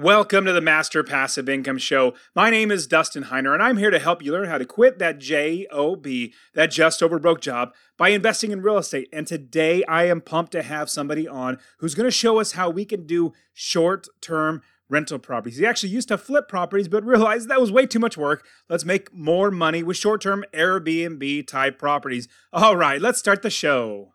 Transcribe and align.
Welcome 0.00 0.46
to 0.46 0.54
the 0.54 0.62
Master 0.62 1.04
Passive 1.04 1.46
Income 1.46 1.76
Show. 1.76 2.14
My 2.34 2.48
name 2.48 2.70
is 2.70 2.86
Dustin 2.86 3.24
Heiner, 3.24 3.52
and 3.52 3.62
I'm 3.62 3.76
here 3.76 3.90
to 3.90 3.98
help 3.98 4.24
you 4.24 4.32
learn 4.32 4.48
how 4.48 4.56
to 4.56 4.64
quit 4.64 4.98
that 4.98 5.18
JOB, 5.18 6.06
that 6.54 6.70
just 6.70 7.02
over 7.02 7.18
broke 7.18 7.42
job, 7.42 7.74
by 7.98 8.08
investing 8.08 8.50
in 8.50 8.62
real 8.62 8.78
estate. 8.78 9.10
And 9.12 9.26
today 9.26 9.84
I 9.84 10.04
am 10.04 10.22
pumped 10.22 10.52
to 10.52 10.62
have 10.62 10.88
somebody 10.88 11.28
on 11.28 11.58
who's 11.80 11.94
going 11.94 12.06
to 12.06 12.10
show 12.10 12.40
us 12.40 12.52
how 12.52 12.70
we 12.70 12.86
can 12.86 13.04
do 13.04 13.34
short 13.52 14.08
term 14.22 14.62
rental 14.88 15.18
properties. 15.18 15.58
He 15.58 15.66
actually 15.66 15.90
used 15.90 16.08
to 16.08 16.16
flip 16.16 16.48
properties, 16.48 16.88
but 16.88 17.04
realized 17.04 17.50
that 17.50 17.60
was 17.60 17.70
way 17.70 17.84
too 17.84 17.98
much 17.98 18.16
work. 18.16 18.46
Let's 18.70 18.86
make 18.86 19.12
more 19.12 19.50
money 19.50 19.82
with 19.82 19.98
short 19.98 20.22
term 20.22 20.46
Airbnb 20.54 21.46
type 21.46 21.78
properties. 21.78 22.26
All 22.54 22.74
right, 22.74 23.02
let's 23.02 23.18
start 23.18 23.42
the 23.42 23.50
show. 23.50 24.14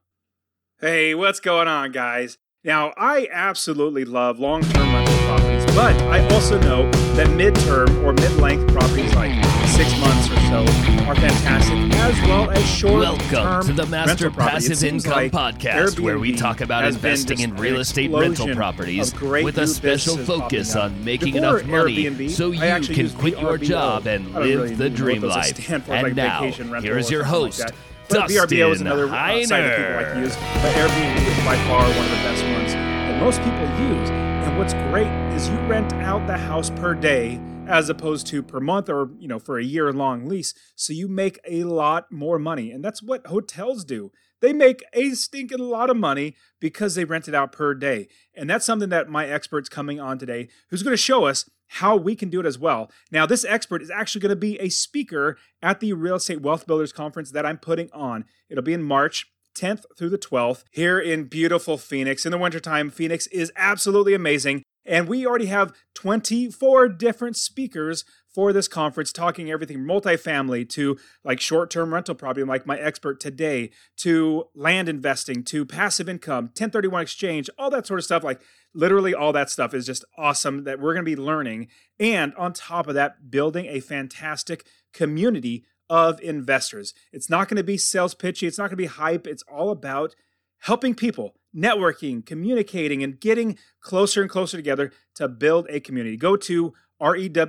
Hey, 0.80 1.14
what's 1.14 1.40
going 1.40 1.68
on, 1.68 1.92
guys? 1.92 2.40
Now, 2.64 2.94
I 2.98 3.28
absolutely 3.32 4.06
love 4.06 4.40
long 4.40 4.64
term 4.64 4.92
rental 4.92 5.16
properties, 5.28 5.55
but 5.76 6.02
I 6.04 6.26
also 6.34 6.58
know 6.62 6.90
that 7.16 7.30
mid 7.32 7.54
term 7.54 7.90
or 8.06 8.14
mid 8.14 8.32
length 8.38 8.72
properties 8.72 9.14
like 9.14 9.44
six 9.68 9.92
months 10.00 10.30
or 10.32 10.38
so 10.48 10.62
are 11.04 11.16
fantastic, 11.16 11.76
as 12.00 12.22
well 12.30 12.50
as 12.50 12.66
short 12.66 13.02
Welcome 13.02 13.68
to 13.68 13.74
the 13.74 13.86
Master 13.86 14.32
Passive 14.32 14.82
Income 14.86 15.12
like 15.12 15.32
Podcast, 15.34 15.96
Airbnb 15.96 16.00
where 16.00 16.18
we 16.18 16.34
talk 16.34 16.62
about 16.62 16.86
investing 16.86 17.42
in 17.42 17.58
real 17.58 17.82
estate 17.82 18.10
rental 18.10 18.56
properties 18.56 19.14
with 19.20 19.58
a 19.58 19.68
special 19.68 20.16
focus 20.16 20.78
on 20.78 21.04
making 21.04 21.34
Before 21.34 21.60
enough 21.60 21.68
money 21.68 22.06
Airbnb, 22.06 22.30
so 22.30 22.52
you 22.52 22.96
can 22.96 23.10
quit 23.10 23.38
your 23.38 23.58
job 23.58 24.08
and 24.08 24.34
live 24.34 24.46
really 24.46 24.76
the 24.76 24.90
dream 24.90 25.24
life. 25.24 25.70
And 25.70 25.86
like 25.90 26.16
now, 26.16 26.44
rental 26.44 26.80
here's 26.80 27.12
your 27.12 27.24
like 27.24 27.32
host, 27.32 27.60
that. 27.60 27.76
But 28.08 28.30
VRBO 28.30 28.72
is 28.72 28.80
Dustin 28.80 28.88
another 28.88 29.08
uh, 29.10 29.44
site 29.44 29.50
that 29.50 29.78
people 29.78 29.96
like 29.96 30.14
to 30.14 30.20
use. 30.22 30.36
But 30.36 30.74
Airbnb 30.74 31.18
is 31.18 31.46
by 31.46 31.58
far 31.68 31.82
one 31.82 32.06
of 32.06 32.12
the 32.12 32.24
best 32.24 32.44
ones 32.46 32.74
that 32.74 33.20
most 33.20 33.40
people 33.40 33.68
use. 33.90 34.10
And 34.10 34.58
what's 34.58 34.74
great 34.74 35.25
is 35.36 35.50
you 35.50 35.58
rent 35.68 35.92
out 35.96 36.26
the 36.28 36.38
house 36.38 36.70
per 36.70 36.94
day 36.94 37.42
as 37.68 37.90
opposed 37.90 38.26
to 38.26 38.42
per 38.42 38.62
month 38.62 38.88
or 38.88 39.10
you 39.20 39.28
know 39.28 39.38
for 39.38 39.60
a 39.60 39.64
year 39.66 39.92
long 39.92 40.30
lease. 40.30 40.54
So 40.78 40.94
you 40.94 41.10
make 41.10 41.40
a 41.46 41.66
lot 41.66 42.10
more 42.10 42.40
money. 42.40 42.72
And 42.72 42.82
that's 42.82 43.04
what 43.04 43.28
hotels 43.28 43.84
do. 43.84 44.14
They 44.40 44.54
make 44.54 44.82
a 44.94 45.10
stinking 45.10 45.60
lot 45.60 45.90
of 45.90 45.98
money 45.98 46.38
because 46.62 46.96
they 46.96 47.04
rent 47.04 47.28
it 47.28 47.36
out 47.36 47.52
per 47.52 47.74
day. 47.74 48.08
And 48.34 48.50
that's 48.50 48.66
something 48.66 48.88
that 48.90 49.10
my 49.10 49.28
expert's 49.28 49.68
coming 49.68 50.00
on 50.00 50.18
today 50.18 50.48
who's 50.70 50.84
going 50.84 50.94
to 50.94 50.98
show 50.98 51.26
us 51.26 51.50
how 51.68 51.98
we 51.98 52.16
can 52.16 52.30
do 52.30 52.40
it 52.40 52.46
as 52.46 52.58
well. 52.58 52.90
Now, 53.12 53.26
this 53.26 53.44
expert 53.44 53.82
is 53.82 53.92
actually 53.92 54.22
going 54.22 54.30
to 54.30 54.38
be 54.38 54.58
a 54.62 54.70
speaker 54.70 55.38
at 55.62 55.82
the 55.82 55.92
Real 55.92 56.16
Estate 56.16 56.44
Wealth 56.44 56.66
Builders 56.66 56.94
Conference 56.94 57.32
that 57.32 57.46
I'm 57.46 57.58
putting 57.58 57.90
on. 57.92 58.24
It'll 58.50 58.64
be 58.64 58.74
in 58.74 58.84
March. 58.84 59.26
10th 59.56 59.86
through 59.98 60.10
the 60.10 60.18
12th 60.18 60.66
here 60.70 61.00
in 61.00 61.30
beautiful 61.30 61.78
Phoenix. 61.78 62.26
In 62.26 62.34
the 62.34 62.38
wintertime, 62.38 62.90
Phoenix 62.90 63.26
is 63.28 63.54
absolutely 63.56 64.14
amazing. 64.14 64.64
And 64.86 65.08
we 65.08 65.26
already 65.26 65.48
have 65.48 65.74
24 65.96 66.90
different 66.90 67.36
speakers 67.38 68.06
for 68.36 68.52
this 68.52 68.68
conference 68.68 69.14
talking 69.14 69.50
everything 69.50 69.80
multifamily 69.80 70.68
to 70.68 70.98
like 71.24 71.40
short-term 71.40 71.94
rental 71.94 72.14
property 72.14 72.44
like 72.44 72.66
my 72.66 72.78
expert 72.78 73.20
today 73.20 73.72
to 73.96 74.44
land 74.54 74.90
investing 74.90 75.42
to 75.42 75.66
passive 75.66 76.10
income 76.10 76.46
1031 76.48 77.02
exchange 77.02 77.50
all 77.58 77.70
that 77.70 77.88
sort 77.88 77.98
of 77.98 78.04
stuff. 78.04 78.26
Like 78.26 78.42
literally 78.74 79.16
all 79.16 79.32
that 79.32 79.50
stuff 79.50 79.74
is 79.74 79.86
just 79.86 80.04
awesome 80.18 80.66
that 80.66 80.82
we're 80.82 80.94
going 80.94 81.06
to 81.06 81.16
be 81.16 81.22
learning. 81.22 81.68
And 81.98 82.36
on 82.36 82.52
top 82.52 82.88
of 82.88 82.96
that 82.96 83.32
building 83.32 83.68
a 83.68 83.80
fantastic 83.80 84.66
community 84.94 85.64
of 85.90 86.20
investors. 86.22 86.94
It's 87.14 87.30
not 87.30 87.48
going 87.48 87.58
to 87.58 87.64
be 87.64 87.78
sales 87.78 88.14
pitchy 88.14 88.48
it's 88.48 88.58
not 88.58 88.66
going 88.66 88.72
to 88.72 88.76
be 88.78 88.86
hype 88.86 89.28
it's 89.28 89.44
all 89.44 89.70
about 89.70 90.14
helping 90.60 90.96
people, 90.96 91.36
networking, 91.56 92.26
communicating, 92.26 93.04
and 93.04 93.20
getting 93.20 93.58
closer 93.82 94.22
and 94.22 94.30
closer 94.30 94.58
together 94.58 94.92
to 95.16 95.28
build 95.28 95.68
a 95.70 95.80
community. 95.80 96.18
Go 96.18 96.36
to 96.38 96.74
rewbcon.com. 97.02 97.42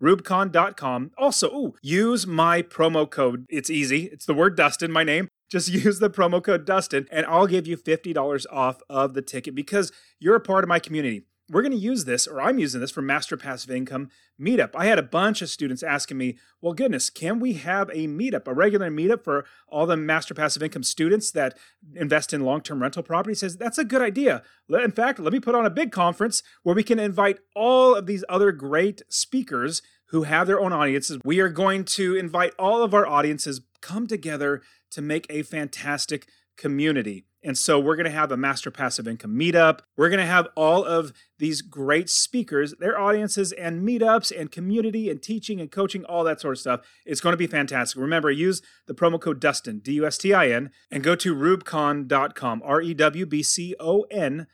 Rubicon.com. 0.00 1.10
Also, 1.18 1.48
ooh, 1.48 1.74
use 1.82 2.24
my 2.26 2.62
promo 2.62 3.10
code. 3.10 3.46
It's 3.48 3.68
easy. 3.68 4.04
It's 4.04 4.26
the 4.26 4.34
word 4.34 4.56
Dustin, 4.56 4.92
my 4.92 5.02
name. 5.02 5.28
Just 5.50 5.70
use 5.70 5.98
the 5.98 6.10
promo 6.10 6.44
code 6.44 6.66
Dustin, 6.66 7.08
and 7.10 7.24
I'll 7.26 7.46
give 7.46 7.66
you 7.66 7.76
$50 7.76 8.46
off 8.52 8.82
of 8.90 9.14
the 9.14 9.22
ticket 9.22 9.54
because 9.54 9.90
you're 10.20 10.36
a 10.36 10.40
part 10.40 10.62
of 10.62 10.68
my 10.68 10.78
community 10.78 11.24
we're 11.50 11.62
going 11.62 11.72
to 11.72 11.78
use 11.78 12.04
this, 12.04 12.26
or 12.26 12.40
I'm 12.40 12.58
using 12.58 12.80
this 12.80 12.90
for 12.90 13.02
Master 13.02 13.36
Passive 13.36 13.70
Income 13.70 14.10
Meetup. 14.40 14.70
I 14.74 14.86
had 14.86 14.98
a 14.98 15.02
bunch 15.02 15.40
of 15.40 15.48
students 15.48 15.82
asking 15.82 16.18
me, 16.18 16.38
well, 16.60 16.74
goodness, 16.74 17.10
can 17.10 17.40
we 17.40 17.54
have 17.54 17.88
a 17.90 18.06
meetup, 18.06 18.46
a 18.46 18.54
regular 18.54 18.90
meetup 18.90 19.24
for 19.24 19.44
all 19.66 19.86
the 19.86 19.96
Master 19.96 20.34
Passive 20.34 20.62
Income 20.62 20.82
students 20.82 21.30
that 21.32 21.56
invest 21.94 22.32
in 22.32 22.42
long 22.42 22.60
term 22.60 22.82
rental 22.82 23.02
property? 23.02 23.34
Says, 23.34 23.56
that's 23.56 23.78
a 23.78 23.84
good 23.84 24.02
idea. 24.02 24.42
In 24.68 24.92
fact, 24.92 25.18
let 25.18 25.32
me 25.32 25.40
put 25.40 25.54
on 25.54 25.66
a 25.66 25.70
big 25.70 25.90
conference 25.92 26.42
where 26.62 26.76
we 26.76 26.82
can 26.82 26.98
invite 26.98 27.38
all 27.54 27.94
of 27.94 28.06
these 28.06 28.24
other 28.28 28.52
great 28.52 29.02
speakers 29.08 29.82
who 30.10 30.22
have 30.24 30.46
their 30.46 30.60
own 30.60 30.72
audiences. 30.72 31.18
We 31.24 31.40
are 31.40 31.48
going 31.48 31.84
to 31.84 32.16
invite 32.16 32.54
all 32.58 32.82
of 32.82 32.94
our 32.94 33.06
audiences 33.06 33.60
come 33.80 34.06
together 34.06 34.62
to 34.90 35.02
make 35.02 35.26
a 35.30 35.42
fantastic 35.42 36.26
community. 36.56 37.24
And 37.48 37.56
so 37.56 37.80
we're 37.80 37.96
going 37.96 38.04
to 38.04 38.10
have 38.10 38.30
a 38.30 38.36
master 38.36 38.70
passive 38.70 39.08
income 39.08 39.34
meetup. 39.34 39.78
We're 39.96 40.10
going 40.10 40.20
to 40.20 40.26
have 40.26 40.48
all 40.54 40.84
of 40.84 41.14
these 41.38 41.62
great 41.62 42.10
speakers, 42.10 42.74
their 42.78 43.00
audiences, 43.00 43.52
and 43.52 43.80
meetups, 43.88 44.38
and 44.38 44.52
community, 44.52 45.08
and 45.08 45.22
teaching, 45.22 45.58
and 45.58 45.70
coaching, 45.70 46.04
all 46.04 46.24
that 46.24 46.42
sort 46.42 46.56
of 46.56 46.60
stuff. 46.60 46.80
It's 47.06 47.22
going 47.22 47.32
to 47.32 47.38
be 47.38 47.46
fantastic. 47.46 47.98
Remember, 47.98 48.30
use 48.30 48.60
the 48.86 48.92
promo 48.92 49.18
code 49.18 49.40
Dustin, 49.40 49.78
D 49.78 49.92
U 49.94 50.06
S 50.06 50.18
T 50.18 50.34
I 50.34 50.48
N, 50.48 50.68
and 50.90 51.02
go 51.02 51.14
to 51.14 51.34
rewbcon.com, 51.34 52.60
R 52.62 52.82
E 52.82 52.92
W 52.92 53.24
B 53.24 53.42
C 53.42 53.74
O 53.80 54.02
N. 54.10 54.46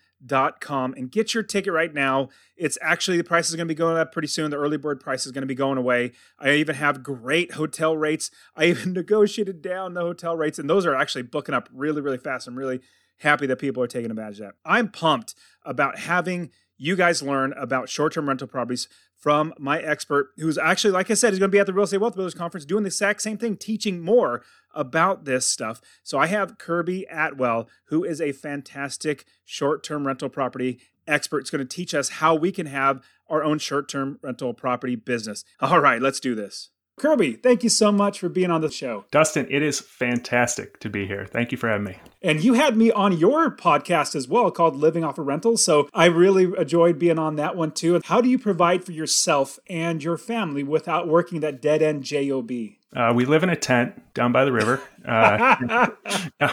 Com 0.61 0.95
and 0.95 1.11
get 1.11 1.35
your 1.35 1.43
ticket 1.43 1.73
right 1.73 1.93
now. 1.93 2.29
It's 2.57 2.79
actually 2.81 3.17
the 3.17 3.25
price 3.25 3.49
is 3.49 3.57
going 3.57 3.69
to 3.69 3.75
be 3.75 3.77
going 3.77 3.97
up 3.97 4.13
pretty 4.13 4.29
soon. 4.29 4.51
The 4.51 4.57
early 4.57 4.77
bird 4.77 5.01
price 5.01 5.27
is 5.27 5.33
going 5.33 5.43
to 5.43 5.47
be 5.47 5.55
going 5.55 5.79
away. 5.79 6.13
I 6.39 6.53
even 6.53 6.77
have 6.77 7.03
great 7.03 7.53
hotel 7.53 7.97
rates. 7.97 8.31
I 8.57 8.67
even 8.67 8.93
negotiated 8.93 9.63
down 9.63 9.95
the 9.95 10.01
hotel 10.01 10.37
rates, 10.37 10.59
and 10.59 10.69
those 10.69 10.87
are 10.87 10.95
actually 10.95 11.23
booking 11.23 11.55
up 11.55 11.69
really, 11.73 12.01
really 12.01 12.19
fast. 12.19 12.47
I'm 12.47 12.57
really 12.57 12.81
happy 13.19 13.47
that 13.47 13.59
people 13.59 13.83
are 13.83 13.89
taking 13.89 14.11
advantage 14.11 14.41
of 14.41 14.47
that. 14.47 14.55
I'm 14.65 14.89
pumped 14.89 15.35
about 15.65 15.99
having 15.99 16.51
you 16.77 16.97
guys 16.97 17.23
learn 17.23 17.53
about 17.57 17.89
short-term 17.89 18.29
rental 18.29 18.49
properties 18.49 18.89
from 19.17 19.55
my 19.59 19.81
expert, 19.81 20.33
who's 20.37 20.59
actually, 20.59 20.91
like 20.91 21.11
I 21.11 21.15
said, 21.15 21.33
is 21.33 21.39
going 21.39 21.51
to 21.51 21.55
be 21.55 21.59
at 21.59 21.67
the 21.67 21.73
Real 21.73 21.85
Estate 21.85 21.99
Wealth 21.99 22.15
Builders 22.15 22.35
Conference 22.35 22.67
doing 22.67 22.83
the 22.83 22.89
exact 22.89 23.23
same 23.23 23.39
thing, 23.39 23.57
teaching 23.57 24.03
more 24.03 24.43
about 24.75 25.25
this 25.25 25.47
stuff. 25.49 25.81
So 26.03 26.19
I 26.19 26.27
have 26.27 26.59
Kirby 26.59 27.07
Atwell, 27.11 27.69
who 27.87 28.05
is 28.05 28.21
a 28.21 28.33
fantastic 28.33 29.25
short-term 29.45 30.07
rental 30.07 30.29
property 30.29 30.81
expert. 31.07 31.41
It's 31.41 31.51
going 31.51 31.67
to 31.67 31.77
teach 31.77 31.95
us 31.95 32.09
how 32.09 32.35
we 32.35 32.53
can 32.53 32.67
have 32.67 33.03
our 33.29 33.43
own 33.43 33.59
short-term 33.59 34.19
rental 34.23 34.55
property 34.55 34.97
business. 34.97 35.45
All 35.61 35.81
right, 35.81 36.01
let's 36.01 36.21
do 36.21 36.35
this. 36.35 36.71
Kirby, 36.97 37.33
thank 37.33 37.65
you 37.65 37.69
so 37.69 37.91
much 37.91 38.21
for 38.21 38.29
being 38.29 38.53
on 38.53 38.61
the 38.61 38.71
show. 38.71 39.05
Dustin, 39.11 39.49
it 39.51 39.63
is 39.63 39.81
fantastic 39.81 40.79
to 40.79 40.89
be 40.89 41.07
here. 41.07 41.27
Thank 41.27 41.51
you 41.51 41.59
for 41.59 41.69
having 41.69 41.85
me. 41.85 41.97
And 42.23 42.43
you 42.43 42.55
had 42.55 42.77
me 42.77 42.93
on 42.93 43.19
your 43.19 43.51
podcast 43.51 44.15
as 44.15 44.29
well 44.29 44.51
called 44.53 44.77
Living 44.77 45.03
Off 45.03 45.19
of 45.19 45.27
Rentals. 45.27 45.65
So 45.65 45.89
I 45.93 46.07
really 46.07 46.45
enjoyed 46.57 46.99
being 47.01 47.19
on 47.19 47.35
that 47.37 47.57
one 47.57 47.73
too. 47.73 48.01
How 48.05 48.21
do 48.21 48.29
you 48.29 48.39
provide 48.39 48.85
for 48.85 48.93
yourself 48.93 49.59
and 49.69 50.05
your 50.05 50.17
family 50.17 50.63
without 50.63 51.09
working 51.09 51.41
that 51.41 51.61
dead 51.61 51.83
end 51.83 52.05
job? 52.05 52.51
Uh, 52.95 53.13
we 53.15 53.25
live 53.25 53.43
in 53.43 53.49
a 53.49 53.57
tent 53.57 54.01
down 54.15 54.31
by 54.31 54.45
the 54.45 54.53
river. 54.53 54.81
Uh, 55.05 55.89
no, 56.41 56.51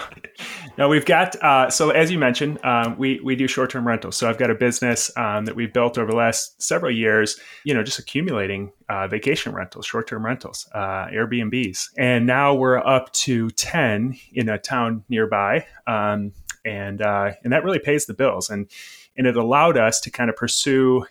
no, 0.78 0.90
we've 0.90 1.06
got 1.06 1.36
uh, 1.44 1.70
so 1.70 1.92
as 1.92 2.12
you 2.12 2.18
mentioned, 2.18 2.64
um, 2.66 2.98
we 2.98 3.20
we 3.24 3.36
do 3.36 3.48
short 3.48 3.70
term 3.70 3.88
rentals. 3.88 4.18
So 4.18 4.28
I've 4.28 4.38
got 4.38 4.50
a 4.50 4.56
business 4.56 5.12
um, 5.18 5.46
that 5.46 5.56
we've 5.56 5.72
built 5.72 5.98
over 5.98 6.10
the 6.10 6.18
last 6.18 6.62
several 6.62 6.92
years. 6.92 7.40
You 7.64 7.74
know, 7.74 7.84
just 7.84 8.00
accumulating 8.00 8.72
uh, 8.90 9.08
vacation 9.08 9.54
rentals, 9.54 9.86
short 9.86 10.08
term 10.08 10.26
rentals, 10.26 10.68
uh, 10.74 11.08
Airbnbs, 11.08 11.90
and 11.98 12.26
now 12.26 12.56
we're 12.56 12.80
up 12.80 13.12
to 13.14 13.52
ten 13.52 14.18
in 14.34 14.50
a 14.50 14.58
town 14.58 15.04
nearby, 15.10 15.66
um, 15.86 16.34
and 16.66 17.02
uh, 17.02 17.34
and 17.44 17.54
that 17.54 17.64
really 17.64 17.80
pays 17.80 18.08
the 18.08 18.16
bills. 18.16 18.50
And 18.50 18.68
and 19.16 19.28
it 19.28 19.38
allowed 19.38 19.78
us 19.78 20.02
to 20.02 20.10
kind 20.10 20.30
of 20.30 20.36
pursue 20.36 21.06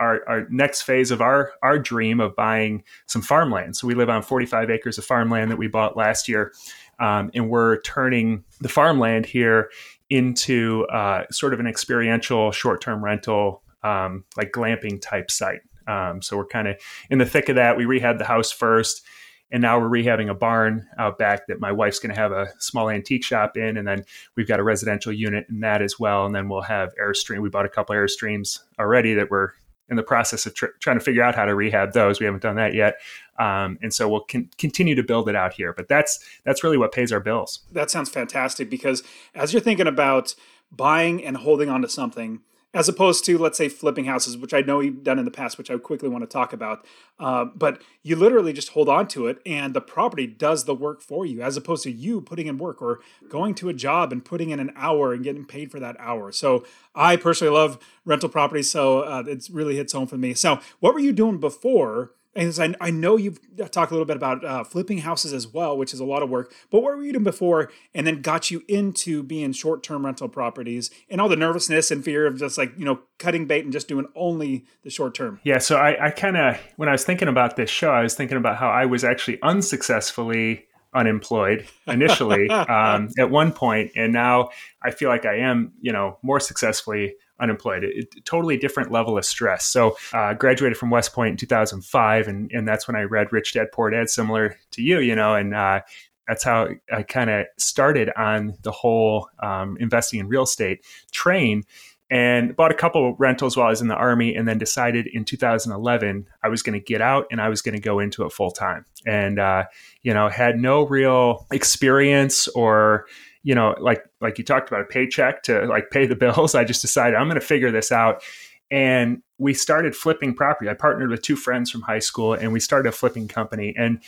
our, 0.00 0.28
our 0.28 0.46
next 0.50 0.82
phase 0.82 1.10
of 1.10 1.20
our 1.20 1.52
our 1.62 1.78
dream 1.78 2.20
of 2.20 2.34
buying 2.34 2.82
some 3.06 3.22
farmland. 3.22 3.76
So 3.76 3.86
we 3.86 3.94
live 3.94 4.10
on 4.10 4.22
45 4.22 4.70
acres 4.70 4.98
of 4.98 5.04
farmland 5.04 5.50
that 5.50 5.56
we 5.56 5.68
bought 5.68 5.96
last 5.96 6.28
year, 6.28 6.52
um, 6.98 7.30
and 7.34 7.48
we're 7.48 7.80
turning 7.82 8.44
the 8.60 8.68
farmland 8.68 9.26
here 9.26 9.70
into 10.10 10.86
uh, 10.92 11.24
sort 11.30 11.54
of 11.54 11.60
an 11.60 11.66
experiential 11.66 12.52
short-term 12.52 13.04
rental, 13.04 13.62
um, 13.82 14.24
like 14.36 14.52
glamping 14.52 15.00
type 15.00 15.30
site. 15.30 15.60
Um, 15.86 16.22
so 16.22 16.36
we're 16.36 16.46
kind 16.46 16.68
of 16.68 16.76
in 17.10 17.18
the 17.18 17.26
thick 17.26 17.48
of 17.48 17.56
that. 17.56 17.76
We 17.76 17.84
rehabbed 17.84 18.18
the 18.18 18.24
house 18.24 18.50
first, 18.50 19.02
and 19.50 19.62
now 19.62 19.78
we're 19.78 19.88
rehabbing 19.88 20.30
a 20.30 20.34
barn 20.34 20.86
out 20.98 21.18
back 21.18 21.46
that 21.46 21.60
my 21.60 21.72
wife's 21.72 21.98
going 21.98 22.14
to 22.14 22.20
have 22.20 22.32
a 22.32 22.48
small 22.58 22.90
antique 22.90 23.24
shop 23.24 23.56
in, 23.56 23.76
and 23.76 23.86
then 23.86 24.04
we've 24.36 24.48
got 24.48 24.60
a 24.60 24.64
residential 24.64 25.12
unit 25.12 25.46
in 25.48 25.60
that 25.60 25.82
as 25.82 25.98
well. 25.98 26.26
And 26.26 26.34
then 26.34 26.48
we'll 26.48 26.62
have 26.62 26.92
airstream. 27.00 27.40
We 27.40 27.50
bought 27.50 27.66
a 27.66 27.70
couple 27.70 27.94
airstreams 27.94 28.60
already 28.78 29.14
that 29.14 29.30
we're 29.30 29.52
in 29.88 29.96
the 29.96 30.02
process 30.02 30.46
of 30.46 30.54
tr- 30.54 30.66
trying 30.80 30.98
to 30.98 31.04
figure 31.04 31.22
out 31.22 31.34
how 31.34 31.44
to 31.44 31.54
rehab 31.54 31.92
those. 31.92 32.20
We 32.20 32.26
haven't 32.26 32.42
done 32.42 32.56
that 32.56 32.74
yet, 32.74 32.96
um, 33.38 33.78
and 33.82 33.92
so 33.92 34.08
we'll 34.08 34.24
con- 34.28 34.50
continue 34.58 34.94
to 34.94 35.02
build 35.02 35.28
it 35.28 35.36
out 35.36 35.52
here. 35.52 35.72
But 35.72 35.88
that's 35.88 36.18
that's 36.44 36.64
really 36.64 36.78
what 36.78 36.92
pays 36.92 37.12
our 37.12 37.20
bills. 37.20 37.60
That 37.72 37.90
sounds 37.90 38.08
fantastic 38.08 38.70
because 38.70 39.02
as 39.34 39.52
you're 39.52 39.62
thinking 39.62 39.86
about 39.86 40.34
buying 40.72 41.24
and 41.24 41.36
holding 41.36 41.68
on 41.68 41.82
to 41.82 41.88
something, 41.88 42.40
as 42.74 42.88
opposed 42.88 43.24
to 43.24 43.38
let's 43.38 43.56
say 43.56 43.68
flipping 43.68 44.04
houses 44.04 44.36
which 44.36 44.52
i 44.52 44.60
know 44.60 44.80
you've 44.80 45.04
done 45.04 45.18
in 45.18 45.24
the 45.24 45.30
past 45.30 45.56
which 45.56 45.70
i 45.70 45.78
quickly 45.78 46.08
want 46.08 46.22
to 46.22 46.28
talk 46.28 46.52
about 46.52 46.84
uh, 47.20 47.44
but 47.44 47.80
you 48.02 48.16
literally 48.16 48.52
just 48.52 48.70
hold 48.70 48.88
on 48.88 49.06
to 49.06 49.26
it 49.28 49.38
and 49.46 49.72
the 49.72 49.80
property 49.80 50.26
does 50.26 50.64
the 50.64 50.74
work 50.74 51.00
for 51.00 51.24
you 51.24 51.40
as 51.40 51.56
opposed 51.56 51.84
to 51.84 51.90
you 51.90 52.20
putting 52.20 52.46
in 52.46 52.58
work 52.58 52.82
or 52.82 53.00
going 53.28 53.54
to 53.54 53.68
a 53.68 53.72
job 53.72 54.12
and 54.12 54.24
putting 54.24 54.50
in 54.50 54.60
an 54.60 54.72
hour 54.76 55.12
and 55.12 55.24
getting 55.24 55.44
paid 55.44 55.70
for 55.70 55.80
that 55.80 55.96
hour. 55.98 56.32
So 56.32 56.64
i 56.94 57.16
personally 57.16 57.54
love 57.54 57.78
rental 58.04 58.28
properties 58.28 58.70
so 58.70 59.00
uh, 59.00 59.22
it 59.26 59.48
really 59.52 59.76
hits 59.76 59.92
home 59.92 60.06
for 60.06 60.18
me. 60.18 60.34
So 60.34 60.60
what 60.80 60.94
were 60.94 61.00
you 61.00 61.12
doing 61.12 61.38
before 61.38 62.12
and 62.36 62.76
I, 62.80 62.86
I 62.88 62.90
know 62.90 63.16
you've 63.16 63.38
talked 63.70 63.90
a 63.90 63.94
little 63.94 64.06
bit 64.06 64.16
about 64.16 64.44
uh, 64.44 64.64
flipping 64.64 64.98
houses 64.98 65.32
as 65.32 65.46
well, 65.46 65.76
which 65.76 65.94
is 65.94 66.00
a 66.00 66.04
lot 66.04 66.22
of 66.22 66.30
work. 66.30 66.52
But 66.70 66.82
what 66.82 66.96
were 66.96 67.04
you 67.04 67.12
doing 67.12 67.24
before, 67.24 67.70
and 67.94 68.06
then 68.06 68.22
got 68.22 68.50
you 68.50 68.62
into 68.68 69.22
being 69.22 69.52
short-term 69.52 70.04
rental 70.04 70.28
properties, 70.28 70.90
and 71.08 71.20
all 71.20 71.28
the 71.28 71.36
nervousness 71.36 71.90
and 71.90 72.04
fear 72.04 72.26
of 72.26 72.38
just 72.38 72.58
like 72.58 72.72
you 72.78 72.84
know 72.84 73.00
cutting 73.18 73.46
bait 73.46 73.64
and 73.64 73.72
just 73.72 73.88
doing 73.88 74.06
only 74.14 74.64
the 74.82 74.90
short 74.90 75.14
term? 75.14 75.40
Yeah. 75.44 75.58
So 75.58 75.76
I, 75.76 76.06
I 76.06 76.10
kind 76.10 76.36
of 76.36 76.58
when 76.76 76.88
I 76.88 76.92
was 76.92 77.04
thinking 77.04 77.28
about 77.28 77.56
this 77.56 77.70
show, 77.70 77.90
I 77.90 78.02
was 78.02 78.14
thinking 78.14 78.36
about 78.36 78.56
how 78.56 78.68
I 78.68 78.86
was 78.86 79.04
actually 79.04 79.40
unsuccessfully 79.42 80.66
unemployed 80.94 81.66
initially 81.86 82.48
um, 82.50 83.08
at 83.18 83.30
one 83.30 83.52
point, 83.52 83.92
and 83.96 84.12
now 84.12 84.50
I 84.82 84.90
feel 84.90 85.08
like 85.08 85.26
I 85.26 85.38
am, 85.38 85.72
you 85.80 85.92
know, 85.92 86.18
more 86.22 86.40
successfully 86.40 87.16
unemployed. 87.40 87.84
It, 87.84 88.08
it, 88.14 88.24
totally 88.24 88.56
different 88.56 88.90
level 88.90 89.18
of 89.18 89.24
stress. 89.24 89.66
So, 89.66 89.96
uh, 90.12 90.34
graduated 90.34 90.78
from 90.78 90.90
West 90.90 91.12
Point 91.12 91.32
in 91.32 91.36
2005, 91.36 92.28
and 92.28 92.50
and 92.52 92.66
that's 92.66 92.86
when 92.86 92.96
I 92.96 93.02
read 93.02 93.32
Rich 93.32 93.54
Dad 93.54 93.68
Poor 93.72 93.90
Dad, 93.90 94.08
similar 94.10 94.56
to 94.72 94.82
you, 94.82 95.00
you 95.00 95.14
know, 95.14 95.34
and 95.34 95.54
uh, 95.54 95.80
that's 96.28 96.44
how 96.44 96.68
I 96.92 97.02
kind 97.02 97.30
of 97.30 97.46
started 97.58 98.10
on 98.16 98.54
the 98.62 98.72
whole 98.72 99.28
um, 99.42 99.76
investing 99.80 100.20
in 100.20 100.28
real 100.28 100.42
estate 100.42 100.84
train. 101.12 101.64
And 102.10 102.54
bought 102.54 102.70
a 102.70 102.74
couple 102.74 103.16
rentals 103.16 103.56
while 103.56 103.66
I 103.66 103.70
was 103.70 103.80
in 103.80 103.88
the 103.88 103.96
army, 103.96 104.36
and 104.36 104.46
then 104.46 104.58
decided 104.58 105.08
in 105.08 105.24
2011 105.24 106.28
I 106.42 106.48
was 106.48 106.62
going 106.62 106.78
to 106.78 106.84
get 106.84 107.00
out 107.00 107.26
and 107.30 107.40
I 107.40 107.48
was 107.48 107.62
going 107.62 107.74
to 107.74 107.80
go 107.80 107.98
into 107.98 108.24
it 108.24 108.32
full 108.32 108.50
time. 108.50 108.84
And 109.06 109.38
uh, 109.38 109.64
you 110.02 110.12
know, 110.14 110.28
had 110.28 110.58
no 110.58 110.86
real 110.86 111.46
experience 111.50 112.46
or 112.48 113.06
you 113.44 113.54
know, 113.54 113.76
like 113.78 114.02
like 114.20 114.38
you 114.38 114.44
talked 114.44 114.68
about 114.68 114.80
a 114.80 114.86
paycheck 114.86 115.44
to 115.44 115.66
like 115.66 115.90
pay 115.90 116.06
the 116.06 116.16
bills. 116.16 116.54
I 116.56 116.64
just 116.64 116.82
decided 116.82 117.14
I'm 117.14 117.28
going 117.28 117.40
to 117.40 117.46
figure 117.46 117.70
this 117.70 117.92
out. 117.92 118.22
And 118.70 119.22
we 119.38 119.54
started 119.54 119.94
flipping 119.94 120.34
property. 120.34 120.68
I 120.68 120.74
partnered 120.74 121.10
with 121.10 121.22
two 121.22 121.36
friends 121.36 121.70
from 121.70 121.82
high 121.82 121.98
school 122.00 122.32
and 122.32 122.52
we 122.52 122.58
started 122.58 122.88
a 122.88 122.92
flipping 122.92 123.28
company. 123.28 123.74
And 123.76 124.00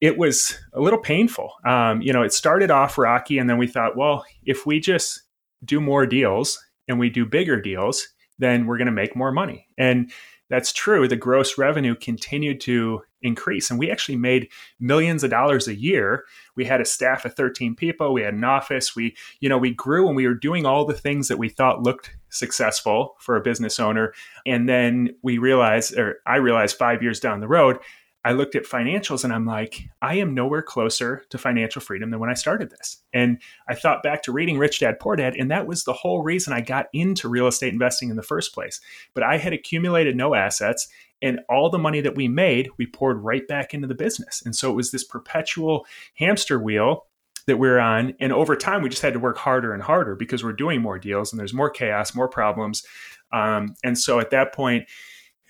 it 0.00 0.16
was 0.16 0.58
a 0.72 0.80
little 0.80 0.98
painful. 0.98 1.52
Um, 1.64 2.00
you 2.00 2.12
know, 2.12 2.22
it 2.22 2.32
started 2.32 2.70
off 2.70 2.96
rocky, 2.96 3.38
and 3.38 3.48
then 3.48 3.58
we 3.58 3.66
thought, 3.66 3.96
well, 3.96 4.24
if 4.44 4.64
we 4.64 4.80
just 4.80 5.22
do 5.64 5.80
more 5.80 6.06
deals 6.06 6.58
and 6.88 6.98
we 6.98 7.10
do 7.10 7.26
bigger 7.26 7.60
deals, 7.60 8.08
then 8.38 8.66
we're 8.66 8.78
going 8.78 8.86
to 8.86 8.92
make 8.92 9.14
more 9.14 9.30
money. 9.30 9.68
And 9.76 10.10
that's 10.48 10.72
true. 10.72 11.06
The 11.06 11.16
gross 11.16 11.58
revenue 11.58 11.94
continued 11.94 12.60
to 12.62 13.02
increase. 13.22 13.70
And 13.70 13.78
we 13.78 13.90
actually 13.90 14.16
made 14.16 14.48
millions 14.78 15.22
of 15.24 15.30
dollars 15.30 15.68
a 15.68 15.74
year. 15.74 16.24
We 16.56 16.64
had 16.64 16.80
a 16.80 16.84
staff 16.84 17.24
of 17.24 17.34
13 17.34 17.74
people, 17.74 18.12
we 18.12 18.22
had 18.22 18.34
an 18.34 18.44
office, 18.44 18.96
we, 18.96 19.16
you 19.40 19.48
know, 19.48 19.58
we 19.58 19.72
grew 19.72 20.06
and 20.06 20.16
we 20.16 20.26
were 20.26 20.34
doing 20.34 20.66
all 20.66 20.84
the 20.84 20.94
things 20.94 21.28
that 21.28 21.38
we 21.38 21.48
thought 21.48 21.82
looked 21.82 22.16
successful 22.30 23.16
for 23.18 23.36
a 23.36 23.42
business 23.42 23.80
owner. 23.80 24.12
And 24.46 24.68
then 24.68 25.10
we 25.22 25.38
realized, 25.38 25.96
or 25.98 26.20
I 26.26 26.36
realized 26.36 26.76
five 26.76 27.02
years 27.02 27.20
down 27.20 27.40
the 27.40 27.48
road, 27.48 27.78
I 28.24 28.32
looked 28.32 28.54
at 28.54 28.64
financials 28.64 29.24
and 29.24 29.32
I'm 29.32 29.46
like, 29.46 29.88
I 30.02 30.16
am 30.16 30.34
nowhere 30.34 30.62
closer 30.62 31.24
to 31.30 31.38
financial 31.38 31.80
freedom 31.80 32.10
than 32.10 32.20
when 32.20 32.28
I 32.28 32.34
started 32.34 32.70
this. 32.70 32.98
And 33.14 33.40
I 33.68 33.74
thought 33.74 34.02
back 34.02 34.22
to 34.24 34.32
reading 34.32 34.58
Rich 34.58 34.80
Dad 34.80 35.00
Poor 35.00 35.16
Dad, 35.16 35.36
and 35.36 35.50
that 35.50 35.66
was 35.66 35.84
the 35.84 35.92
whole 35.92 36.22
reason 36.22 36.52
I 36.52 36.60
got 36.60 36.88
into 36.92 37.28
real 37.28 37.46
estate 37.46 37.72
investing 37.72 38.10
in 38.10 38.16
the 38.16 38.22
first 38.22 38.52
place. 38.52 38.80
But 39.14 39.22
I 39.22 39.38
had 39.38 39.52
accumulated 39.52 40.16
no 40.16 40.34
assets, 40.34 40.88
and 41.22 41.40
all 41.48 41.70
the 41.70 41.78
money 41.78 42.00
that 42.02 42.14
we 42.14 42.28
made, 42.28 42.68
we 42.76 42.86
poured 42.86 43.18
right 43.18 43.46
back 43.48 43.72
into 43.72 43.86
the 43.86 43.94
business. 43.94 44.42
And 44.44 44.54
so 44.54 44.70
it 44.70 44.74
was 44.74 44.90
this 44.90 45.04
perpetual 45.04 45.86
hamster 46.14 46.58
wheel 46.58 47.06
that 47.46 47.56
we 47.56 47.68
we're 47.68 47.78
on. 47.78 48.14
And 48.20 48.32
over 48.32 48.54
time, 48.54 48.82
we 48.82 48.90
just 48.90 49.02
had 49.02 49.14
to 49.14 49.18
work 49.18 49.38
harder 49.38 49.72
and 49.72 49.82
harder 49.82 50.14
because 50.14 50.44
we're 50.44 50.52
doing 50.52 50.82
more 50.82 50.98
deals 50.98 51.32
and 51.32 51.40
there's 51.40 51.54
more 51.54 51.70
chaos, 51.70 52.14
more 52.14 52.28
problems. 52.28 52.86
Um, 53.32 53.74
and 53.82 53.98
so 53.98 54.18
at 54.20 54.30
that 54.30 54.54
point, 54.54 54.88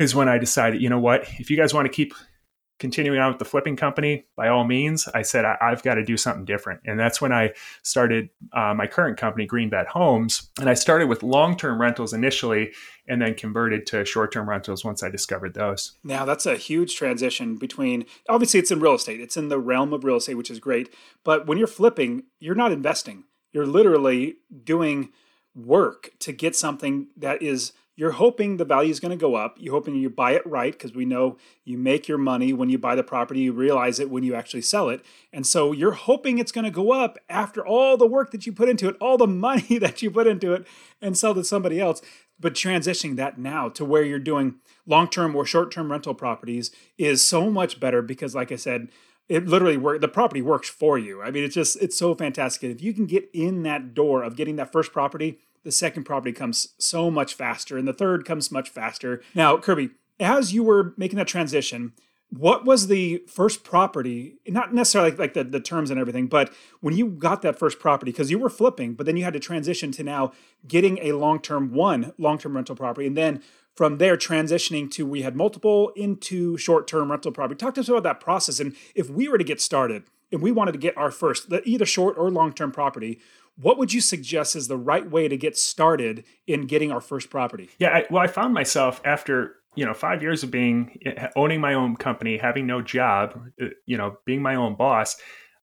is 0.00 0.14
when 0.14 0.28
I 0.30 0.38
decided, 0.38 0.80
you 0.80 0.88
know 0.88 0.98
what, 0.98 1.28
if 1.38 1.50
you 1.50 1.58
guys 1.58 1.74
want 1.74 1.84
to 1.84 1.92
keep 1.92 2.14
continuing 2.80 3.20
on 3.20 3.28
with 3.28 3.38
the 3.38 3.44
flipping 3.44 3.76
company, 3.76 4.24
by 4.36 4.48
all 4.48 4.64
means, 4.64 5.06
I 5.14 5.22
said 5.22 5.44
I, 5.44 5.56
have 5.60 5.82
got 5.82 5.94
to 5.94 6.04
do 6.04 6.16
something 6.16 6.44
different, 6.44 6.80
and 6.86 6.98
that's 6.98 7.20
when 7.20 7.32
I 7.32 7.52
started 7.82 8.30
uh, 8.52 8.74
my 8.74 8.86
current 8.86 9.18
company, 9.18 9.46
Greenbat 9.46 9.86
Homes, 9.86 10.50
and 10.58 10.68
I 10.68 10.74
started 10.74 11.08
with 11.08 11.22
long-term 11.22 11.80
rentals 11.80 12.12
initially, 12.12 12.72
and 13.06 13.20
then 13.20 13.34
converted 13.34 13.86
to 13.88 14.04
short-term 14.04 14.48
rentals 14.48 14.84
once 14.84 15.02
I 15.02 15.10
discovered 15.10 15.54
those. 15.54 15.98
Now 16.02 16.24
that's 16.24 16.46
a 16.46 16.56
huge 16.56 16.96
transition 16.96 17.56
between. 17.56 18.06
Obviously, 18.28 18.58
it's 18.58 18.70
in 18.70 18.80
real 18.80 18.94
estate; 18.94 19.20
it's 19.20 19.36
in 19.36 19.48
the 19.48 19.60
realm 19.60 19.92
of 19.92 20.02
real 20.02 20.16
estate, 20.16 20.34
which 20.34 20.50
is 20.50 20.58
great. 20.58 20.92
But 21.22 21.46
when 21.46 21.58
you're 21.58 21.66
flipping, 21.66 22.24
you're 22.40 22.54
not 22.54 22.72
investing; 22.72 23.24
you're 23.52 23.66
literally 23.66 24.36
doing 24.64 25.10
work 25.54 26.10
to 26.20 26.32
get 26.32 26.56
something 26.56 27.08
that 27.16 27.42
is 27.42 27.72
you're 28.00 28.12
hoping 28.12 28.56
the 28.56 28.64
value 28.64 28.90
is 28.90 28.98
going 28.98 29.10
to 29.10 29.16
go 29.20 29.34
up. 29.34 29.56
You're 29.58 29.74
hoping 29.74 29.94
you 29.94 30.08
buy 30.08 30.30
it 30.32 30.46
right 30.46 30.72
because 30.72 30.94
we 30.94 31.04
know 31.04 31.36
you 31.66 31.76
make 31.76 32.08
your 32.08 32.16
money 32.16 32.50
when 32.54 32.70
you 32.70 32.78
buy 32.78 32.94
the 32.94 33.02
property, 33.02 33.40
you 33.40 33.52
realize 33.52 34.00
it 34.00 34.08
when 34.08 34.22
you 34.22 34.34
actually 34.34 34.62
sell 34.62 34.88
it. 34.88 35.04
And 35.34 35.46
so 35.46 35.72
you're 35.72 35.92
hoping 35.92 36.38
it's 36.38 36.50
going 36.50 36.64
to 36.64 36.70
go 36.70 36.92
up 36.92 37.18
after 37.28 37.64
all 37.64 37.98
the 37.98 38.06
work 38.06 38.30
that 38.30 38.46
you 38.46 38.54
put 38.54 38.70
into 38.70 38.88
it, 38.88 38.96
all 39.02 39.18
the 39.18 39.26
money 39.48 39.76
that 39.76 40.00
you 40.00 40.10
put 40.10 40.26
into 40.26 40.54
it, 40.54 40.66
and 41.02 41.18
sell 41.18 41.34
to 41.34 41.44
somebody 41.44 41.78
else. 41.78 42.00
But 42.40 42.54
transitioning 42.54 43.16
that 43.16 43.36
now 43.36 43.68
to 43.68 43.84
where 43.84 44.02
you're 44.02 44.18
doing 44.18 44.54
long 44.86 45.06
term 45.06 45.36
or 45.36 45.44
short 45.44 45.70
term 45.70 45.92
rental 45.92 46.14
properties 46.14 46.70
is 46.96 47.22
so 47.22 47.50
much 47.50 47.80
better 47.80 48.00
because, 48.00 48.34
like 48.34 48.50
I 48.50 48.56
said, 48.56 48.88
it 49.28 49.46
literally 49.46 49.76
work 49.76 50.00
the 50.00 50.08
property 50.08 50.40
works 50.40 50.70
for 50.70 50.96
you. 50.96 51.20
I 51.20 51.30
mean, 51.30 51.44
it's 51.44 51.54
just 51.54 51.76
it's 51.82 51.98
so 51.98 52.14
fantastic. 52.14 52.70
If 52.70 52.80
you 52.80 52.94
can 52.94 53.04
get 53.04 53.28
in 53.34 53.62
that 53.64 53.92
door 53.92 54.22
of 54.22 54.36
getting 54.36 54.56
that 54.56 54.72
first 54.72 54.90
property 54.90 55.38
the 55.64 55.72
second 55.72 56.04
property 56.04 56.32
comes 56.32 56.74
so 56.78 57.10
much 57.10 57.34
faster 57.34 57.76
and 57.76 57.86
the 57.86 57.92
third 57.92 58.24
comes 58.24 58.50
much 58.50 58.68
faster. 58.68 59.22
Now, 59.34 59.56
Kirby, 59.58 59.90
as 60.18 60.52
you 60.52 60.62
were 60.62 60.94
making 60.96 61.16
that 61.18 61.28
transition, 61.28 61.92
what 62.30 62.64
was 62.64 62.86
the 62.86 63.22
first 63.26 63.64
property 63.64 64.36
not 64.46 64.72
necessarily 64.72 65.10
like 65.12 65.34
the, 65.34 65.42
the 65.42 65.60
terms 65.60 65.90
and 65.90 65.98
everything 65.98 66.26
but 66.28 66.52
when 66.80 66.96
you 66.96 67.08
got 67.08 67.42
that 67.42 67.58
first 67.58 67.78
property 67.78 68.12
because 68.12 68.30
you 68.30 68.38
were 68.38 68.48
flipping 68.48 68.94
but 68.94 69.04
then 69.04 69.16
you 69.16 69.24
had 69.24 69.32
to 69.32 69.40
transition 69.40 69.90
to 69.90 70.04
now 70.04 70.32
getting 70.66 70.98
a 70.98 71.12
long-term 71.12 71.72
one 71.72 72.12
long-term 72.18 72.54
rental 72.54 72.76
property 72.76 73.06
and 73.06 73.16
then 73.16 73.42
from 73.74 73.98
there 73.98 74.16
transitioning 74.16 74.88
to 74.90 75.04
we 75.04 75.22
had 75.22 75.34
multiple 75.34 75.90
into 75.96 76.56
short-term 76.56 77.10
rental 77.10 77.32
property 77.32 77.58
talk 77.58 77.74
to 77.74 77.80
us 77.80 77.88
about 77.88 78.04
that 78.04 78.20
process 78.20 78.60
and 78.60 78.76
if 78.94 79.10
we 79.10 79.28
were 79.28 79.38
to 79.38 79.44
get 79.44 79.60
started 79.60 80.04
and 80.32 80.40
we 80.40 80.52
wanted 80.52 80.72
to 80.72 80.78
get 80.78 80.96
our 80.96 81.10
first 81.10 81.52
either 81.64 81.86
short 81.86 82.16
or 82.16 82.30
long-term 82.30 82.70
property 82.70 83.18
what 83.60 83.78
would 83.78 83.92
you 83.92 84.00
suggest 84.00 84.56
is 84.56 84.68
the 84.68 84.76
right 84.76 85.08
way 85.08 85.28
to 85.28 85.36
get 85.36 85.56
started 85.56 86.24
in 86.46 86.66
getting 86.66 86.90
our 86.90 87.00
first 87.00 87.30
property? 87.30 87.68
Yeah, 87.78 87.90
I, 87.90 88.04
well, 88.10 88.22
I 88.22 88.26
found 88.26 88.54
myself 88.54 89.00
after 89.04 89.56
you 89.76 89.84
know 89.84 89.94
five 89.94 90.22
years 90.22 90.42
of 90.42 90.50
being 90.50 90.98
owning 91.36 91.60
my 91.60 91.74
own 91.74 91.96
company, 91.96 92.38
having 92.38 92.66
no 92.66 92.82
job, 92.82 93.38
uh, 93.62 93.66
you 93.86 93.96
know, 93.96 94.16
being 94.24 94.42
my 94.42 94.54
own 94.54 94.76
boss. 94.76 95.16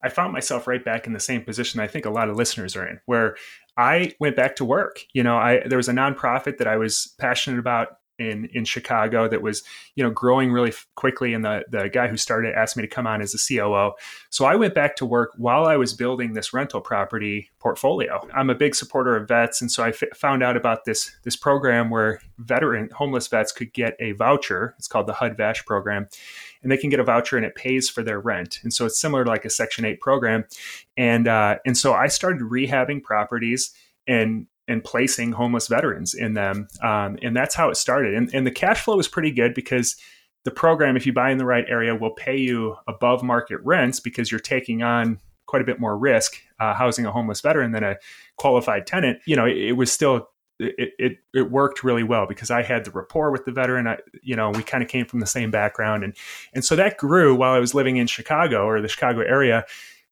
I 0.03 0.09
found 0.09 0.31
myself 0.31 0.67
right 0.67 0.83
back 0.83 1.07
in 1.07 1.13
the 1.13 1.19
same 1.19 1.43
position 1.43 1.79
I 1.79 1.87
think 1.87 2.05
a 2.05 2.11
lot 2.11 2.29
of 2.29 2.37
listeners 2.37 2.75
are 2.75 2.87
in, 2.87 2.99
where 3.07 3.35
I 3.77 4.13
went 4.19 4.35
back 4.35 4.55
to 4.57 4.65
work. 4.65 4.99
You 5.13 5.23
know, 5.23 5.37
I 5.37 5.61
there 5.65 5.77
was 5.77 5.89
a 5.89 5.93
nonprofit 5.93 6.57
that 6.57 6.67
I 6.67 6.77
was 6.77 7.15
passionate 7.19 7.59
about 7.59 7.89
in 8.19 8.49
in 8.53 8.65
Chicago 8.65 9.27
that 9.27 9.41
was 9.41 9.63
you 9.95 10.03
know 10.03 10.11
growing 10.11 10.51
really 10.51 10.73
quickly. 10.95 11.33
And 11.33 11.43
the 11.43 11.63
the 11.69 11.89
guy 11.89 12.07
who 12.07 12.17
started 12.17 12.55
asked 12.55 12.77
me 12.77 12.81
to 12.81 12.87
come 12.87 13.07
on 13.07 13.21
as 13.21 13.33
a 13.33 13.37
COO 13.37 13.93
so 14.29 14.45
I 14.45 14.55
went 14.55 14.73
back 14.73 14.95
to 14.97 15.05
work 15.05 15.33
while 15.37 15.65
I 15.65 15.77
was 15.77 15.93
building 15.93 16.33
this 16.33 16.53
rental 16.53 16.81
property 16.81 17.49
portfolio. 17.59 18.27
I'm 18.33 18.49
a 18.49 18.55
big 18.55 18.75
supporter 18.75 19.15
of 19.15 19.27
vets. 19.27 19.61
And 19.61 19.71
so 19.71 19.83
I 19.83 19.89
f- 19.89 20.03
found 20.15 20.43
out 20.43 20.57
about 20.57 20.85
this 20.85 21.11
this 21.23 21.35
program 21.35 21.89
where 21.89 22.19
veteran 22.37 22.89
homeless 22.91 23.27
vets 23.27 23.51
could 23.51 23.73
get 23.73 23.95
a 23.99 24.11
voucher. 24.13 24.75
It's 24.77 24.87
called 24.87 25.07
the 25.07 25.13
HUD 25.13 25.37
VASH 25.37 25.65
program. 25.65 26.07
And 26.61 26.71
they 26.71 26.77
can 26.77 26.89
get 26.89 26.99
a 26.99 27.03
voucher 27.03 27.37
and 27.37 27.45
it 27.45 27.55
pays 27.55 27.89
for 27.89 28.03
their 28.03 28.19
rent. 28.19 28.59
And 28.63 28.73
so 28.73 28.85
it's 28.85 28.99
similar 28.99 29.23
to 29.23 29.29
like 29.29 29.45
a 29.45 29.49
section 29.49 29.85
8 29.85 30.01
program. 30.01 30.45
And 30.97 31.27
uh, 31.27 31.57
and 31.65 31.77
so 31.77 31.93
I 31.93 32.07
started 32.07 32.41
rehabbing 32.41 33.03
properties 33.03 33.71
and 34.07 34.47
and 34.67 34.83
placing 34.83 35.31
homeless 35.31 35.67
veterans 35.67 36.13
in 36.13 36.33
them. 36.33 36.67
Um, 36.81 37.17
and 37.21 37.35
that's 37.35 37.55
how 37.55 37.69
it 37.69 37.75
started. 37.75 38.13
And, 38.13 38.29
and 38.33 38.45
the 38.45 38.51
cash 38.51 38.81
flow 38.81 38.97
was 38.97 39.07
pretty 39.07 39.31
good 39.31 39.53
because 39.53 39.95
the 40.43 40.51
program, 40.51 40.95
if 40.95 41.05
you 41.05 41.13
buy 41.13 41.31
in 41.31 41.37
the 41.37 41.45
right 41.45 41.65
area, 41.67 41.95
will 41.95 42.11
pay 42.11 42.37
you 42.37 42.75
above 42.87 43.23
market 43.23 43.59
rents 43.63 43.99
because 43.99 44.31
you're 44.31 44.39
taking 44.39 44.83
on 44.83 45.19
quite 45.45 45.61
a 45.61 45.65
bit 45.65 45.79
more 45.79 45.97
risk 45.97 46.37
uh, 46.59 46.73
housing 46.73 47.05
a 47.05 47.11
homeless 47.11 47.41
veteran 47.41 47.71
than 47.71 47.83
a 47.83 47.95
qualified 48.37 48.85
tenant. 48.85 49.19
You 49.25 49.35
know, 49.35 49.45
it, 49.45 49.57
it 49.57 49.71
was 49.73 49.91
still 49.91 50.29
it, 50.59 50.93
it 50.97 51.17
it 51.33 51.51
worked 51.51 51.83
really 51.83 52.03
well 52.03 52.25
because 52.27 52.49
I 52.49 52.63
had 52.63 52.83
the 52.83 52.91
rapport 52.91 53.31
with 53.31 53.45
the 53.45 53.51
veteran. 53.51 53.87
I, 53.87 53.97
you 54.21 54.35
know, 54.35 54.49
we 54.49 54.63
kind 54.63 54.83
of 54.83 54.89
came 54.89 55.05
from 55.05 55.19
the 55.19 55.27
same 55.27 55.51
background, 55.51 56.03
and 56.03 56.15
and 56.53 56.65
so 56.65 56.75
that 56.75 56.97
grew 56.97 57.35
while 57.35 57.53
I 57.53 57.59
was 57.59 57.75
living 57.75 57.97
in 57.97 58.07
Chicago 58.07 58.65
or 58.65 58.81
the 58.81 58.87
Chicago 58.87 59.21
area 59.21 59.65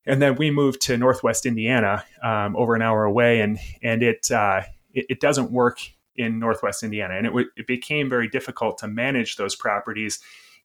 and 0.05 0.21
then 0.21 0.35
we 0.35 0.51
moved 0.51 0.81
to 0.81 0.97
Northwest 0.97 1.45
Indiana, 1.45 2.03
um, 2.21 2.55
over 2.55 2.75
an 2.75 2.81
hour 2.81 3.03
away, 3.03 3.41
and 3.41 3.59
and 3.81 4.03
it, 4.03 4.31
uh, 4.31 4.61
it, 4.93 5.05
it 5.09 5.19
doesn't 5.19 5.51
work 5.51 5.79
in 6.15 6.39
Northwest 6.39 6.83
Indiana, 6.83 7.15
and 7.15 7.25
it, 7.25 7.29
w- 7.29 7.49
it 7.57 7.67
became 7.67 8.09
very 8.09 8.27
difficult 8.27 8.77
to 8.79 8.87
manage 8.87 9.35
those 9.35 9.55
properties 9.55 10.19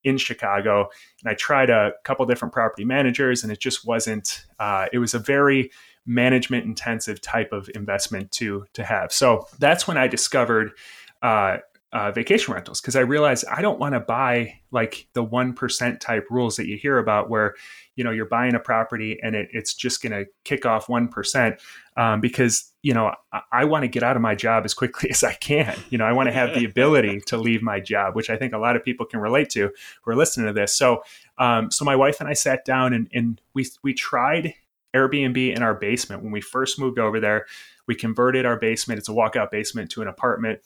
in 0.04 0.16
Chicago. 0.16 0.88
And 1.22 1.30
I 1.30 1.34
tried 1.34 1.70
a 1.70 1.92
couple 2.04 2.24
different 2.26 2.54
property 2.54 2.84
managers, 2.84 3.42
and 3.42 3.52
it 3.52 3.60
just 3.60 3.86
wasn't. 3.86 4.46
Uh, 4.58 4.86
it 4.92 4.98
was 4.98 5.14
a 5.14 5.18
very 5.18 5.70
management 6.06 6.64
intensive 6.64 7.20
type 7.20 7.52
of 7.52 7.70
investment 7.74 8.32
to 8.32 8.66
to 8.72 8.84
have. 8.84 9.12
So 9.12 9.46
that's 9.58 9.86
when 9.86 9.96
I 9.96 10.06
discovered 10.06 10.72
uh, 11.22 11.58
uh, 11.92 12.12
vacation 12.12 12.54
rentals 12.54 12.80
because 12.80 12.94
I 12.94 13.00
realized 13.00 13.44
I 13.50 13.62
don't 13.62 13.80
want 13.80 13.94
to 13.94 14.00
buy 14.00 14.60
like 14.70 15.08
the 15.14 15.24
one 15.24 15.52
percent 15.52 16.00
type 16.00 16.26
rules 16.30 16.56
that 16.56 16.66
you 16.66 16.76
hear 16.76 16.98
about, 16.98 17.28
where 17.28 17.56
you 17.96 18.04
know 18.04 18.12
you're 18.12 18.26
buying 18.26 18.54
a 18.54 18.60
property 18.60 19.18
and 19.22 19.34
it, 19.34 19.48
it's 19.52 19.74
just 19.74 20.00
going 20.00 20.12
to 20.12 20.30
kick 20.44 20.64
off 20.64 20.88
one 20.88 21.08
percent 21.08 21.60
um, 21.96 22.20
because 22.20 22.72
you 22.82 22.94
know 22.94 23.12
I, 23.32 23.40
I 23.52 23.64
want 23.64 23.82
to 23.82 23.88
get 23.88 24.04
out 24.04 24.14
of 24.14 24.22
my 24.22 24.36
job 24.36 24.64
as 24.64 24.72
quickly 24.72 25.10
as 25.10 25.24
I 25.24 25.34
can. 25.34 25.76
You 25.90 25.98
know 25.98 26.04
I 26.04 26.12
want 26.12 26.28
to 26.28 26.32
have 26.32 26.54
the 26.54 26.64
ability 26.64 27.22
to 27.26 27.36
leave 27.36 27.60
my 27.60 27.80
job, 27.80 28.14
which 28.14 28.30
I 28.30 28.36
think 28.36 28.52
a 28.52 28.58
lot 28.58 28.76
of 28.76 28.84
people 28.84 29.04
can 29.04 29.18
relate 29.18 29.50
to 29.50 29.70
who 30.02 30.10
are 30.10 30.16
listening 30.16 30.46
to 30.46 30.52
this. 30.52 30.72
So 30.72 31.02
um, 31.38 31.72
so 31.72 31.84
my 31.84 31.96
wife 31.96 32.20
and 32.20 32.28
I 32.28 32.34
sat 32.34 32.64
down 32.64 32.92
and, 32.92 33.08
and 33.12 33.40
we 33.52 33.66
we 33.82 33.94
tried 33.94 34.54
Airbnb 34.94 35.56
in 35.56 35.62
our 35.62 35.74
basement 35.74 36.22
when 36.22 36.30
we 36.30 36.40
first 36.40 36.78
moved 36.78 37.00
over 37.00 37.18
there. 37.18 37.46
We 37.88 37.96
converted 37.96 38.46
our 38.46 38.56
basement; 38.56 38.98
it's 38.98 39.08
a 39.08 39.12
walkout 39.12 39.50
basement 39.50 39.90
to 39.90 40.02
an 40.02 40.08
apartment 40.08 40.60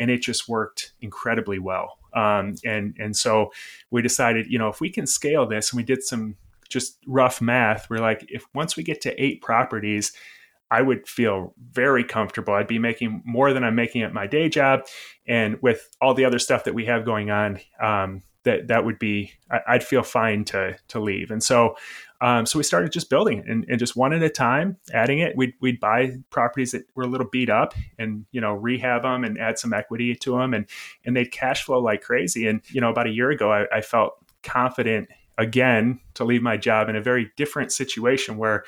and 0.00 0.10
it 0.10 0.22
just 0.22 0.48
worked 0.48 0.94
incredibly 1.00 1.60
well. 1.60 1.98
Um, 2.12 2.56
and 2.64 2.96
and 2.98 3.16
so 3.16 3.52
we 3.92 4.02
decided, 4.02 4.48
you 4.48 4.58
know, 4.58 4.68
if 4.68 4.80
we 4.80 4.90
can 4.90 5.06
scale 5.06 5.46
this, 5.46 5.70
and 5.70 5.76
we 5.76 5.84
did 5.84 6.02
some 6.02 6.34
just 6.68 6.98
rough 7.06 7.40
math, 7.40 7.88
we're 7.88 7.98
like, 7.98 8.24
if 8.28 8.44
once 8.54 8.76
we 8.76 8.82
get 8.82 9.00
to 9.02 9.22
eight 9.22 9.42
properties, 9.42 10.12
I 10.70 10.82
would 10.82 11.06
feel 11.06 11.54
very 11.72 12.04
comfortable. 12.04 12.54
I'd 12.54 12.66
be 12.66 12.78
making 12.78 13.22
more 13.24 13.52
than 13.52 13.64
I'm 13.64 13.74
making 13.74 14.02
at 14.02 14.14
my 14.14 14.26
day 14.26 14.48
job, 14.48 14.80
and 15.26 15.58
with 15.62 15.88
all 16.00 16.14
the 16.14 16.24
other 16.24 16.38
stuff 16.38 16.64
that 16.64 16.74
we 16.74 16.86
have 16.86 17.04
going 17.04 17.30
on, 17.30 17.60
um, 17.80 18.22
that 18.44 18.68
that 18.68 18.84
would 18.84 18.98
be 18.98 19.32
I'd 19.66 19.84
feel 19.84 20.02
fine 20.02 20.44
to 20.46 20.76
to 20.88 21.00
leave. 21.00 21.30
And 21.30 21.42
so 21.42 21.76
um, 22.22 22.44
so 22.44 22.58
we 22.58 22.64
started 22.64 22.92
just 22.92 23.08
building 23.08 23.44
and, 23.48 23.64
and, 23.68 23.78
just 23.78 23.96
one 23.96 24.12
at 24.12 24.22
a 24.22 24.28
time, 24.28 24.76
adding 24.92 25.20
it. 25.20 25.34
We'd, 25.36 25.54
we'd 25.60 25.80
buy 25.80 26.18
properties 26.28 26.72
that 26.72 26.82
were 26.94 27.04
a 27.04 27.06
little 27.06 27.26
beat 27.26 27.48
up 27.48 27.74
and, 27.98 28.26
you 28.30 28.42
know, 28.42 28.52
rehab 28.52 29.02
them 29.02 29.24
and 29.24 29.38
add 29.38 29.58
some 29.58 29.72
equity 29.72 30.14
to 30.16 30.36
them 30.36 30.52
and, 30.52 30.66
and 31.06 31.16
they'd 31.16 31.32
cash 31.32 31.64
flow 31.64 31.78
like 31.78 32.02
crazy. 32.02 32.46
And, 32.46 32.60
you 32.68 32.80
know, 32.80 32.90
about 32.90 33.06
a 33.06 33.10
year 33.10 33.30
ago, 33.30 33.50
I, 33.50 33.64
I 33.74 33.80
felt 33.80 34.18
confident 34.42 35.08
again 35.38 35.98
to 36.14 36.24
leave 36.24 36.42
my 36.42 36.58
job 36.58 36.90
in 36.90 36.96
a 36.96 37.00
very 37.00 37.32
different 37.38 37.72
situation 37.72 38.36
where 38.36 38.64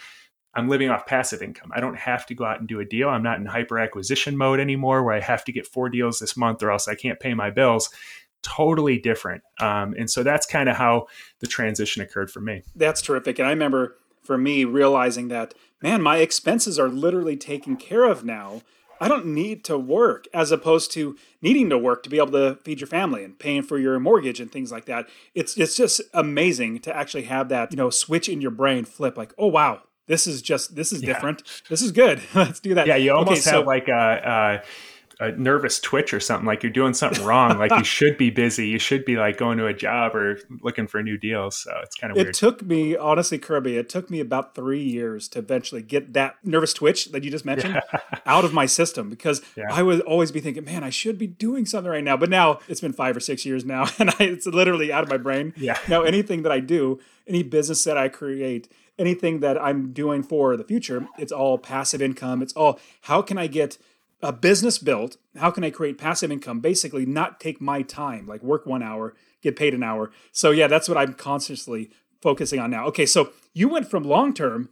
I'm 0.54 0.68
living 0.68 0.88
off 0.88 1.06
passive 1.06 1.42
income. 1.42 1.72
I 1.74 1.80
don't 1.80 1.96
have 1.96 2.24
to 2.26 2.34
go 2.34 2.44
out 2.44 2.58
and 2.58 2.68
do 2.68 2.80
a 2.80 2.84
deal. 2.84 3.08
I'm 3.10 3.22
not 3.22 3.38
in 3.38 3.46
hyper 3.46 3.78
acquisition 3.78 4.36
mode 4.36 4.60
anymore 4.60 5.02
where 5.02 5.14
I 5.14 5.20
have 5.20 5.44
to 5.44 5.52
get 5.52 5.66
four 5.66 5.90
deals 5.90 6.18
this 6.18 6.36
month 6.38 6.62
or 6.62 6.70
else 6.70 6.88
I 6.88 6.94
can't 6.94 7.20
pay 7.20 7.34
my 7.34 7.50
bills 7.50 7.90
totally 8.42 8.98
different. 8.98 9.42
Um, 9.60 9.94
and 9.98 10.10
so 10.10 10.22
that's 10.22 10.46
kind 10.46 10.68
of 10.68 10.76
how 10.76 11.06
the 11.40 11.46
transition 11.46 12.02
occurred 12.02 12.30
for 12.30 12.40
me. 12.40 12.62
That's 12.74 13.00
terrific. 13.00 13.38
And 13.38 13.46
I 13.46 13.50
remember 13.50 13.96
for 14.22 14.38
me 14.38 14.64
realizing 14.64 15.28
that, 15.28 15.54
man, 15.82 16.02
my 16.02 16.18
expenses 16.18 16.78
are 16.78 16.88
literally 16.88 17.36
taken 17.36 17.76
care 17.76 18.04
of 18.04 18.24
now. 18.24 18.62
I 19.00 19.08
don't 19.08 19.26
need 19.26 19.64
to 19.64 19.76
work 19.76 20.26
as 20.32 20.52
opposed 20.52 20.92
to 20.92 21.16
needing 21.40 21.68
to 21.70 21.78
work 21.78 22.04
to 22.04 22.08
be 22.08 22.18
able 22.18 22.30
to 22.32 22.56
feed 22.62 22.80
your 22.80 22.86
family 22.86 23.24
and 23.24 23.36
paying 23.36 23.62
for 23.62 23.76
your 23.76 23.98
mortgage 23.98 24.38
and 24.38 24.50
things 24.50 24.70
like 24.70 24.84
that. 24.84 25.08
It's 25.34 25.56
it's 25.56 25.76
just 25.76 26.00
amazing 26.14 26.78
to 26.80 26.96
actually 26.96 27.24
have 27.24 27.48
that, 27.48 27.72
you 27.72 27.76
know, 27.76 27.90
switch 27.90 28.28
in 28.28 28.40
your 28.40 28.52
brain 28.52 28.84
flip 28.84 29.16
like, 29.16 29.34
"Oh 29.36 29.48
wow, 29.48 29.82
this 30.06 30.28
is 30.28 30.40
just 30.40 30.76
this 30.76 30.92
is 30.92 31.02
yeah. 31.02 31.12
different. 31.12 31.42
This 31.68 31.82
is 31.82 31.90
good. 31.90 32.22
Let's 32.34 32.60
do 32.60 32.74
that." 32.74 32.86
Yeah, 32.86 32.94
you 32.94 33.12
almost 33.12 33.44
okay, 33.44 33.56
have 33.56 33.64
so, 33.64 33.66
like 33.66 33.88
a, 33.88 34.62
a 34.62 34.62
a 35.22 35.32
nervous 35.32 35.78
twitch 35.78 36.12
or 36.12 36.18
something 36.18 36.46
like 36.46 36.62
you're 36.62 36.72
doing 36.72 36.92
something 36.92 37.24
wrong 37.24 37.56
like 37.58 37.70
you 37.70 37.84
should 37.98 38.18
be 38.18 38.28
busy 38.28 38.66
you 38.66 38.78
should 38.78 39.04
be 39.04 39.16
like 39.16 39.36
going 39.36 39.56
to 39.56 39.66
a 39.66 39.72
job 39.72 40.14
or 40.16 40.38
looking 40.62 40.86
for 40.86 41.02
new 41.02 41.16
deals 41.16 41.56
so 41.56 41.72
it's 41.82 41.94
kind 41.94 42.10
of 42.10 42.16
weird 42.16 42.28
it 42.28 42.34
took 42.34 42.62
me 42.62 42.96
honestly 42.96 43.38
kirby 43.38 43.76
it 43.76 43.88
took 43.88 44.10
me 44.10 44.18
about 44.18 44.54
three 44.54 44.82
years 44.82 45.28
to 45.28 45.38
eventually 45.38 45.80
get 45.80 46.12
that 46.12 46.34
nervous 46.42 46.74
twitch 46.74 47.12
that 47.12 47.22
you 47.22 47.30
just 47.30 47.44
mentioned 47.44 47.80
yeah. 47.92 48.00
out 48.26 48.44
of 48.44 48.52
my 48.52 48.66
system 48.66 49.08
because 49.08 49.40
yeah. 49.56 49.64
i 49.70 49.82
would 49.82 50.00
always 50.00 50.32
be 50.32 50.40
thinking 50.40 50.64
man 50.64 50.82
i 50.82 50.90
should 50.90 51.18
be 51.18 51.26
doing 51.26 51.64
something 51.64 51.90
right 51.90 52.04
now 52.04 52.16
but 52.16 52.28
now 52.28 52.58
it's 52.68 52.80
been 52.80 52.92
five 52.92 53.16
or 53.16 53.20
six 53.20 53.46
years 53.46 53.64
now 53.64 53.86
and 53.98 54.10
I, 54.10 54.24
it's 54.24 54.46
literally 54.46 54.92
out 54.92 55.04
of 55.04 55.08
my 55.08 55.18
brain 55.18 55.54
yeah 55.56 55.78
now 55.88 56.02
anything 56.02 56.42
that 56.42 56.52
i 56.52 56.58
do 56.58 56.98
any 57.28 57.44
business 57.44 57.84
that 57.84 57.96
i 57.96 58.08
create 58.08 58.68
anything 58.98 59.40
that 59.40 59.60
i'm 59.62 59.92
doing 59.92 60.22
for 60.22 60.56
the 60.56 60.64
future 60.64 61.06
it's 61.16 61.32
all 61.32 61.58
passive 61.58 62.02
income 62.02 62.42
it's 62.42 62.52
all 62.54 62.80
how 63.02 63.22
can 63.22 63.38
i 63.38 63.46
get 63.46 63.78
a 64.22 64.32
business 64.32 64.78
built. 64.78 65.16
How 65.36 65.50
can 65.50 65.64
I 65.64 65.70
create 65.70 65.98
passive 65.98 66.30
income? 66.30 66.60
Basically, 66.60 67.04
not 67.04 67.40
take 67.40 67.60
my 67.60 67.82
time, 67.82 68.26
like 68.26 68.42
work 68.42 68.66
one 68.66 68.82
hour, 68.82 69.14
get 69.42 69.56
paid 69.56 69.74
an 69.74 69.82
hour. 69.82 70.10
So, 70.30 70.50
yeah, 70.50 70.68
that's 70.68 70.88
what 70.88 70.96
I'm 70.96 71.14
consciously 71.14 71.90
focusing 72.20 72.60
on 72.60 72.70
now. 72.70 72.86
Okay, 72.86 73.06
so 73.06 73.32
you 73.52 73.68
went 73.68 73.90
from 73.90 74.04
long 74.04 74.32
term 74.32 74.68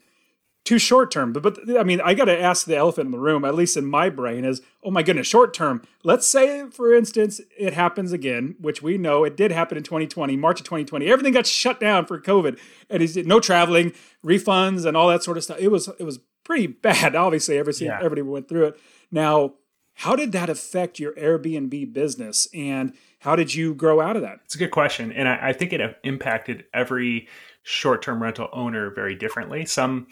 to 0.65 0.79
short 0.79 1.11
term, 1.11 1.33
but, 1.33 1.43
but 1.43 1.59
I 1.79 1.83
mean, 1.83 2.01
I 2.03 2.15
got 2.15 2.27
to 2.27 2.39
ask 2.39 2.67
the 2.67 2.77
elephant 2.77 3.07
in 3.07 3.13
the 3.13 3.19
room, 3.19 3.45
at 3.45 3.55
least 3.55 3.77
in 3.77 3.87
my 3.87 4.11
brain, 4.11 4.45
is 4.45 4.61
oh 4.85 4.91
my 4.91 5.03
goodness, 5.03 5.27
short 5.27 5.55
term. 5.55 5.83
Let's 6.05 6.29
say, 6.29 6.69
for 6.71 6.95
instance, 6.95 7.41
it 7.59 7.73
happens 7.73 8.13
again, 8.13 8.57
which 8.61 8.83
we 8.83 8.99
know 8.99 9.25
it 9.25 9.37
did 9.37 9.53
happen 9.53 9.79
in 9.79 9.85
2020, 9.85 10.37
March 10.37 10.61
of 10.61 10.67
2020. 10.67 11.11
Everything 11.11 11.33
got 11.33 11.47
shut 11.47 11.81
down 11.81 12.07
for 12.07 12.21
COVID, 12.21 12.59
and 12.91 13.01
he's 13.01 13.17
no 13.17 13.41
traveling, 13.41 13.93
refunds, 14.25 14.85
and 14.85 14.97
all 14.97 15.09
that 15.09 15.25
sort 15.25 15.39
of 15.39 15.45
stuff. 15.45 15.59
It 15.59 15.69
was 15.69 15.89
it 15.99 16.05
was 16.05 16.21
pretty 16.45 16.67
bad. 16.83 17.17
Obviously, 17.17 17.59
everybody 17.59 17.87
yeah. 17.87 17.97
everybody 17.97 18.23
went 18.23 18.49
through 18.49 18.67
it. 18.67 18.81
Now, 19.11 19.55
how 19.95 20.17
did 20.17 20.33
that 20.33 20.49
affect 20.49 20.99
your 20.99 21.13
Airbnb 21.13 21.93
business 21.93 22.49
and 22.55 22.95
how 23.21 23.37
did 23.37 23.55
you 23.55 23.75
grow 23.75 24.01
out 24.01 24.17
of 24.17 24.23
that? 24.23 24.41
It's 24.47 24.55
a 24.55 24.59
good 24.59 24.71
question. 24.71 25.13
And 25.13 25.29
I, 25.29 25.49
I 25.49 25.53
think 25.53 25.75
it 25.75 25.83
uh, 25.83 25.91
impacted 26.05 26.65
every 26.73 27.29
short 27.63 28.01
term 28.03 28.23
rental 28.23 28.49
owner 28.53 28.89
very 28.91 29.15
differently. 29.15 29.67
Some. 29.67 30.07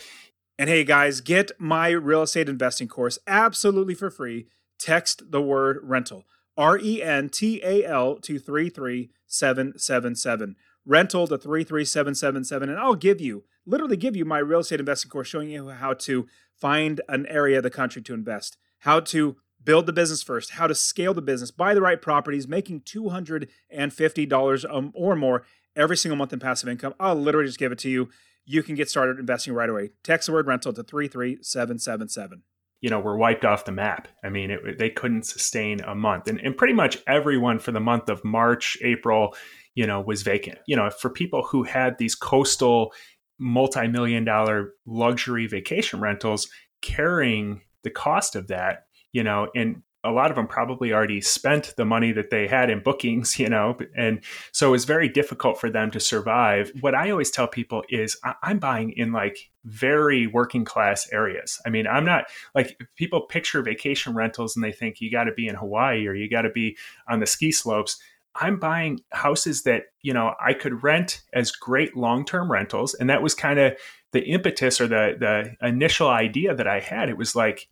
And 0.58 0.68
hey, 0.68 0.84
guys, 0.84 1.22
get 1.22 1.52
my 1.58 1.88
real 1.90 2.22
estate 2.22 2.48
investing 2.48 2.88
course 2.88 3.18
absolutely 3.26 3.94
for 3.94 4.10
free. 4.10 4.48
Text 4.78 5.30
the 5.30 5.40
word 5.40 5.78
rental 5.82 6.24
R 6.56 6.78
E 6.78 7.02
N 7.02 7.28
T 7.30 7.62
A 7.64 7.86
L 7.86 8.16
to 8.16 8.38
33777. 8.38 10.56
Rental 10.84 11.26
to 11.28 11.38
33777. 11.38 12.68
And 12.68 12.78
I'll 12.78 12.94
give 12.94 13.22
you, 13.22 13.44
literally 13.64 13.96
give 13.96 14.16
you 14.16 14.26
my 14.26 14.38
real 14.38 14.60
estate 14.60 14.80
investing 14.80 15.10
course 15.10 15.28
showing 15.28 15.48
you 15.48 15.68
how 15.68 15.94
to 15.94 16.26
find 16.54 17.00
an 17.08 17.24
area 17.26 17.56
of 17.58 17.62
the 17.62 17.70
country 17.70 18.02
to 18.02 18.12
invest 18.12 18.58
how 18.80 19.00
to 19.00 19.36
build 19.62 19.86
the 19.86 19.92
business 19.92 20.22
first, 20.22 20.52
how 20.52 20.66
to 20.66 20.74
scale 20.74 21.14
the 21.14 21.22
business, 21.22 21.50
buy 21.50 21.74
the 21.74 21.80
right 21.80 22.00
properties, 22.00 22.48
making 22.48 22.80
$250 22.82 24.74
um, 24.74 24.92
or 24.94 25.16
more 25.16 25.44
every 25.76 25.96
single 25.96 26.16
month 26.16 26.32
in 26.32 26.38
passive 26.38 26.68
income. 26.68 26.94
I'll 26.98 27.14
literally 27.14 27.46
just 27.46 27.58
give 27.58 27.72
it 27.72 27.78
to 27.80 27.90
you. 27.90 28.08
You 28.44 28.62
can 28.62 28.74
get 28.74 28.88
started 28.88 29.18
investing 29.18 29.52
right 29.52 29.68
away. 29.68 29.90
Text 30.02 30.26
the 30.26 30.32
word 30.32 30.46
rental 30.46 30.72
to 30.72 30.82
33777 30.82 32.42
you 32.80 32.90
know, 32.90 33.00
we're 33.00 33.16
wiped 33.16 33.44
off 33.44 33.64
the 33.64 33.72
map. 33.72 34.08
I 34.22 34.28
mean, 34.28 34.50
it, 34.50 34.78
they 34.78 34.90
couldn't 34.90 35.26
sustain 35.26 35.80
a 35.80 35.94
month. 35.94 36.28
And, 36.28 36.40
and 36.40 36.56
pretty 36.56 36.74
much 36.74 36.98
everyone 37.06 37.58
for 37.58 37.72
the 37.72 37.80
month 37.80 38.08
of 38.08 38.24
March, 38.24 38.78
April, 38.82 39.34
you 39.74 39.86
know, 39.86 40.00
was 40.00 40.22
vacant. 40.22 40.58
You 40.66 40.76
know, 40.76 40.90
for 40.90 41.10
people 41.10 41.42
who 41.42 41.64
had 41.64 41.98
these 41.98 42.14
coastal 42.14 42.92
multi 43.38 43.88
million 43.88 44.24
dollar 44.24 44.74
luxury 44.86 45.46
vacation 45.46 46.00
rentals 46.00 46.48
carrying 46.82 47.62
the 47.82 47.90
cost 47.90 48.36
of 48.36 48.48
that, 48.48 48.86
you 49.12 49.22
know, 49.22 49.48
and 49.54 49.82
a 50.04 50.12
lot 50.12 50.30
of 50.30 50.36
them 50.36 50.46
probably 50.46 50.92
already 50.92 51.20
spent 51.20 51.74
the 51.76 51.84
money 51.84 52.12
that 52.12 52.30
they 52.30 52.46
had 52.46 52.70
in 52.70 52.80
bookings, 52.80 53.38
you 53.38 53.48
know, 53.48 53.76
and 53.96 54.20
so 54.52 54.74
it's 54.74 54.84
very 54.84 55.08
difficult 55.08 55.60
for 55.60 55.70
them 55.70 55.90
to 55.90 56.00
survive. 56.00 56.72
What 56.80 56.94
I 56.94 57.10
always 57.10 57.30
tell 57.30 57.48
people 57.48 57.82
is 57.88 58.18
I'm 58.42 58.58
buying 58.58 58.92
in 58.92 59.12
like 59.12 59.50
very 59.64 60.26
working 60.26 60.64
class 60.64 61.08
areas. 61.12 61.60
I 61.66 61.70
mean, 61.70 61.86
I'm 61.86 62.04
not 62.04 62.24
like 62.54 62.80
people 62.96 63.22
picture 63.22 63.62
vacation 63.62 64.14
rentals 64.14 64.56
and 64.56 64.64
they 64.64 64.72
think 64.72 65.00
you 65.00 65.10
got 65.10 65.24
to 65.24 65.32
be 65.32 65.48
in 65.48 65.56
Hawaii 65.56 66.06
or 66.06 66.14
you 66.14 66.30
got 66.30 66.42
to 66.42 66.50
be 66.50 66.76
on 67.08 67.20
the 67.20 67.26
ski 67.26 67.52
slopes. 67.52 67.98
I'm 68.40 68.58
buying 68.58 69.00
houses 69.10 69.64
that, 69.64 69.84
you 70.02 70.14
know, 70.14 70.34
I 70.40 70.52
could 70.54 70.84
rent 70.84 71.22
as 71.32 71.50
great 71.50 71.96
long-term 71.96 72.50
rentals 72.50 72.94
and 72.94 73.10
that 73.10 73.22
was 73.22 73.34
kind 73.34 73.58
of 73.58 73.76
the 74.12 74.20
impetus 74.20 74.80
or 74.80 74.86
the 74.86 75.16
the 75.18 75.66
initial 75.66 76.08
idea 76.08 76.54
that 76.54 76.66
I 76.66 76.80
had. 76.80 77.08
It 77.08 77.16
was 77.16 77.36
like 77.36 77.68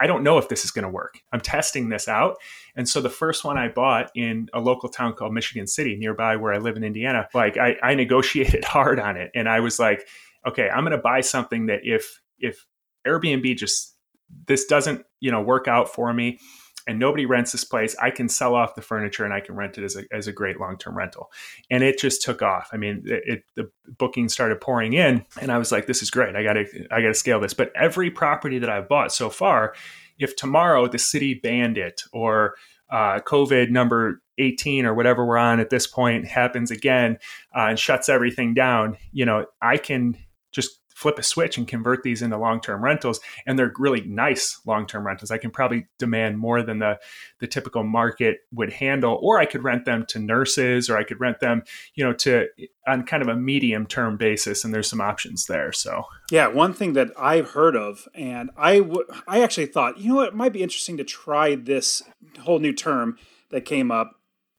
I 0.00 0.06
don't 0.06 0.22
know 0.22 0.38
if 0.38 0.48
this 0.48 0.64
is 0.64 0.70
going 0.70 0.84
to 0.84 0.88
work. 0.88 1.20
I'm 1.32 1.40
testing 1.40 1.88
this 1.88 2.08
out. 2.08 2.36
And 2.74 2.88
so 2.88 3.00
the 3.00 3.10
first 3.10 3.44
one 3.44 3.58
I 3.58 3.68
bought 3.68 4.10
in 4.14 4.48
a 4.54 4.60
local 4.60 4.88
town 4.88 5.12
called 5.12 5.34
Michigan 5.34 5.66
City, 5.66 5.96
nearby 5.96 6.36
where 6.36 6.54
I 6.54 6.58
live 6.58 6.76
in 6.76 6.84
Indiana, 6.84 7.28
like 7.34 7.58
I, 7.58 7.76
I 7.82 7.94
negotiated 7.94 8.64
hard 8.64 8.98
on 8.98 9.16
it. 9.16 9.30
And 9.34 9.48
I 9.48 9.60
was 9.60 9.78
like, 9.78 10.06
okay, 10.46 10.68
I'm 10.68 10.84
going 10.84 10.92
to 10.92 10.98
buy 10.98 11.20
something 11.20 11.66
that 11.66 11.80
if, 11.82 12.20
if 12.38 12.64
Airbnb 13.06 13.56
just, 13.56 13.94
this 14.46 14.64
doesn't, 14.64 15.04
you 15.20 15.30
know, 15.30 15.42
work 15.42 15.68
out 15.68 15.92
for 15.92 16.12
me, 16.14 16.38
and 16.86 16.98
nobody 16.98 17.26
rents 17.26 17.52
this 17.52 17.64
place, 17.64 17.96
I 18.00 18.10
can 18.10 18.28
sell 18.28 18.54
off 18.54 18.74
the 18.74 18.82
furniture 18.82 19.24
and 19.24 19.32
I 19.32 19.40
can 19.40 19.54
rent 19.54 19.78
it 19.78 19.84
as 19.84 19.96
a, 19.96 20.04
as 20.12 20.26
a 20.26 20.32
great 20.32 20.60
long 20.60 20.76
term 20.76 20.96
rental. 20.96 21.30
And 21.70 21.82
it 21.82 21.98
just 21.98 22.22
took 22.22 22.42
off. 22.42 22.68
I 22.72 22.76
mean, 22.76 23.02
it, 23.06 23.22
it, 23.26 23.44
the 23.54 23.70
bookings 23.98 24.32
started 24.32 24.60
pouring 24.60 24.92
in, 24.92 25.24
and 25.40 25.50
I 25.50 25.58
was 25.58 25.72
like, 25.72 25.86
this 25.86 26.02
is 26.02 26.10
great. 26.10 26.36
I 26.36 26.42
got 26.42 26.54
to 26.54 26.66
I 26.90 27.00
got 27.00 27.08
to 27.08 27.14
scale 27.14 27.40
this. 27.40 27.54
But 27.54 27.72
every 27.74 28.10
property 28.10 28.58
that 28.58 28.70
I've 28.70 28.88
bought 28.88 29.12
so 29.12 29.30
far, 29.30 29.74
if 30.18 30.36
tomorrow 30.36 30.86
the 30.86 30.98
city 30.98 31.34
banned 31.34 31.78
it 31.78 32.02
or 32.12 32.54
uh, 32.90 33.18
COVID 33.20 33.70
number 33.70 34.22
18 34.38 34.84
or 34.84 34.94
whatever 34.94 35.24
we're 35.24 35.36
on 35.36 35.60
at 35.60 35.70
this 35.70 35.86
point 35.86 36.26
happens 36.26 36.70
again 36.70 37.18
uh, 37.56 37.66
and 37.68 37.78
shuts 37.78 38.08
everything 38.08 38.54
down, 38.54 38.96
you 39.12 39.24
know, 39.24 39.46
I 39.62 39.76
can 39.76 40.16
just 40.52 40.80
flip 40.94 41.18
a 41.18 41.22
switch 41.22 41.58
and 41.58 41.68
convert 41.68 42.02
these 42.02 42.22
into 42.22 42.38
long-term 42.38 42.82
rentals 42.82 43.20
and 43.46 43.58
they're 43.58 43.72
really 43.78 44.02
nice 44.02 44.60
long-term 44.64 45.06
rentals. 45.06 45.30
I 45.30 45.38
can 45.38 45.50
probably 45.50 45.86
demand 45.98 46.38
more 46.38 46.62
than 46.62 46.78
the 46.78 46.98
the 47.40 47.46
typical 47.46 47.82
market 47.82 48.38
would 48.52 48.72
handle 48.72 49.18
or 49.22 49.38
i 49.38 49.46
could 49.46 49.62
rent 49.62 49.84
them 49.84 50.04
to 50.06 50.18
nurses 50.18 50.88
or 50.88 50.96
i 50.96 51.04
could 51.04 51.20
rent 51.20 51.40
them 51.40 51.62
you 51.94 52.04
know 52.04 52.12
to 52.12 52.46
on 52.86 53.04
kind 53.04 53.22
of 53.22 53.28
a 53.28 53.36
medium 53.36 53.86
term 53.86 54.16
basis 54.16 54.64
and 54.64 54.72
there's 54.72 54.88
some 54.88 55.00
options 55.00 55.46
there 55.46 55.72
so. 55.72 56.04
Yeah 56.30 56.48
one 56.48 56.72
thing 56.72 56.94
that 56.94 57.10
i've 57.18 57.50
heard 57.50 57.76
of 57.76 58.06
and 58.14 58.50
I, 58.56 58.78
w- 58.78 59.06
I 59.26 59.42
actually 59.42 59.66
thought 59.66 59.98
you 59.98 60.10
know 60.10 60.14
what? 60.16 60.28
It 60.28 60.34
might 60.34 60.52
be 60.52 60.62
interesting 60.62 60.96
to 60.98 61.04
try 61.04 61.54
this 61.54 62.02
whole 62.40 62.58
new 62.58 62.72
term 62.72 63.18
that 63.50 63.64
came 63.64 63.90
up 63.90 64.12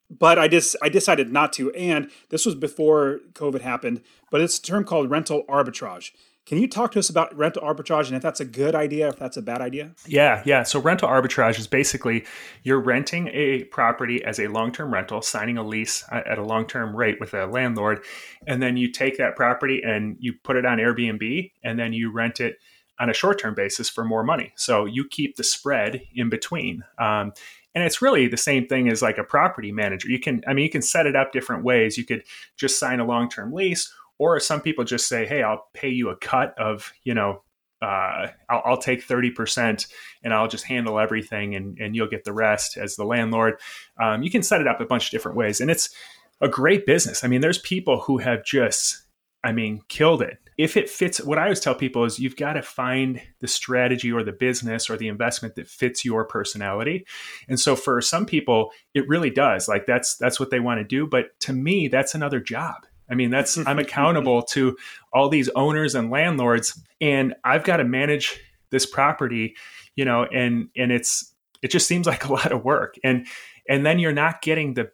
but 0.09 0.37
I 0.37 0.47
just 0.47 0.75
I 0.81 0.89
decided 0.89 1.31
not 1.31 1.53
to. 1.53 1.71
And 1.73 2.09
this 2.29 2.45
was 2.45 2.55
before 2.55 3.19
COVID 3.33 3.61
happened. 3.61 4.01
But 4.31 4.41
it's 4.41 4.57
a 4.57 4.61
term 4.61 4.83
called 4.83 5.09
rental 5.09 5.43
arbitrage. 5.49 6.11
Can 6.45 6.59
you 6.59 6.67
talk 6.67 6.91
to 6.91 6.99
us 6.99 7.09
about 7.09 7.35
rental 7.35 7.63
arbitrage 7.63 8.05
and 8.05 8.15
if 8.15 8.21
that's 8.21 8.39
a 8.39 8.45
good 8.45 8.75
idea, 8.75 9.07
if 9.09 9.17
that's 9.17 9.35
a 9.35 9.41
bad 9.41 9.61
idea? 9.61 9.95
Yeah, 10.05 10.43
yeah. 10.45 10.61
So 10.61 10.79
rental 10.79 11.09
arbitrage 11.09 11.57
is 11.57 11.65
basically 11.65 12.23
you're 12.61 12.79
renting 12.79 13.29
a 13.29 13.63
property 13.65 14.23
as 14.23 14.39
a 14.39 14.47
long-term 14.47 14.93
rental, 14.93 15.23
signing 15.23 15.57
a 15.57 15.63
lease 15.63 16.03
at 16.11 16.37
a 16.37 16.43
long-term 16.43 16.95
rate 16.95 17.19
with 17.19 17.33
a 17.33 17.47
landlord, 17.47 18.03
and 18.45 18.61
then 18.61 18.77
you 18.77 18.91
take 18.91 19.17
that 19.17 19.35
property 19.35 19.81
and 19.83 20.17
you 20.19 20.33
put 20.43 20.55
it 20.55 20.67
on 20.67 20.77
Airbnb, 20.77 21.51
and 21.63 21.79
then 21.79 21.93
you 21.93 22.11
rent 22.11 22.39
it 22.39 22.57
on 22.99 23.09
a 23.09 23.13
short-term 23.13 23.55
basis 23.55 23.89
for 23.89 24.05
more 24.05 24.23
money. 24.23 24.53
So 24.55 24.85
you 24.85 25.07
keep 25.09 25.37
the 25.37 25.43
spread 25.43 26.01
in 26.13 26.29
between. 26.29 26.83
Um, 26.99 27.33
and 27.75 27.83
it's 27.83 28.01
really 28.01 28.27
the 28.27 28.37
same 28.37 28.65
thing 28.65 28.89
as 28.89 29.01
like 29.01 29.17
a 29.17 29.23
property 29.23 29.71
manager 29.71 30.09
you 30.09 30.19
can 30.19 30.41
i 30.47 30.53
mean 30.53 30.63
you 30.63 30.71
can 30.71 30.81
set 30.81 31.05
it 31.05 31.15
up 31.15 31.31
different 31.31 31.63
ways 31.63 31.97
you 31.97 32.05
could 32.05 32.23
just 32.57 32.79
sign 32.79 32.99
a 32.99 33.05
long-term 33.05 33.53
lease 33.53 33.93
or 34.17 34.39
some 34.39 34.61
people 34.61 34.83
just 34.83 35.07
say 35.07 35.25
hey 35.25 35.43
i'll 35.43 35.67
pay 35.73 35.89
you 35.89 36.09
a 36.09 36.15
cut 36.15 36.57
of 36.57 36.91
you 37.03 37.13
know 37.13 37.41
uh, 37.81 38.29
I'll, 38.49 38.61
I'll, 38.65 38.77
take 38.77 39.05
30% 39.05 39.87
and 40.23 40.33
I'll 40.33 40.47
just 40.47 40.63
handle 40.63 40.97
everything 40.97 41.55
and, 41.55 41.77
and 41.77 41.95
you'll 41.95 42.07
get 42.07 42.23
the 42.23 42.33
rest 42.33 42.77
as 42.77 42.95
the 42.95 43.03
landlord. 43.03 43.59
Um, 44.01 44.23
you 44.23 44.31
can 44.31 44.41
set 44.41 44.61
it 44.61 44.67
up 44.67 44.79
a 44.79 44.85
bunch 44.85 45.05
of 45.05 45.11
different 45.11 45.37
ways. 45.37 45.61
And 45.61 45.69
it's 45.69 45.93
a 46.41 46.47
great 46.47 46.85
business. 46.85 47.23
I 47.23 47.27
mean, 47.27 47.41
there's 47.41 47.59
people 47.59 47.99
who 47.99 48.17
have 48.17 48.43
just, 48.43 49.04
I 49.45 49.51
mean, 49.51 49.81
killed 49.87 50.21
it. 50.21 50.37
If 50.57 50.77
it 50.77 50.89
fits 50.89 51.21
what 51.21 51.37
i 51.37 51.43
always 51.43 51.59
tell 51.59 51.75
people 51.75 52.05
is 52.05 52.17
you've 52.17 52.37
got 52.37 52.53
to 52.53 52.61
find 52.61 53.21
the 53.41 53.47
strategy 53.47 54.11
or 54.11 54.23
the 54.23 54.31
business 54.31 54.89
or 54.89 54.95
the 54.95 55.09
investment 55.09 55.55
that 55.55 55.67
fits 55.67 56.05
your 56.05 56.25
personality. 56.25 57.05
And 57.49 57.59
so 57.59 57.75
for 57.75 58.01
some 58.01 58.25
people 58.25 58.71
it 58.93 59.07
really 59.07 59.29
does. 59.29 59.67
Like 59.67 59.85
that's 59.85 60.15
that's 60.15 60.39
what 60.39 60.49
they 60.49 60.61
want 60.61 60.79
to 60.79 60.85
do. 60.85 61.07
But 61.07 61.37
to 61.41 61.53
me 61.53 61.89
that's 61.89 62.15
another 62.15 62.39
job. 62.39 62.75
I 63.09 63.15
mean 63.15 63.29
that's 63.29 63.57
i'm 63.67 63.79
accountable 63.79 64.41
to 64.43 64.75
all 65.13 65.29
these 65.29 65.49
owners 65.49 65.93
and 65.93 66.09
landlords 66.09 66.81
and 66.99 67.35
i've 67.43 67.63
got 67.63 67.77
to 67.77 67.83
manage 67.83 68.39
this 68.71 68.87
property 68.87 69.55
you 69.95 70.05
know 70.05 70.23
and 70.23 70.69
and 70.75 70.91
it's 70.91 71.35
it 71.65 71.71
just 71.71 71.87
seems 71.87 72.05
like 72.05 72.25
a 72.25 72.31
lot 72.39 72.51
of 72.51 72.63
work. 72.63 72.95
And 73.03 73.27
and 73.67 73.85
then 73.85 73.97
you're 73.97 74.13
not 74.13 74.41
getting 74.41 74.75
the 74.75 74.91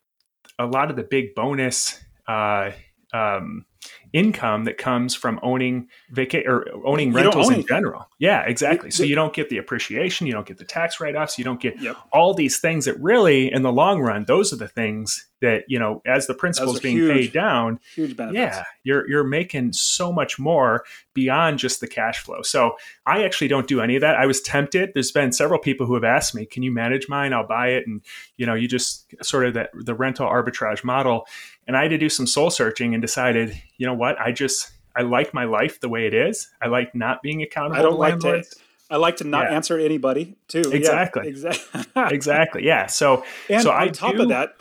a 0.58 0.66
lot 0.66 0.90
of 0.90 0.96
the 0.96 1.04
big 1.04 1.36
bonus 1.36 2.02
uh 2.28 2.72
um 3.14 3.66
income 4.14 4.66
that 4.66 4.78
comes 4.78 5.16
from 5.16 5.40
owning 5.44 5.88
vaca- 6.12 6.48
or 6.48 6.68
owning 6.86 7.14
rentals 7.14 7.48
own 7.48 7.56
in 7.56 7.66
general. 7.66 8.08
Yeah, 8.20 8.42
exactly. 8.42 8.92
so 8.92 9.04
you 9.04 9.16
don't 9.16 9.34
get 9.34 9.50
the 9.50 9.58
appreciation, 9.58 10.28
you 10.28 10.34
don't 10.34 10.46
get 10.46 10.58
the 10.58 10.66
tax 10.66 11.00
write-offs, 11.00 11.38
you 11.38 11.44
don't 11.44 11.62
get 11.62 11.80
yep. 11.82 11.96
all 12.12 12.34
these 12.34 12.60
things 12.60 12.86
that 12.86 13.00
really 13.00 13.52
in 13.52 13.62
the 13.62 13.72
long 13.72 14.02
run 14.02 14.26
those 14.26 14.54
are 14.54 14.58
the 14.58 14.68
things 14.68 15.28
that, 15.42 15.64
you 15.68 15.78
know, 15.78 16.02
as 16.06 16.28
the 16.28 16.34
principal 16.34 16.74
is 16.74 16.80
being 16.80 16.96
huge, 16.96 17.14
paid 17.14 17.34
down, 17.34 17.80
huge 17.94 18.16
benefits. 18.16 18.56
Yeah, 18.58 18.64
you're 18.84 19.10
you're 19.10 19.24
making 19.24 19.74
so 19.74 20.12
much 20.12 20.40
more 20.40 20.84
beyond 21.14 21.60
just 21.60 21.82
the 21.82 21.88
cash 21.88 22.20
flow. 22.20 22.42
So, 22.42 22.78
I 23.06 23.24
actually 23.24 23.50
don't 23.50 23.68
do 23.68 23.82
any 23.82 23.96
of 23.96 24.02
that. 24.02 24.16
I 24.16 24.26
was 24.26 24.42
tempted. 24.42 24.92
There's 24.94 25.12
been 25.12 25.32
several 25.32 25.60
people 25.60 25.86
who 25.86 25.94
have 25.96 26.04
asked 26.04 26.34
me, 26.34 26.46
"Can 26.46 26.64
you 26.64 26.72
manage 26.72 27.10
mine? 27.10 27.34
I'll 27.34 27.48
buy 27.48 27.70
it." 27.70 27.86
And, 27.86 28.02
you 28.38 28.46
know, 28.46 28.54
you 28.54 28.68
just 28.68 29.14
sort 29.22 29.46
of 29.46 29.54
that 29.56 29.72
the 29.74 29.94
rental 29.94 30.28
arbitrage 30.28 30.84
model 30.84 31.26
and 31.68 31.78
I 31.78 31.84
had 31.84 31.92
to 31.92 31.98
do 31.98 32.10
some 32.10 32.28
soul 32.28 32.50
searching 32.50 32.94
and 32.94 33.02
decided, 33.02 33.60
you 33.78 33.86
know 33.86 33.94
what? 33.94 34.20
I 34.20 34.32
just 34.32 34.72
I 34.96 35.04
like 35.04 35.34
my 35.34 35.46
life 35.46 35.80
the 35.80 35.90
way 35.90 36.06
it 36.06 36.14
is. 36.14 36.50
I 36.62 36.68
like 36.68 36.94
not 36.96 37.22
being 37.22 37.42
accountable. 37.42 37.80
I 37.80 37.82
don't 37.82 38.00
like 38.00 38.20
to. 38.20 38.44
I 38.90 38.98
like 38.98 39.18
to 39.18 39.24
not 39.24 39.50
yeah. 39.50 39.56
answer 39.56 39.80
anybody 39.80 40.36
too. 40.50 40.64
Exactly. 40.72 41.24
Yeah, 41.24 41.30
exactly. 41.30 41.82
exactly. 42.12 42.66
Yeah. 42.66 42.88
So 42.88 43.24
and 43.50 43.64
so 43.64 43.72
on 43.72 43.84
I 43.84 43.88
top 43.88 44.16
do, 44.16 44.24
of 44.24 44.30
that, 44.30 44.56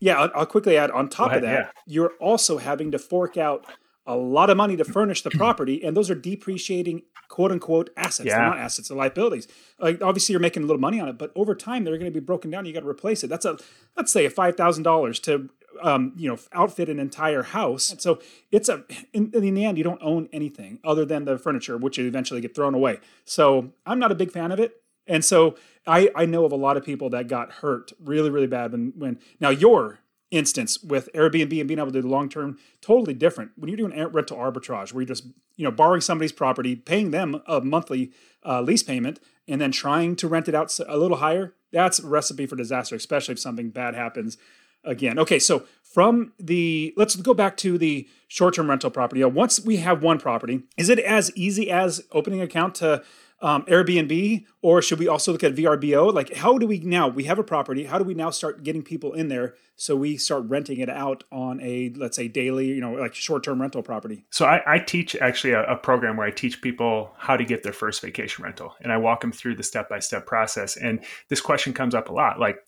yeah, 0.00 0.18
I'll, 0.18 0.30
I'll, 0.34 0.46
quickly 0.46 0.76
add. 0.76 0.90
On 0.90 1.08
top 1.08 1.28
ahead, 1.28 1.44
of 1.44 1.50
that, 1.50 1.58
yeah. 1.58 1.70
you're 1.86 2.12
also 2.20 2.58
having 2.58 2.90
to 2.90 2.98
fork 2.98 3.36
out 3.36 3.66
a 4.06 4.16
lot 4.16 4.50
of 4.50 4.56
money 4.56 4.76
to 4.76 4.84
furnish 4.84 5.22
the 5.22 5.30
property, 5.30 5.84
and 5.84 5.96
those 5.96 6.10
are 6.10 6.14
depreciating 6.14 7.02
quote 7.28 7.52
unquote 7.52 7.90
assets. 7.96 8.26
Yeah. 8.26 8.38
They're 8.38 8.46
not 8.48 8.58
assets, 8.58 8.88
they're 8.88 8.96
liabilities. 8.96 9.46
Like 9.78 10.02
obviously 10.02 10.32
you're 10.32 10.40
making 10.40 10.64
a 10.64 10.66
little 10.66 10.80
money 10.80 11.00
on 11.00 11.08
it, 11.08 11.18
but 11.18 11.30
over 11.36 11.54
time 11.54 11.84
they're 11.84 11.96
going 11.96 12.12
to 12.12 12.20
be 12.20 12.24
broken 12.24 12.50
down. 12.50 12.64
You 12.64 12.72
got 12.72 12.80
to 12.80 12.88
replace 12.88 13.22
it. 13.22 13.28
That's 13.28 13.44
a 13.44 13.58
let's 13.96 14.12
say 14.12 14.24
a 14.24 14.30
five 14.30 14.56
thousand 14.56 14.82
dollars 14.82 15.20
to 15.20 15.50
um, 15.82 16.12
you 16.16 16.28
know, 16.28 16.38
outfit 16.52 16.88
an 16.88 16.98
entire 16.98 17.42
house. 17.42 17.90
And 17.90 18.00
so 18.00 18.20
it's 18.50 18.68
a 18.68 18.84
in, 19.12 19.30
in, 19.32 19.54
the 19.54 19.64
end, 19.64 19.78
you 19.78 19.84
don't 19.84 20.02
own 20.02 20.28
anything 20.32 20.80
other 20.84 21.04
than 21.04 21.24
the 21.24 21.38
furniture, 21.38 21.76
which 21.76 21.98
you 21.98 22.06
eventually 22.06 22.40
get 22.40 22.54
thrown 22.54 22.74
away. 22.74 22.98
So 23.24 23.72
I'm 23.86 23.98
not 23.98 24.12
a 24.12 24.14
big 24.14 24.32
fan 24.32 24.52
of 24.52 24.60
it. 24.60 24.82
And 25.10 25.24
so 25.24 25.56
I, 25.86 26.10
I 26.14 26.24
know 26.24 26.44
of 26.44 26.52
a 26.52 26.56
lot 26.56 26.76
of 26.76 26.84
people 26.84 27.10
that 27.10 27.28
got 27.28 27.52
hurt 27.52 27.92
really, 28.00 28.30
really 28.30 28.46
bad 28.46 28.72
when 28.72 28.92
when 28.96 29.18
now 29.40 29.50
your 29.50 29.98
instance 30.30 30.80
with 30.82 31.08
Airbnb 31.12 31.58
and 31.58 31.68
being 31.68 31.80
able 31.80 31.90
to 31.90 32.00
do 32.00 32.06
long 32.06 32.28
term, 32.28 32.56
totally 32.80 33.14
different. 33.14 33.50
When 33.56 33.68
you're 33.68 33.76
doing 33.76 34.12
rental 34.12 34.38
arbitrage, 34.38 34.92
where 34.92 35.02
you're 35.02 35.08
just 35.08 35.26
you 35.56 35.64
know 35.64 35.72
borrowing 35.72 36.00
somebody's 36.00 36.32
property, 36.32 36.76
paying 36.76 37.10
them 37.10 37.42
a 37.46 37.60
monthly 37.60 38.12
uh, 38.46 38.62
lease 38.62 38.84
payment, 38.84 39.20
and 39.48 39.60
then 39.60 39.72
trying 39.72 40.16
to 40.16 40.28
rent 40.28 40.48
it 40.48 40.54
out 40.54 40.74
a 40.86 40.96
little 40.96 41.18
higher, 41.18 41.54
that's 41.72 41.98
a 41.98 42.06
recipe 42.06 42.46
for 42.46 42.56
disaster, 42.56 42.94
especially 42.94 43.32
if 43.32 43.40
something 43.40 43.70
bad 43.70 43.94
happens 43.94 44.38
again. 44.84 45.18
Okay, 45.18 45.38
so 45.38 45.64
from 45.82 46.32
the 46.38 46.94
let's 46.96 47.16
go 47.16 47.34
back 47.34 47.56
to 47.58 47.76
the 47.76 48.08
short-term 48.28 48.70
rental 48.70 48.90
property. 48.90 49.24
Once 49.24 49.60
we 49.60 49.78
have 49.78 50.02
one 50.02 50.18
property, 50.18 50.62
is 50.76 50.88
it 50.88 51.00
as 51.00 51.32
easy 51.34 51.70
as 51.70 52.04
opening 52.12 52.40
an 52.40 52.46
account 52.46 52.76
to 52.76 53.02
um, 53.42 53.64
Airbnb, 53.64 54.44
or 54.60 54.82
should 54.82 54.98
we 54.98 55.08
also 55.08 55.32
look 55.32 55.42
at 55.42 55.54
VRBO? 55.54 56.12
Like, 56.12 56.34
how 56.34 56.58
do 56.58 56.66
we 56.66 56.80
now? 56.80 57.08
We 57.08 57.24
have 57.24 57.38
a 57.38 57.44
property. 57.44 57.84
How 57.84 57.98
do 57.98 58.04
we 58.04 58.14
now 58.14 58.30
start 58.30 58.62
getting 58.62 58.82
people 58.82 59.14
in 59.14 59.28
there 59.28 59.54
so 59.76 59.96
we 59.96 60.18
start 60.18 60.44
renting 60.46 60.78
it 60.78 60.90
out 60.90 61.24
on 61.32 61.60
a 61.62 61.90
let's 61.96 62.16
say 62.16 62.28
daily, 62.28 62.66
you 62.66 62.80
know, 62.80 62.92
like 62.92 63.14
short-term 63.14 63.60
rental 63.60 63.82
property? 63.82 64.24
So 64.30 64.44
I, 64.44 64.60
I 64.66 64.78
teach 64.78 65.16
actually 65.16 65.54
a, 65.54 65.64
a, 65.64 65.76
program 65.76 66.18
where 66.18 66.26
I 66.26 66.30
teach 66.30 66.60
people 66.60 67.12
how 67.16 67.36
to 67.36 67.44
get 67.44 67.62
their 67.62 67.72
first 67.72 68.02
vacation 68.02 68.44
rental, 68.44 68.74
and 68.82 68.92
I 68.92 68.98
walk 68.98 69.22
them 69.22 69.32
through 69.32 69.56
the 69.56 69.62
step-by-step 69.62 70.26
process. 70.26 70.76
And 70.76 71.02
this 71.28 71.40
question 71.40 71.72
comes 71.72 71.94
up 71.94 72.10
a 72.10 72.12
lot, 72.12 72.38
like 72.38 72.58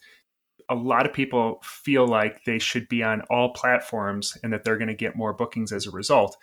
a 0.70 0.74
lot 0.74 1.04
of 1.04 1.12
people 1.12 1.61
feel 1.62 2.06
like 2.06 2.44
they 2.44 2.58
should 2.58 2.88
be 2.88 3.02
on 3.02 3.20
all 3.28 3.52
platforms 3.52 4.38
and 4.42 4.52
that 4.52 4.64
they're 4.64 4.78
going 4.78 4.88
to 4.88 4.94
get 4.94 5.16
more 5.16 5.35
bookings 5.35 5.72
as 5.72 5.87
a 5.87 5.90
result. 5.90 6.37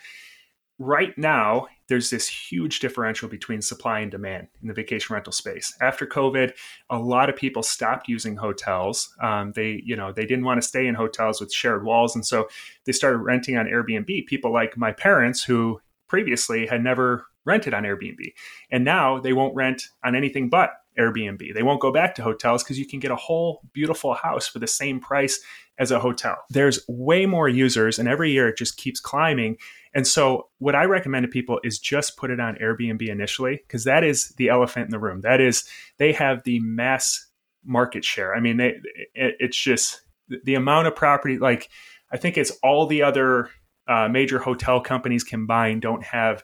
Right 0.78 1.18
now, 1.18 1.68
there's 1.90 2.10
this 2.10 2.28
huge 2.28 2.80
differential 2.80 3.28
between 3.28 3.62
supply 3.62 4.00
and 4.00 4.12
demand 4.12 4.48
in 4.62 4.68
the 4.68 4.74
vacation 4.74 5.14
rental 5.14 5.34
space. 5.34 5.76
After 5.82 6.06
COVID, 6.06 6.54
a 6.90 7.00
lot 7.00 7.30
of 7.30 7.36
people 7.36 7.64
stopped 7.64 8.08
using 8.08 8.38
hotels. 8.38 9.14
Um, 9.22 9.52
they, 9.54 9.82
you 9.84 9.96
know, 9.96 10.14
they 10.14 10.26
didn't 10.26 10.46
want 10.46 10.62
to 10.62 10.68
stay 10.68 10.88
in 10.88 10.96
hotels 10.96 11.42
with 11.42 11.52
shared 11.52 11.84
walls, 11.84 12.16
and 12.16 12.26
so 12.26 12.48
they 12.86 12.92
started 12.92 13.18
renting 13.18 13.58
on 13.58 13.66
Airbnb. 13.66 14.28
People 14.28 14.54
like 14.54 14.78
my 14.78 14.92
parents, 14.92 15.44
who 15.44 15.82
previously 16.08 16.66
had 16.68 16.84
never 16.84 17.26
rented 17.46 17.74
on 17.74 17.84
Airbnb, 17.84 18.34
and 18.72 18.86
now 18.86 19.20
they 19.20 19.34
won't 19.34 19.56
rent 19.56 19.84
on 20.04 20.16
anything 20.16 20.50
but 20.50 20.72
Airbnb. 20.98 21.54
They 21.54 21.64
won't 21.64 21.82
go 21.82 21.92
back 21.92 22.14
to 22.16 22.24
hotels 22.24 22.64
because 22.64 22.78
you 22.78 22.86
can 22.86 23.00
get 23.00 23.12
a 23.12 23.16
whole 23.16 23.62
beautiful 23.74 24.14
house 24.14 24.48
for 24.48 24.60
the 24.60 24.68
same 24.68 25.00
price 25.00 25.40
as 25.80 25.92
a 25.92 26.00
hotel. 26.00 26.38
There's 26.50 26.80
way 26.88 27.26
more 27.26 27.50
users, 27.50 27.98
and 27.98 28.08
every 28.08 28.32
year 28.32 28.50
it 28.50 28.58
just 28.58 28.78
keeps 28.78 29.00
climbing. 29.00 29.58
And 29.94 30.06
so, 30.06 30.50
what 30.60 30.76
I 30.76 30.86
recommend 30.86 31.24
to 31.24 31.28
people 31.28 31.60
is 31.64 31.80
just 31.80 32.18
put 32.18 32.30
it 32.30 32.40
on 32.40 32.56
Airbnb 32.56 33.08
initially 33.08 33.62
because 33.68 33.84
that 33.86 34.04
is 34.04 34.30
the 34.38 34.50
elephant 34.50 34.86
in 34.86 34.92
the 34.92 35.00
room. 35.00 35.22
That 35.22 35.42
is, 35.42 35.64
they 35.98 36.14
have 36.14 36.44
the 36.44 36.60
mass 36.60 37.28
market 37.66 38.06
share. 38.06 38.36
I 38.36 38.40
mean, 38.40 38.58
they, 38.58 38.80
it, 39.16 39.36
it's 39.40 39.58
just 39.58 40.02
the 40.28 40.56
amount 40.56 40.88
of 40.88 40.96
property, 40.96 41.38
like, 41.40 41.70
I 42.12 42.18
think 42.18 42.38
it's 42.38 42.52
all 42.64 42.86
the 42.86 43.02
other 43.02 43.50
uh, 43.88 44.08
major 44.08 44.40
hotel 44.40 44.80
companies 44.80 45.24
combined 45.24 45.82
don't 45.82 46.04
have 46.04 46.44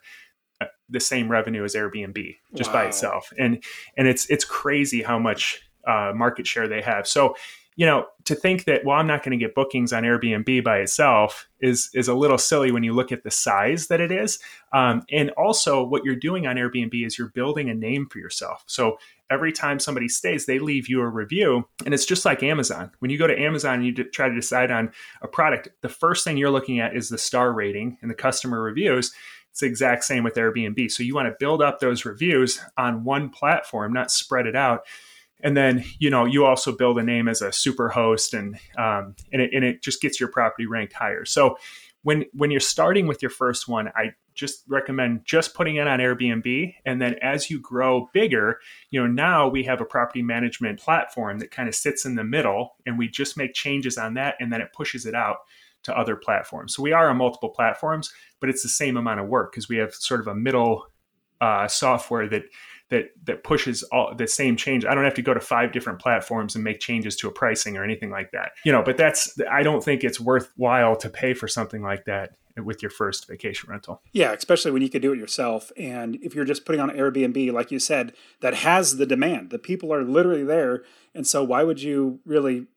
the 0.90 1.00
same 1.00 1.30
revenue 1.30 1.64
as 1.64 1.76
Airbnb 1.76 2.36
just 2.56 2.70
wow. 2.70 2.82
by 2.82 2.86
itself, 2.86 3.34
and 3.38 3.64
and 3.98 4.08
it's 4.08 4.30
it's 4.30 4.46
crazy 4.46 5.02
how 5.02 5.20
much 5.20 5.62
uh, 5.88 6.12
market 6.16 6.48
share 6.48 6.68
they 6.68 6.82
have. 6.82 7.08
So 7.08 7.36
you 7.76 7.86
know 7.86 8.06
to 8.24 8.36
think 8.36 8.66
that 8.66 8.84
well 8.86 8.98
i'm 8.98 9.08
not 9.08 9.24
going 9.24 9.38
to 9.38 9.44
get 9.44 9.56
bookings 9.56 9.94
on 9.94 10.04
airbnb 10.04 10.64
by 10.64 10.78
itself 10.78 11.48
is 11.62 11.90
is 11.94 12.08
a 12.08 12.14
little 12.14 12.38
silly 12.38 12.72
when 12.72 12.84
you 12.84 12.94
look 12.94 13.12
at 13.12 13.24
the 13.24 13.32
size 13.32 13.88
that 13.88 14.02
it 14.02 14.12
is 14.12 14.40
um, 14.74 15.04
and 15.12 15.30
also 15.32 15.84
what 15.84 16.04
you're 16.04 16.16
doing 16.16 16.48
on 16.48 16.56
airbnb 16.56 17.06
is 17.06 17.18
you're 17.18 17.30
building 17.30 17.70
a 17.70 17.74
name 17.74 18.08
for 18.08 18.20
yourself 18.20 18.64
so 18.66 18.98
every 19.30 19.52
time 19.52 19.80
somebody 19.80 20.08
stays, 20.08 20.46
they 20.46 20.60
leave 20.60 20.88
you 20.88 21.02
a 21.02 21.08
review. 21.08 21.68
And 21.86 21.94
it's 21.94 22.06
just 22.06 22.26
like 22.26 22.44
Amazon. 22.44 22.92
When 23.00 23.12
you 23.12 23.18
go 23.18 23.28
to 23.28 23.40
Amazon 23.40 23.76
and 23.76 23.86
you 23.86 24.04
try 24.04 24.30
to 24.30 24.36
decide 24.36 24.72
on 24.72 24.92
a 25.22 25.28
product, 25.28 25.70
the 25.82 25.90
first 25.90 26.24
thing 26.24 26.38
you're 26.38 26.52
looking 26.52 26.80
at 26.80 26.96
is 26.96 27.10
the 27.10 27.18
star 27.18 27.54
rating 27.54 27.98
and 28.02 28.10
the 28.10 28.16
customer 28.16 28.62
reviews. 28.62 29.14
It's 29.52 29.62
the 29.62 29.68
exact 29.68 30.04
same 30.04 30.24
with 30.24 30.36
Airbnb. 30.36 30.92
So 30.92 31.02
you 31.02 31.16
want 31.16 31.28
to 31.28 31.36
build 31.40 31.62
up 31.62 31.80
those 31.80 32.06
reviews 32.06 32.60
on 32.78 33.04
one 33.04 33.30
platform, 33.30 33.94
not 33.94 34.12
spread 34.12 34.48
it 34.48 34.56
out 34.56 34.82
and 35.46 35.56
then 35.56 35.86
you 36.00 36.10
know 36.10 36.26
you 36.26 36.44
also 36.44 36.76
build 36.76 36.98
a 36.98 37.04
name 37.04 37.30
as 37.30 37.42
a 37.42 37.54
super 37.54 37.88
host 37.88 38.34
and 38.34 38.56
um, 38.78 39.16
and, 39.32 39.42
it, 39.42 39.52
and 39.54 39.64
it 39.64 39.82
just 39.82 40.02
gets 40.02 40.20
your 40.20 40.28
property 40.28 40.66
ranked 40.66 40.94
higher. 40.94 41.24
So 41.24 41.58
when 42.02 42.26
when 42.34 42.52
you're 42.52 42.60
starting 42.60 43.08
with 43.08 43.22
your 43.22 43.30
first 43.32 43.68
one 43.68 43.88
i 43.96 44.14
just 44.34 44.64
recommend 44.68 45.24
just 45.24 45.54
putting 45.54 45.78
it 45.78 45.88
on 45.88 46.00
airbnb. 46.00 46.76
And 46.86 47.02
then 47.02 47.16
as 47.22 47.50
you 47.50 47.62
grow 47.62 48.10
bigger 48.12 48.60
you 48.90 49.00
know 49.00 49.08
now 49.08 49.48
we 49.48 49.64
have 49.64 49.80
a 49.80 49.86
property 49.86 50.24
management 50.24 50.80
platform 50.80 51.40
that 51.40 51.52
kind 51.52 51.70
of 51.70 51.76
sits 51.76 52.06
in 52.06 52.16
the 52.16 52.24
middle 52.24 52.76
and 52.86 52.98
we 52.98 53.08
just 53.08 53.38
make 53.38 53.54
changes 53.54 53.98
on 53.98 54.16
that 54.16 54.36
and 54.40 54.52
then 54.52 54.62
it 54.62 54.74
pushes 54.74 55.06
it 55.06 55.16
out 55.16 55.38
to 55.84 55.96
other 55.96 56.16
platforms. 56.16 56.76
So 56.76 56.82
we 56.82 56.92
are 56.92 57.10
on 57.10 57.18
multiple 57.18 57.50
platforms 57.50 58.12
but 58.40 58.50
it's 58.50 58.64
the 58.64 58.70
same 58.70 58.98
amount 58.98 59.20
of 59.20 59.28
work 59.28 59.52
because 59.52 59.70
we 59.70 59.78
have 59.78 59.94
sort 59.94 60.22
of 60.22 60.28
a 60.28 60.36
middle 60.36 60.88
uh, 61.42 61.68
software 61.68 62.28
that 62.30 62.44
that 62.96 63.12
that 63.26 63.44
pushes 63.44 63.84
all 63.84 64.16
the 64.16 64.28
same 64.28 64.56
change. 64.56 64.86
I 64.86 64.96
don't 64.96 65.04
have 65.04 65.14
to 65.16 65.22
go 65.22 65.34
to 65.34 65.40
five 65.40 65.74
different 65.74 66.00
platforms 66.00 66.56
and 66.56 66.64
make 66.64 66.80
changes 66.80 67.16
to 67.18 67.28
a 67.28 67.32
pricing 67.32 67.76
or 67.76 67.84
anything 67.84 68.10
like 68.10 68.32
that. 68.32 68.54
You 68.64 68.72
know, 68.72 68.82
but 68.82 68.96
that's 68.96 69.38
I 69.52 69.64
don't 69.64 69.84
think 69.84 70.04
it's 70.04 70.20
worthwhile 70.20 70.96
to 70.98 71.10
pay 71.10 71.34
for 71.34 71.48
something 71.48 71.82
like 71.82 72.06
that 72.06 72.32
with 72.64 72.82
your 72.82 72.90
first 72.90 73.28
vacation 73.28 73.70
rental. 73.70 74.02
Yeah, 74.14 74.32
especially 74.32 74.72
when 74.72 74.82
you 74.82 74.90
could 74.90 75.02
do 75.02 75.12
it 75.12 75.20
yourself. 75.20 75.74
And 75.76 76.16
if 76.22 76.34
you're 76.34 76.46
just 76.46 76.66
putting 76.66 76.80
on 76.80 76.90
Airbnb, 76.90 77.52
like 77.52 77.70
you 77.70 77.80
said, 77.80 78.14
that 78.40 78.54
has 78.54 78.96
the 78.96 79.06
demand. 79.06 79.50
The 79.50 79.60
people 79.60 79.94
are 79.94 80.04
literally 80.04 80.46
there. 80.46 80.84
And 81.14 81.28
so 81.28 81.44
why 81.44 81.64
would 81.64 81.82
you 81.82 82.22
really 82.26 82.68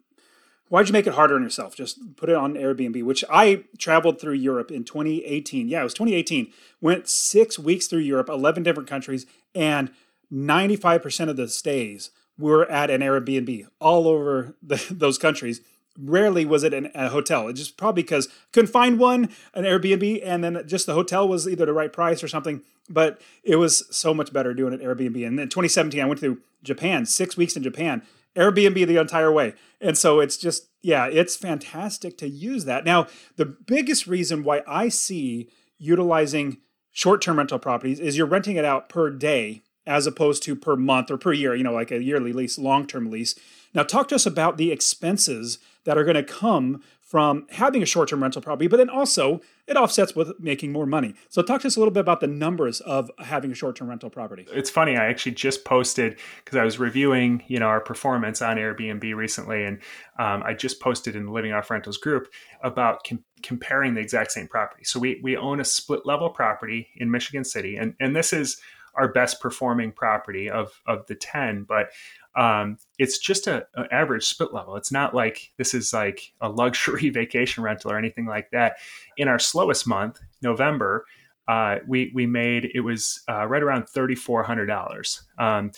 why'd 0.69 0.89
you 0.89 0.93
make 0.93 1.07
it 1.07 1.15
harder 1.15 1.35
on 1.35 1.43
yourself? 1.43 1.75
Just 1.75 2.17
put 2.17 2.29
it 2.29 2.37
on 2.37 2.55
Airbnb, 2.55 3.03
which 3.05 3.25
I 3.31 3.65
traveled 3.79 4.21
through 4.21 4.35
Europe 4.35 4.71
in 4.71 4.85
2018. 4.85 5.69
Yeah, 5.69 5.81
it 5.81 5.85
was 5.85 5.95
2018. 5.95 6.53
Went 6.81 7.09
six 7.09 7.59
weeks 7.59 7.87
through 7.87 8.01
Europe, 8.01 8.29
11 8.29 8.63
different 8.63 8.89
countries, 8.89 9.27
and 9.55 9.91
95% 10.33 11.29
of 11.29 11.37
the 11.37 11.49
stays 11.49 12.11
were 12.39 12.71
at 12.71 12.91
an 12.91 13.01
Airbnb 13.01 13.67
all 13.81 14.07
over 14.07 14.55
the, 14.63 14.85
those 14.91 15.19
countries. 15.19 15.61
Rarely 16.01 16.45
was 16.45 16.63
it 16.63 16.73
a 16.73 17.09
hotel. 17.09 17.49
It 17.49 17.55
just 17.55 17.77
probably 17.77 18.05
because 18.05 18.29
couldn't 18.53 18.71
find 18.71 19.01
one, 19.01 19.31
an 19.53 19.65
Airbnb, 19.65 20.21
and 20.25 20.45
then 20.45 20.63
just 20.65 20.87
the 20.87 20.95
hotel 20.95 21.27
was 21.27 21.49
either 21.49 21.67
the 21.67 21.73
right 21.73 21.93
price 21.93 22.23
or 22.23 22.29
something. 22.29 22.63
But 22.89 23.21
it 23.43 23.57
was 23.57 23.85
so 23.91 24.15
much 24.15 24.33
better 24.33 24.55
doing 24.55 24.73
it 24.73 24.81
Airbnb. 24.81 25.27
And 25.27 25.37
then 25.39 25.49
2017, 25.49 26.01
I 26.01 26.05
went 26.07 26.21
to 26.21 26.41
Japan, 26.63 27.05
six 27.05 27.37
weeks 27.37 27.57
in 27.57 27.65
Japan, 27.65 28.03
Airbnb 28.37 28.87
the 28.87 28.97
entire 28.97 29.33
way. 29.33 29.55
And 29.81 29.99
so 29.99 30.21
it's 30.21 30.37
just, 30.37 30.69
yeah, 30.83 31.07
it's 31.07 31.35
fantastic 31.35 32.17
to 32.19 32.29
use 32.29 32.65
that. 32.67 32.85
Now, 32.85 33.09
the 33.35 33.47
biggest 33.47 34.07
reason 34.07 34.45
why 34.45 34.63
I 34.69 34.89
see 34.89 35.51
utilizing 35.79 36.59
short 36.93 37.21
term 37.21 37.39
rental 37.39 37.59
properties 37.59 37.99
is 37.99 38.17
you're 38.17 38.27
renting 38.27 38.57
it 38.57 38.65
out 38.65 38.89
per 38.89 39.11
day 39.11 39.63
as 39.89 40.07
opposed 40.07 40.43
to 40.45 40.55
per 40.55 40.77
month 40.77 41.11
or 41.11 41.17
per 41.17 41.33
year, 41.33 41.55
you 41.55 41.65
know, 41.65 41.73
like 41.73 41.91
a 41.91 42.03
yearly 42.03 42.33
lease, 42.33 42.59
long 42.59 42.87
term 42.87 43.11
lease. 43.11 43.35
Now, 43.75 43.83
talk 43.83 44.09
to 44.09 44.15
us 44.15 44.27
about 44.27 44.59
the 44.59 44.71
expenses 44.71 45.59
that 45.85 45.97
are 45.97 46.05
going 46.05 46.15
to 46.15 46.23
come 46.23 46.83
from 47.01 47.47
having 47.49 47.83
a 47.83 47.87
short 47.87 48.11
term 48.11 48.23
rental 48.23 48.43
property, 48.43 48.69
but 48.69 48.77
then 48.77 48.91
also 48.91 49.41
it 49.67 49.79
offsets 49.79 50.15
with 50.15 50.39
making 50.39 50.73
more 50.73 50.85
money. 50.85 51.15
So, 51.31 51.41
talk 51.41 51.63
to 51.63 51.67
us 51.67 51.77
a 51.77 51.81
little 51.81 51.93
bit 51.93 52.01
about 52.01 52.21
the 52.21 52.27
numbers 52.27 52.81
of 52.81 53.11
having 53.19 53.51
a 53.51 53.55
short 53.55 53.77
term 53.77 53.89
rental 53.89 54.11
property. 54.11 54.47
It's 54.53 54.69
funny, 54.69 54.97
I 54.97 55.07
actually 55.07 55.33
just 55.33 55.65
posted 55.65 56.19
because 56.45 56.59
I 56.59 56.65
was 56.65 56.79
reviewing, 56.79 57.43
you 57.47 57.59
know, 57.59 57.67
our 57.67 57.81
performance 57.81 58.43
on 58.43 58.59
Airbnb 58.59 59.15
recently, 59.15 59.65
and 59.65 59.79
um, 60.19 60.43
I 60.45 60.53
just 60.53 60.81
posted 60.81 61.17
in 61.17 61.25
the 61.25 61.33
Living 61.33 61.53
Off 61.53 61.71
Rentals 61.71 61.97
group 61.97 62.29
about 62.63 63.05
com- 63.09 63.25
comparing 63.43 63.95
the 63.95 64.03
exact 64.03 64.33
same 64.33 64.47
property. 64.47 64.85
So, 64.85 65.01
we, 65.01 65.19
we 65.23 65.35
own 65.35 65.61
a 65.61 65.65
split 65.65 66.05
level 66.05 66.29
property 66.29 66.89
in 66.97 67.11
Michigan 67.11 67.45
City, 67.45 67.77
and, 67.77 67.95
and 68.01 68.15
this 68.15 68.35
is 68.35 68.61
our 68.99 69.09
best 69.09 69.41
performing 69.41 69.93
property 69.93 70.51
of 70.51 70.81
of 70.87 71.07
the 71.07 71.15
10 71.15 71.65
but 71.65 71.91
um, 72.37 72.77
it's 72.99 73.19
just 73.19 73.49
a, 73.49 73.67
an 73.75 73.89
average 73.91 74.25
split 74.25 74.53
level 74.53 74.77
it's 74.77 74.93
not 74.93 75.15
like 75.15 75.53
this 75.57 75.75
is 75.75 75.93
like 75.93 76.33
a 76.41 76.49
luxury 76.49 77.11
vacation 77.11 77.63
rental 77.63 77.91
or 77.91 77.99
anything 77.99 78.27
like 78.27 78.51
that 78.51 78.77
in 79.17 79.29
our 79.29 79.39
slowest 79.39 79.87
month 79.87 80.21
november 80.43 81.05
uh, 81.47 81.77
we 81.87 82.11
we 82.15 82.27
made 82.27 82.71
it 82.75 82.81
was 82.81 83.23
uh, 83.31 83.47
right 83.47 83.63
around 83.63 83.85
$3400 83.85 85.21
um, 85.39 85.73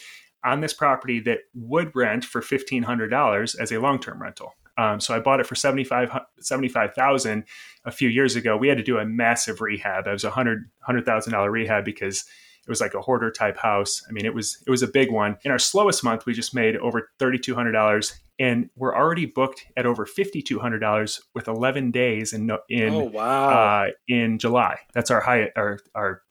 on 0.45 0.61
this 0.61 0.73
property 0.73 1.21
that 1.21 1.41
would 1.55 1.95
rent 1.95 2.25
for 2.25 2.41
$1500 2.41 3.61
as 3.61 3.71
a 3.71 3.79
long-term 3.79 4.21
rental 4.21 4.55
um, 4.81 4.99
so 4.99 5.15
I 5.15 5.21
bought 5.21 5.41
it 5.41 5.47
for 5.47 5.55
75 5.55 6.11
75,000 6.41 7.45
a 7.85 7.91
few 7.91 8.09
years 8.09 8.35
ago. 8.35 8.57
We 8.57 8.69
had 8.69 8.79
to 8.79 8.83
do 8.83 8.97
a 8.99 9.05
massive 9.05 9.61
rehab. 9.61 10.07
It 10.07 10.13
was 10.13 10.25
a 10.25 10.31
hundred 10.31 10.71
hundred 10.81 11.05
thousand 11.05 11.35
dollar 11.35 11.51
rehab 11.51 11.85
because 11.85 12.25
it 12.71 12.73
was 12.73 12.81
like 12.81 12.95
a 12.95 13.01
hoarder 13.01 13.33
type 13.33 13.59
house. 13.59 14.01
I 14.09 14.13
mean, 14.13 14.25
it 14.25 14.33
was 14.33 14.63
it 14.65 14.71
was 14.71 14.83
a 14.83 14.87
big 14.87 15.11
one. 15.11 15.37
In 15.45 15.51
our 15.51 15.59
slowest 15.59 16.05
month, 16.05 16.25
we 16.25 16.33
just 16.33 16.55
made 16.55 16.77
over 16.77 17.11
thirty 17.19 17.37
two 17.37 17.57
hundred 17.57 17.73
dollars, 17.73 18.15
and 18.39 18.71
we're 18.77 18.95
already 18.95 19.27
booked 19.27 19.67
at 19.77 19.87
over 19.87 20.07
fifty 20.07 20.41
two 20.41 20.61
hundred 20.61 20.79
dollars 20.79 21.21
with 21.35 21.49
eleven 21.49 21.91
days 21.91 22.33
in 22.33 22.49
in 22.69 22.95
oh, 22.95 23.11
wow. 23.13 23.49
uh, 23.49 23.91
in 24.07 24.39
July. 24.39 24.79
That's 24.95 25.11
our 25.11 25.21
high 25.21 25.51
our 25.57 25.81
our 25.97 26.23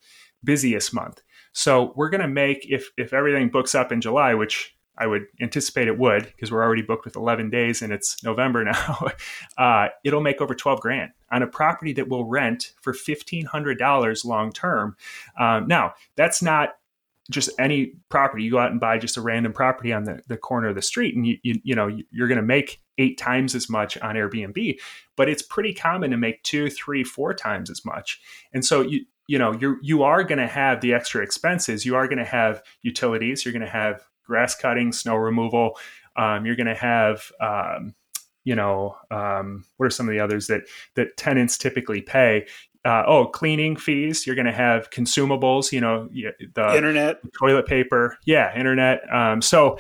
busiest 0.41 0.93
month. 0.93 1.21
So 1.51 1.91
we're 1.97 2.09
gonna 2.09 2.29
make 2.29 2.65
if 2.69 2.89
if 2.97 3.11
everything 3.11 3.49
books 3.49 3.75
up 3.75 3.91
in 3.91 3.99
July, 3.99 4.33
which 4.33 4.77
I 4.99 5.07
would 5.07 5.27
anticipate 5.41 5.87
it 5.87 5.97
would 5.97 6.25
because 6.25 6.51
we're 6.51 6.63
already 6.63 6.81
booked 6.81 7.05
with 7.05 7.15
11 7.15 7.49
days 7.49 7.81
and 7.81 7.93
it's 7.93 8.21
November 8.23 8.63
now. 8.65 9.07
Uh, 9.57 9.87
it'll 10.03 10.21
make 10.21 10.41
over 10.41 10.53
12 10.53 10.81
grand 10.81 11.11
on 11.31 11.41
a 11.41 11.47
property 11.47 11.93
that 11.93 12.09
will 12.09 12.25
rent 12.25 12.73
for 12.81 12.93
$1,500 12.93 14.25
long 14.25 14.51
term. 14.51 14.95
Um, 15.39 15.67
now, 15.67 15.93
that's 16.15 16.41
not 16.41 16.75
just 17.29 17.49
any 17.59 17.93
property. 18.09 18.43
You 18.43 18.51
go 18.51 18.59
out 18.59 18.71
and 18.71 18.79
buy 18.79 18.97
just 18.97 19.17
a 19.17 19.21
random 19.21 19.53
property 19.53 19.93
on 19.93 20.03
the, 20.03 20.21
the 20.27 20.37
corner 20.37 20.67
of 20.67 20.75
the 20.75 20.81
street 20.81 21.15
and 21.15 21.25
you, 21.25 21.37
you, 21.43 21.61
you 21.63 21.75
know, 21.75 21.87
you're 22.11 22.27
going 22.27 22.37
to 22.37 22.43
make 22.43 22.81
eight 22.97 23.17
times 23.17 23.55
as 23.55 23.69
much 23.69 23.97
on 23.99 24.15
Airbnb, 24.15 24.79
but 25.15 25.29
it's 25.29 25.43
pretty 25.43 25.73
common 25.73 26.11
to 26.11 26.17
make 26.17 26.41
two, 26.43 26.69
three, 26.69 27.03
four 27.03 27.33
times 27.33 27.69
as 27.69 27.85
much. 27.85 28.19
And 28.51 28.65
so 28.65 28.81
you, 28.81 29.05
you 29.27 29.37
know, 29.37 29.53
you're, 29.53 29.77
you 29.83 30.01
are 30.01 30.23
going 30.23 30.39
to 30.39 30.47
have 30.47 30.81
the 30.81 30.93
extra 30.93 31.23
expenses. 31.23 31.85
You 31.85 31.95
are 31.95 32.07
going 32.07 32.17
to 32.17 32.25
have 32.25 32.63
utilities. 32.81 33.45
You're 33.45 33.53
going 33.53 33.61
to 33.61 33.69
have 33.69 34.08
grass 34.29 34.55
cutting, 34.55 34.93
snow 34.93 35.15
removal. 35.15 35.77
Um, 36.15 36.45
you're 36.45 36.55
going 36.55 36.67
to 36.67 36.75
have, 36.75 37.29
um, 37.41 37.95
you 38.45 38.55
know, 38.55 38.95
um, 39.11 39.65
what 39.77 39.87
are 39.87 39.89
some 39.89 40.07
of 40.07 40.13
the 40.13 40.19
others 40.19 40.47
that 40.47 40.61
that 40.95 41.17
tenants 41.17 41.57
typically 41.57 42.01
pay? 42.01 42.47
Uh, 42.85 43.03
oh, 43.05 43.25
cleaning 43.25 43.75
fees. 43.75 44.25
You're 44.25 44.35
going 44.35 44.45
to 44.45 44.53
have 44.53 44.89
consumables. 44.91 45.71
You 45.71 45.81
know, 45.81 46.07
the 46.09 46.75
internet, 46.75 47.19
toilet 47.37 47.65
paper. 47.65 48.17
Yeah, 48.25 48.57
internet. 48.57 49.01
Um, 49.13 49.41
so, 49.41 49.77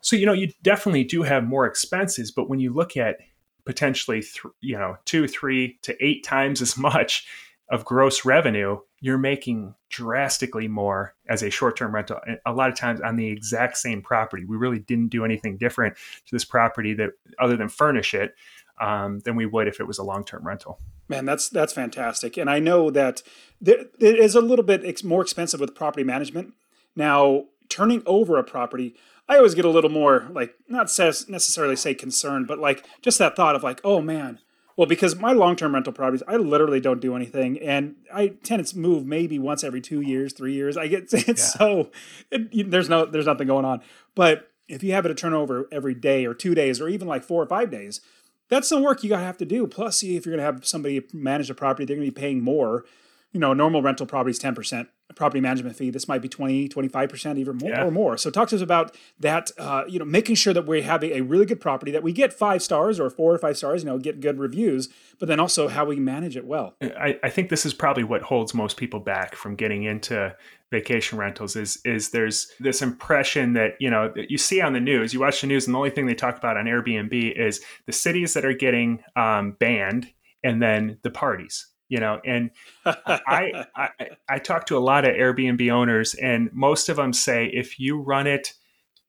so 0.00 0.16
you 0.16 0.24
know, 0.24 0.32
you 0.32 0.48
definitely 0.62 1.04
do 1.04 1.22
have 1.22 1.44
more 1.44 1.66
expenses. 1.66 2.30
But 2.30 2.48
when 2.48 2.60
you 2.60 2.72
look 2.72 2.96
at 2.96 3.18
potentially, 3.66 4.22
th- 4.22 4.54
you 4.62 4.78
know, 4.78 4.96
two, 5.04 5.28
three 5.28 5.78
to 5.82 5.94
eight 6.04 6.24
times 6.24 6.62
as 6.62 6.78
much 6.78 7.26
of 7.70 7.84
gross 7.84 8.24
revenue, 8.24 8.78
you're 9.00 9.18
making 9.18 9.74
drastically 9.90 10.68
more 10.68 11.14
as 11.28 11.42
a 11.42 11.50
short-term 11.50 11.94
rental. 11.94 12.18
A 12.46 12.52
lot 12.52 12.70
of 12.70 12.76
times 12.76 13.00
on 13.00 13.16
the 13.16 13.26
exact 13.26 13.76
same 13.76 14.02
property. 14.02 14.44
We 14.44 14.56
really 14.56 14.78
didn't 14.78 15.08
do 15.08 15.24
anything 15.24 15.56
different 15.56 15.96
to 15.96 16.34
this 16.34 16.44
property 16.44 16.94
that 16.94 17.10
other 17.38 17.56
than 17.56 17.68
furnish 17.68 18.14
it 18.14 18.34
um, 18.80 19.20
than 19.20 19.36
we 19.36 19.46
would 19.46 19.68
if 19.68 19.80
it 19.80 19.86
was 19.86 19.98
a 19.98 20.02
long-term 20.02 20.46
rental. 20.46 20.78
Man 21.08 21.24
that's 21.24 21.48
that's 21.48 21.72
fantastic. 21.72 22.36
And 22.36 22.50
i 22.50 22.58
know 22.58 22.90
that 22.90 23.22
it 23.60 23.90
is 24.00 24.34
a 24.34 24.40
little 24.40 24.64
bit 24.64 25.04
more 25.04 25.22
expensive 25.22 25.58
with 25.58 25.74
property 25.74 26.04
management. 26.04 26.54
Now 26.94 27.46
turning 27.68 28.02
over 28.06 28.38
a 28.38 28.44
property 28.44 28.94
i 29.28 29.36
always 29.36 29.54
get 29.54 29.64
a 29.64 29.70
little 29.70 29.90
more 29.90 30.26
like 30.32 30.54
not 30.68 30.86
necessarily 30.98 31.76
say 31.76 31.94
concerned 31.94 32.46
but 32.46 32.58
like 32.58 32.84
just 33.02 33.18
that 33.18 33.36
thought 33.36 33.54
of 33.54 33.62
like 33.62 33.80
oh 33.84 34.00
man 34.00 34.38
well, 34.78 34.86
because 34.86 35.16
my 35.16 35.32
long-term 35.32 35.74
rental 35.74 35.92
properties, 35.92 36.22
I 36.28 36.36
literally 36.36 36.78
don't 36.78 37.00
do 37.00 37.16
anything, 37.16 37.58
and 37.58 37.96
I 38.14 38.28
tenants 38.28 38.76
move 38.76 39.04
maybe 39.04 39.36
once 39.36 39.64
every 39.64 39.80
two 39.80 40.00
years, 40.00 40.32
three 40.32 40.54
years. 40.54 40.76
I 40.76 40.86
get 40.86 41.12
it's 41.12 41.26
yeah. 41.26 41.34
so 41.34 41.90
it, 42.30 42.70
there's 42.70 42.88
no 42.88 43.04
there's 43.04 43.26
nothing 43.26 43.48
going 43.48 43.64
on. 43.64 43.82
But 44.14 44.52
if 44.68 44.84
you 44.84 44.92
have 44.92 45.04
it 45.04 45.08
to 45.08 45.16
turn 45.16 45.34
over 45.34 45.66
every 45.72 45.94
day 45.94 46.26
or 46.26 46.32
two 46.32 46.54
days 46.54 46.80
or 46.80 46.88
even 46.88 47.08
like 47.08 47.24
four 47.24 47.42
or 47.42 47.46
five 47.46 47.72
days, 47.72 48.00
that's 48.48 48.68
some 48.68 48.84
work 48.84 49.02
you 49.02 49.08
gotta 49.08 49.24
have 49.24 49.38
to 49.38 49.44
do. 49.44 49.66
Plus, 49.66 49.98
see 49.98 50.16
if 50.16 50.24
you're 50.24 50.36
gonna 50.36 50.46
have 50.46 50.64
somebody 50.64 51.04
manage 51.12 51.50
a 51.50 51.54
property, 51.54 51.84
they're 51.84 51.96
gonna 51.96 52.06
be 52.06 52.12
paying 52.12 52.40
more. 52.40 52.84
You 53.32 53.40
know, 53.40 53.52
normal 53.52 53.82
rental 53.82 54.06
properties 54.06 54.38
ten 54.38 54.54
percent 54.54 54.90
property 55.14 55.40
management 55.40 55.74
fee. 55.76 55.90
This 55.90 56.06
might 56.06 56.20
be 56.20 56.28
20, 56.28 56.68
25%, 56.68 57.38
even 57.38 57.56
more 57.56 57.70
yeah. 57.70 57.84
or 57.84 57.90
more. 57.90 58.16
So 58.16 58.30
talk 58.30 58.48
to 58.48 58.56
us 58.56 58.62
about 58.62 58.96
that, 59.18 59.50
uh, 59.58 59.84
you 59.88 59.98
know, 59.98 60.04
making 60.04 60.34
sure 60.34 60.52
that 60.52 60.66
we 60.66 60.82
have 60.82 61.02
a, 61.02 61.18
a, 61.18 61.20
really 61.22 61.46
good 61.46 61.60
property 61.60 61.90
that 61.92 62.02
we 62.02 62.12
get 62.12 62.32
five 62.32 62.62
stars 62.62 63.00
or 63.00 63.08
four 63.10 63.34
or 63.34 63.38
five 63.38 63.56
stars, 63.56 63.82
you 63.82 63.88
know, 63.88 63.98
get 63.98 64.20
good 64.20 64.38
reviews, 64.38 64.88
but 65.18 65.28
then 65.28 65.40
also 65.40 65.68
how 65.68 65.84
we 65.84 65.96
manage 65.96 66.36
it 66.36 66.44
well. 66.46 66.74
I, 66.82 67.18
I 67.22 67.30
think 67.30 67.48
this 67.48 67.64
is 67.64 67.74
probably 67.74 68.04
what 68.04 68.22
holds 68.22 68.54
most 68.54 68.76
people 68.76 69.00
back 69.00 69.34
from 69.34 69.56
getting 69.56 69.84
into 69.84 70.36
vacation 70.70 71.18
rentals 71.18 71.56
is 71.56 71.78
is 71.84 72.10
there's 72.10 72.52
this 72.60 72.82
impression 72.82 73.54
that 73.54 73.72
you 73.80 73.88
know 73.88 74.12
that 74.14 74.30
you 74.30 74.36
see 74.36 74.60
on 74.60 74.74
the 74.74 74.80
news 74.80 75.14
you 75.14 75.20
watch 75.20 75.40
the 75.40 75.46
news 75.46 75.66
and 75.66 75.74
the 75.74 75.78
only 75.78 75.88
thing 75.88 76.04
they 76.04 76.14
talk 76.14 76.36
about 76.36 76.58
on 76.58 76.66
airbnb 76.66 77.32
is 77.38 77.62
the 77.86 77.92
cities 77.92 78.34
that 78.34 78.44
are 78.44 78.52
getting 78.52 79.02
um, 79.16 79.52
banned 79.52 80.12
and 80.44 80.60
then 80.60 80.98
the 81.02 81.10
parties 81.10 81.67
you 81.88 81.98
know 81.98 82.20
and 82.24 82.50
I, 82.84 83.64
I 83.74 83.88
i 84.28 84.38
talk 84.38 84.66
to 84.66 84.76
a 84.76 84.80
lot 84.80 85.04
of 85.04 85.14
airbnb 85.14 85.70
owners 85.70 86.14
and 86.14 86.50
most 86.52 86.88
of 86.88 86.96
them 86.96 87.12
say 87.12 87.46
if 87.46 87.78
you 87.78 88.00
run 88.00 88.26
it 88.26 88.54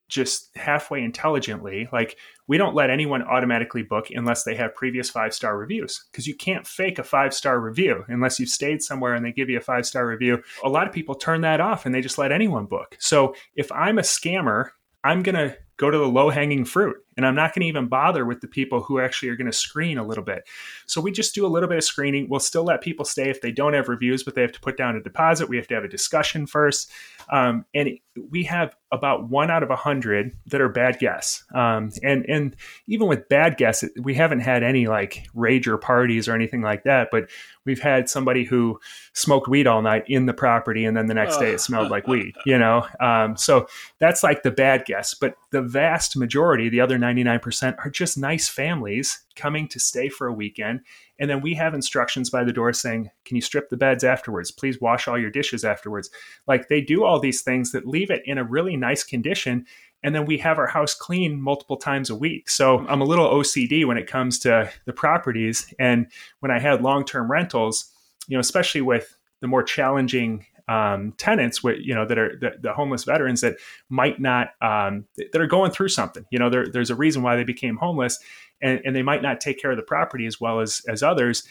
just 0.07 0.49
halfway 0.55 1.03
intelligently 1.03 1.87
like 1.93 2.17
we 2.47 2.57
don't 2.57 2.73
let 2.73 2.89
anyone 2.89 3.21
automatically 3.21 3.83
book 3.83 4.07
unless 4.09 4.43
they 4.43 4.55
have 4.55 4.73
previous 4.73 5.07
five 5.07 5.35
star 5.35 5.55
reviews 5.55 6.05
because 6.11 6.25
you 6.25 6.35
can't 6.35 6.65
fake 6.65 6.97
a 6.97 7.03
five 7.03 7.31
star 7.31 7.59
review 7.59 8.03
unless 8.07 8.39
you've 8.39 8.49
stayed 8.49 8.81
somewhere 8.81 9.13
and 9.13 9.23
they 9.23 9.31
give 9.31 9.49
you 9.49 9.57
a 9.57 9.61
five 9.61 9.85
star 9.85 10.07
review 10.07 10.41
a 10.63 10.69
lot 10.69 10.87
of 10.87 10.93
people 10.93 11.13
turn 11.13 11.41
that 11.41 11.61
off 11.61 11.85
and 11.85 11.93
they 11.93 12.01
just 12.01 12.17
let 12.17 12.31
anyone 12.31 12.65
book 12.65 12.97
so 12.99 13.35
if 13.55 13.71
i'm 13.71 13.99
a 13.99 14.03
scammer 14.03 14.71
i'm 15.03 15.21
going 15.21 15.35
to 15.35 15.55
go 15.79 15.89
to 15.89 15.97
the 15.97 16.07
low 16.07 16.29
hanging 16.29 16.65
fruit. 16.65 16.97
And 17.19 17.27
I'm 17.27 17.35
not 17.35 17.53
going 17.53 17.63
to 17.63 17.67
even 17.67 17.87
bother 17.87 18.23
with 18.23 18.39
the 18.39 18.47
people 18.47 18.79
who 18.81 18.97
actually 18.97 19.27
are 19.27 19.35
going 19.35 19.51
to 19.51 19.51
screen 19.51 19.97
a 19.97 20.05
little 20.05 20.23
bit. 20.23 20.47
So 20.85 21.01
we 21.01 21.11
just 21.11 21.35
do 21.35 21.45
a 21.45 21.49
little 21.51 21.67
bit 21.67 21.77
of 21.77 21.83
screening. 21.83 22.29
We'll 22.29 22.39
still 22.39 22.63
let 22.63 22.79
people 22.79 23.03
stay 23.03 23.29
if 23.29 23.41
they 23.41 23.51
don't 23.51 23.73
have 23.73 23.89
reviews, 23.89 24.23
but 24.23 24.35
they 24.35 24.41
have 24.41 24.53
to 24.53 24.61
put 24.61 24.77
down 24.77 24.95
a 24.95 25.03
deposit. 25.03 25.49
We 25.49 25.57
have 25.57 25.67
to 25.67 25.75
have 25.75 25.83
a 25.83 25.89
discussion 25.89 26.47
first. 26.47 26.89
Um, 27.29 27.65
and 27.75 27.89
we 28.31 28.43
have 28.43 28.73
about 28.91 29.29
one 29.29 29.51
out 29.51 29.63
of 29.63 29.69
a 29.69 29.75
hundred 29.75 30.35
that 30.47 30.61
are 30.61 30.69
bad 30.69 30.97
guests. 30.99 31.43
Um, 31.53 31.91
and 32.03 32.25
and 32.27 32.55
even 32.87 33.07
with 33.07 33.29
bad 33.29 33.57
guests, 33.57 33.83
we 34.01 34.15
haven't 34.15 34.39
had 34.39 34.63
any 34.63 34.87
like 34.87 35.27
rager 35.35 35.79
parties 35.79 36.27
or 36.27 36.33
anything 36.33 36.61
like 36.61 36.83
that. 36.83 37.09
But 37.11 37.29
we've 37.65 37.79
had 37.79 38.09
somebody 38.09 38.43
who 38.45 38.79
smoked 39.13 39.47
weed 39.47 39.67
all 39.67 39.81
night 39.81 40.05
in 40.07 40.25
the 40.25 40.33
property, 40.33 40.85
and 40.85 40.97
then 40.97 41.05
the 41.05 41.13
next 41.13 41.37
day 41.37 41.51
it 41.51 41.61
smelled 41.61 41.91
like 41.91 42.07
weed. 42.07 42.35
You 42.45 42.57
know, 42.57 42.87
um, 42.99 43.37
so 43.37 43.67
that's 43.99 44.23
like 44.23 44.41
the 44.41 44.49
bad 44.49 44.85
guests. 44.85 45.13
But 45.13 45.35
the 45.51 45.61
vast 45.61 46.17
majority, 46.17 46.67
the 46.67 46.81
other 46.81 46.97
ninety 46.97 47.08
nine 47.13 47.39
percent, 47.39 47.75
are 47.83 47.89
just 47.89 48.17
nice 48.17 48.47
families 48.47 49.23
coming 49.35 49.67
to 49.69 49.79
stay 49.79 50.09
for 50.09 50.27
a 50.27 50.33
weekend. 50.33 50.81
And 51.19 51.29
then 51.29 51.41
we 51.41 51.53
have 51.55 51.73
instructions 51.73 52.29
by 52.29 52.43
the 52.43 52.53
door 52.53 52.71
saying, 52.73 53.09
Can 53.25 53.35
you 53.35 53.41
strip 53.41 53.69
the 53.69 53.77
beds 53.77 54.03
afterwards? 54.03 54.51
Please 54.51 54.79
wash 54.81 55.07
all 55.07 55.19
your 55.19 55.29
dishes 55.31 55.65
afterwards. 55.65 56.09
Like 56.47 56.67
they 56.67 56.81
do 56.81 57.03
all 57.03 57.19
these 57.19 57.41
things 57.41 57.71
that 57.71 57.87
leave 57.87 58.09
it 58.09 58.21
in 58.25 58.37
a 58.37 58.43
really 58.43 58.77
nice 58.77 59.03
condition. 59.03 59.65
And 60.01 60.15
then 60.15 60.25
we 60.25 60.37
have 60.37 60.57
our 60.57 60.67
house 60.67 60.93
clean 60.93 61.41
multiple 61.41 61.75
times 61.75 62.09
a 62.09 62.15
week. 62.15 62.49
So 62.49 62.85
I'm 62.87 63.01
a 63.01 63.05
little 63.05 63.27
OCD 63.27 63.85
when 63.85 63.97
it 63.97 64.07
comes 64.07 64.39
to 64.39 64.71
the 64.85 64.93
properties. 64.93 65.73
And 65.77 66.07
when 66.39 66.51
I 66.51 66.59
had 66.59 66.81
long 66.81 67.03
term 67.03 67.29
rentals, 67.29 67.91
you 68.27 68.37
know, 68.37 68.41
especially 68.41 68.81
with 68.81 69.17
the 69.41 69.47
more 69.47 69.63
challenging 69.63 70.45
um, 70.69 71.13
tenants 71.13 71.63
with 71.63 71.79
you 71.81 71.95
know 71.95 72.05
that 72.05 72.17
are 72.17 72.37
the, 72.39 72.51
the, 72.61 72.73
homeless 72.73 73.03
veterans 73.03 73.41
that 73.41 73.55
might 73.89 74.19
not 74.19 74.49
um, 74.61 75.05
that 75.17 75.41
are 75.41 75.47
going 75.47 75.71
through 75.71 75.89
something 75.89 76.25
you 76.29 76.37
know 76.37 76.49
there, 76.49 76.67
there's 76.67 76.91
a 76.91 76.95
reason 76.95 77.23
why 77.23 77.35
they 77.35 77.43
became 77.43 77.75
homeless 77.75 78.19
and, 78.61 78.81
and 78.85 78.95
they 78.95 79.03
might 79.03 79.21
not 79.21 79.41
take 79.41 79.61
care 79.61 79.71
of 79.71 79.77
the 79.77 79.83
property 79.83 80.25
as 80.25 80.39
well 80.39 80.59
as 80.59 80.81
as 80.87 81.03
others. 81.03 81.43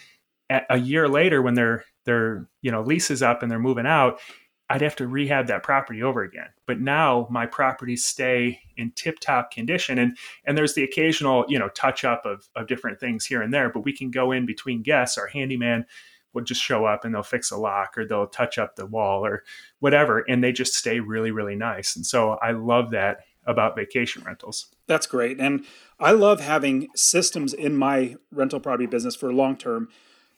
At 0.50 0.64
a 0.70 0.78
year 0.78 1.08
later, 1.08 1.42
when 1.42 1.54
their 1.54 1.84
their 2.04 2.48
you 2.62 2.70
know 2.70 2.82
lease 2.82 3.10
is 3.10 3.22
up 3.22 3.42
and 3.42 3.50
they're 3.50 3.58
moving 3.58 3.86
out, 3.86 4.20
I'd 4.70 4.80
have 4.80 4.96
to 4.96 5.06
rehab 5.06 5.46
that 5.48 5.62
property 5.62 6.02
over 6.02 6.22
again. 6.22 6.48
But 6.66 6.80
now 6.80 7.26
my 7.30 7.46
properties 7.46 8.04
stay 8.04 8.60
in 8.76 8.92
tip 8.92 9.18
top 9.20 9.50
condition, 9.50 9.98
and 9.98 10.16
and 10.44 10.56
there's 10.56 10.74
the 10.74 10.84
occasional 10.84 11.44
you 11.48 11.58
know 11.58 11.68
touch 11.70 12.04
up 12.04 12.24
of 12.24 12.48
of 12.56 12.66
different 12.66 13.00
things 13.00 13.26
here 13.26 13.42
and 13.42 13.52
there. 13.52 13.70
But 13.70 13.84
we 13.84 13.92
can 13.92 14.10
go 14.10 14.32
in 14.32 14.46
between 14.46 14.82
guests. 14.82 15.18
Our 15.18 15.26
handyman 15.26 15.86
will 16.34 16.42
just 16.42 16.62
show 16.62 16.84
up 16.84 17.04
and 17.04 17.14
they'll 17.14 17.22
fix 17.22 17.50
a 17.50 17.56
lock 17.56 17.96
or 17.96 18.04
they'll 18.04 18.26
touch 18.26 18.58
up 18.58 18.76
the 18.76 18.86
wall 18.86 19.24
or 19.24 19.44
whatever, 19.80 20.20
and 20.28 20.42
they 20.42 20.52
just 20.52 20.74
stay 20.74 21.00
really 21.00 21.30
really 21.30 21.56
nice. 21.56 21.96
And 21.96 22.06
so 22.06 22.38
I 22.42 22.52
love 22.52 22.90
that 22.90 23.20
about 23.46 23.74
vacation 23.74 24.22
rentals. 24.24 24.66
That's 24.86 25.06
great. 25.06 25.40
And 25.40 25.64
I 25.98 26.12
love 26.12 26.40
having 26.40 26.88
systems 26.94 27.54
in 27.54 27.76
my 27.76 28.16
rental 28.30 28.60
property 28.60 28.86
business 28.86 29.16
for 29.16 29.32
long 29.32 29.56
term. 29.56 29.88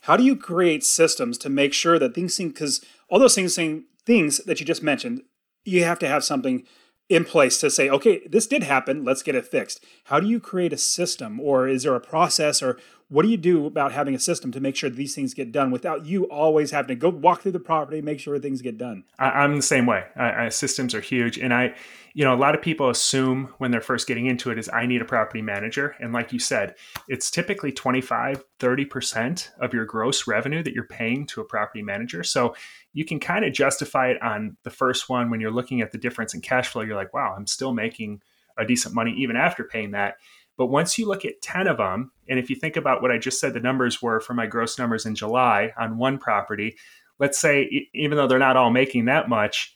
How 0.02 0.16
do 0.16 0.22
you 0.22 0.36
create 0.36 0.84
systems 0.84 1.36
to 1.38 1.50
make 1.50 1.74
sure 1.74 1.98
that 1.98 2.14
things 2.14 2.34
seem 2.34 2.48
because 2.48 2.82
all 3.08 3.18
those 3.18 3.34
things 3.34 3.58
things 4.06 4.38
that 4.38 4.60
you 4.60 4.66
just 4.66 4.82
mentioned, 4.82 5.22
you 5.64 5.84
have 5.84 5.98
to 5.98 6.08
have 6.08 6.24
something 6.24 6.64
in 7.08 7.24
place 7.24 7.58
to 7.58 7.70
say, 7.70 7.90
okay, 7.90 8.22
this 8.28 8.46
did 8.46 8.62
happen, 8.62 9.04
let's 9.04 9.22
get 9.22 9.34
it 9.34 9.46
fixed. 9.46 9.84
How 10.04 10.20
do 10.20 10.28
you 10.28 10.38
create 10.38 10.72
a 10.72 10.78
system 10.78 11.40
or 11.40 11.66
is 11.66 11.82
there 11.82 11.94
a 11.94 12.00
process 12.00 12.62
or 12.62 12.78
what 13.10 13.24
do 13.24 13.28
you 13.28 13.36
do 13.36 13.66
about 13.66 13.90
having 13.90 14.14
a 14.14 14.20
system 14.20 14.52
to 14.52 14.60
make 14.60 14.76
sure 14.76 14.88
these 14.88 15.16
things 15.16 15.34
get 15.34 15.50
done 15.50 15.72
without 15.72 16.06
you 16.06 16.24
always 16.24 16.70
having 16.70 16.88
to 16.88 16.94
go 16.94 17.08
walk 17.08 17.42
through 17.42 17.50
the 17.50 17.58
property, 17.58 18.00
make 18.00 18.20
sure 18.20 18.38
things 18.38 18.62
get 18.62 18.78
done? 18.78 19.02
I, 19.18 19.44
am 19.44 19.56
the 19.56 19.62
same 19.62 19.84
way. 19.84 20.04
I, 20.14 20.46
I, 20.46 20.48
systems 20.48 20.94
are 20.94 21.00
huge, 21.00 21.36
and 21.36 21.52
I, 21.52 21.74
you 22.14 22.24
know, 22.24 22.32
a 22.32 22.38
lot 22.38 22.54
of 22.54 22.62
people 22.62 22.88
assume 22.88 23.52
when 23.58 23.72
they're 23.72 23.80
first 23.80 24.06
getting 24.06 24.26
into 24.26 24.52
it 24.52 24.58
is 24.58 24.70
I 24.72 24.86
need 24.86 25.02
a 25.02 25.04
property 25.04 25.42
manager, 25.42 25.96
and 25.98 26.12
like 26.12 26.32
you 26.32 26.38
said, 26.38 26.76
it's 27.08 27.32
typically 27.32 27.72
25, 27.72 28.44
30 28.60 28.84
percent 28.84 29.50
of 29.60 29.74
your 29.74 29.84
gross 29.84 30.28
revenue 30.28 30.62
that 30.62 30.72
you're 30.72 30.84
paying 30.84 31.26
to 31.26 31.40
a 31.40 31.44
property 31.44 31.82
manager. 31.82 32.22
So 32.22 32.54
you 32.92 33.04
can 33.04 33.18
kind 33.18 33.44
of 33.44 33.52
justify 33.52 34.10
it 34.10 34.22
on 34.22 34.56
the 34.62 34.70
first 34.70 35.08
one 35.08 35.30
when 35.30 35.40
you're 35.40 35.50
looking 35.50 35.80
at 35.80 35.90
the 35.90 35.98
difference 35.98 36.32
in 36.32 36.42
cash 36.42 36.68
flow. 36.68 36.82
You're 36.82 36.94
like, 36.94 37.12
wow, 37.12 37.34
I'm 37.36 37.48
still 37.48 37.72
making 37.72 38.22
a 38.56 38.64
decent 38.64 38.94
money 38.94 39.12
even 39.16 39.36
after 39.36 39.64
paying 39.64 39.92
that 39.92 40.16
but 40.60 40.66
once 40.66 40.98
you 40.98 41.08
look 41.08 41.24
at 41.24 41.40
10 41.40 41.68
of 41.68 41.78
them, 41.78 42.12
and 42.28 42.38
if 42.38 42.50
you 42.50 42.54
think 42.54 42.76
about 42.76 43.00
what 43.00 43.10
I 43.10 43.16
just 43.16 43.40
said 43.40 43.54
the 43.54 43.60
numbers 43.60 44.02
were 44.02 44.20
for 44.20 44.34
my 44.34 44.44
gross 44.44 44.78
numbers 44.78 45.06
in 45.06 45.14
July 45.14 45.72
on 45.78 45.96
one 45.96 46.18
property, 46.18 46.76
let's 47.18 47.38
say 47.38 47.88
even 47.94 48.18
though 48.18 48.26
they're 48.26 48.38
not 48.38 48.58
all 48.58 48.68
making 48.68 49.06
that 49.06 49.30
much, 49.30 49.74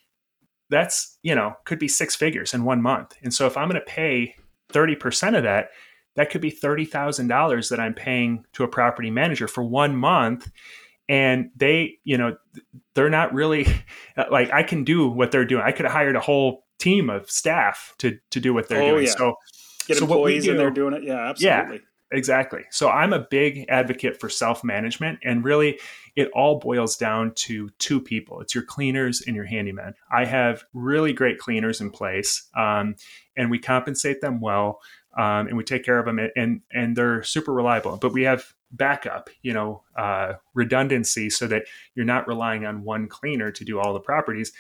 that's, 0.68 1.18
you 1.22 1.34
know, 1.34 1.54
could 1.64 1.78
be 1.78 1.88
six 1.88 2.14
figures 2.14 2.52
in 2.52 2.64
one 2.64 2.82
month. 2.82 3.14
And 3.22 3.32
so 3.32 3.46
if 3.46 3.56
I'm 3.56 3.70
going 3.70 3.80
to 3.80 3.86
pay 3.86 4.36
30% 4.74 5.38
of 5.38 5.44
that, 5.44 5.70
that 6.16 6.28
could 6.28 6.42
be 6.42 6.52
$30,000 6.52 7.70
that 7.70 7.80
I'm 7.80 7.94
paying 7.94 8.44
to 8.52 8.64
a 8.64 8.68
property 8.68 9.10
manager 9.10 9.48
for 9.48 9.64
one 9.64 9.96
month. 9.96 10.52
And 11.08 11.48
they, 11.56 11.94
you 12.04 12.18
know, 12.18 12.36
they're 12.94 13.08
not 13.08 13.32
really 13.32 13.66
uh, 14.18 14.24
like 14.30 14.52
I 14.52 14.64
can 14.64 14.84
do 14.84 15.08
what 15.08 15.30
they're 15.30 15.46
doing. 15.46 15.62
I 15.64 15.72
could 15.72 15.86
have 15.86 15.94
hired 15.94 16.14
a 16.14 16.20
whole 16.20 16.66
team 16.78 17.08
of 17.08 17.30
staff 17.30 17.94
to 18.00 18.18
to 18.32 18.38
do 18.40 18.52
what 18.52 18.68
they're 18.68 18.82
oh, 18.82 18.90
doing. 18.90 19.06
Yeah. 19.06 19.14
So 19.16 19.34
get 19.86 19.98
so 19.98 20.04
employees 20.04 20.44
do, 20.44 20.52
and 20.52 20.60
they're 20.60 20.70
doing 20.70 20.94
it. 20.94 21.02
Yeah, 21.02 21.30
absolutely. 21.30 21.76
Yeah, 21.76 22.16
exactly. 22.16 22.64
So 22.70 22.88
I'm 22.88 23.12
a 23.12 23.18
big 23.18 23.66
advocate 23.68 24.20
for 24.20 24.28
self 24.28 24.64
management, 24.64 25.20
and 25.24 25.44
really, 25.44 25.78
it 26.16 26.30
all 26.34 26.60
boils 26.60 26.96
down 26.96 27.32
to 27.34 27.70
two 27.78 28.00
people. 28.00 28.40
It's 28.40 28.54
your 28.54 28.64
cleaners 28.64 29.22
and 29.26 29.34
your 29.34 29.44
handyman. 29.44 29.94
I 30.12 30.24
have 30.24 30.64
really 30.72 31.12
great 31.12 31.38
cleaners 31.38 31.80
in 31.80 31.90
place, 31.90 32.48
um, 32.56 32.96
and 33.36 33.50
we 33.50 33.58
compensate 33.58 34.20
them 34.20 34.40
well, 34.40 34.80
um, 35.16 35.48
and 35.48 35.56
we 35.56 35.64
take 35.64 35.84
care 35.84 35.98
of 35.98 36.06
them, 36.06 36.18
and 36.36 36.60
and 36.72 36.96
they're 36.96 37.22
super 37.22 37.52
reliable. 37.52 37.96
But 37.96 38.12
we 38.12 38.22
have 38.22 38.52
backup, 38.70 39.30
you 39.42 39.52
know, 39.52 39.82
uh, 39.96 40.34
redundancy, 40.54 41.30
so 41.30 41.46
that 41.46 41.64
you're 41.94 42.04
not 42.04 42.28
relying 42.28 42.66
on 42.66 42.84
one 42.84 43.08
cleaner 43.08 43.50
to 43.52 43.64
do 43.64 43.78
all 43.78 43.92
the 43.92 44.00
properties. 44.00 44.52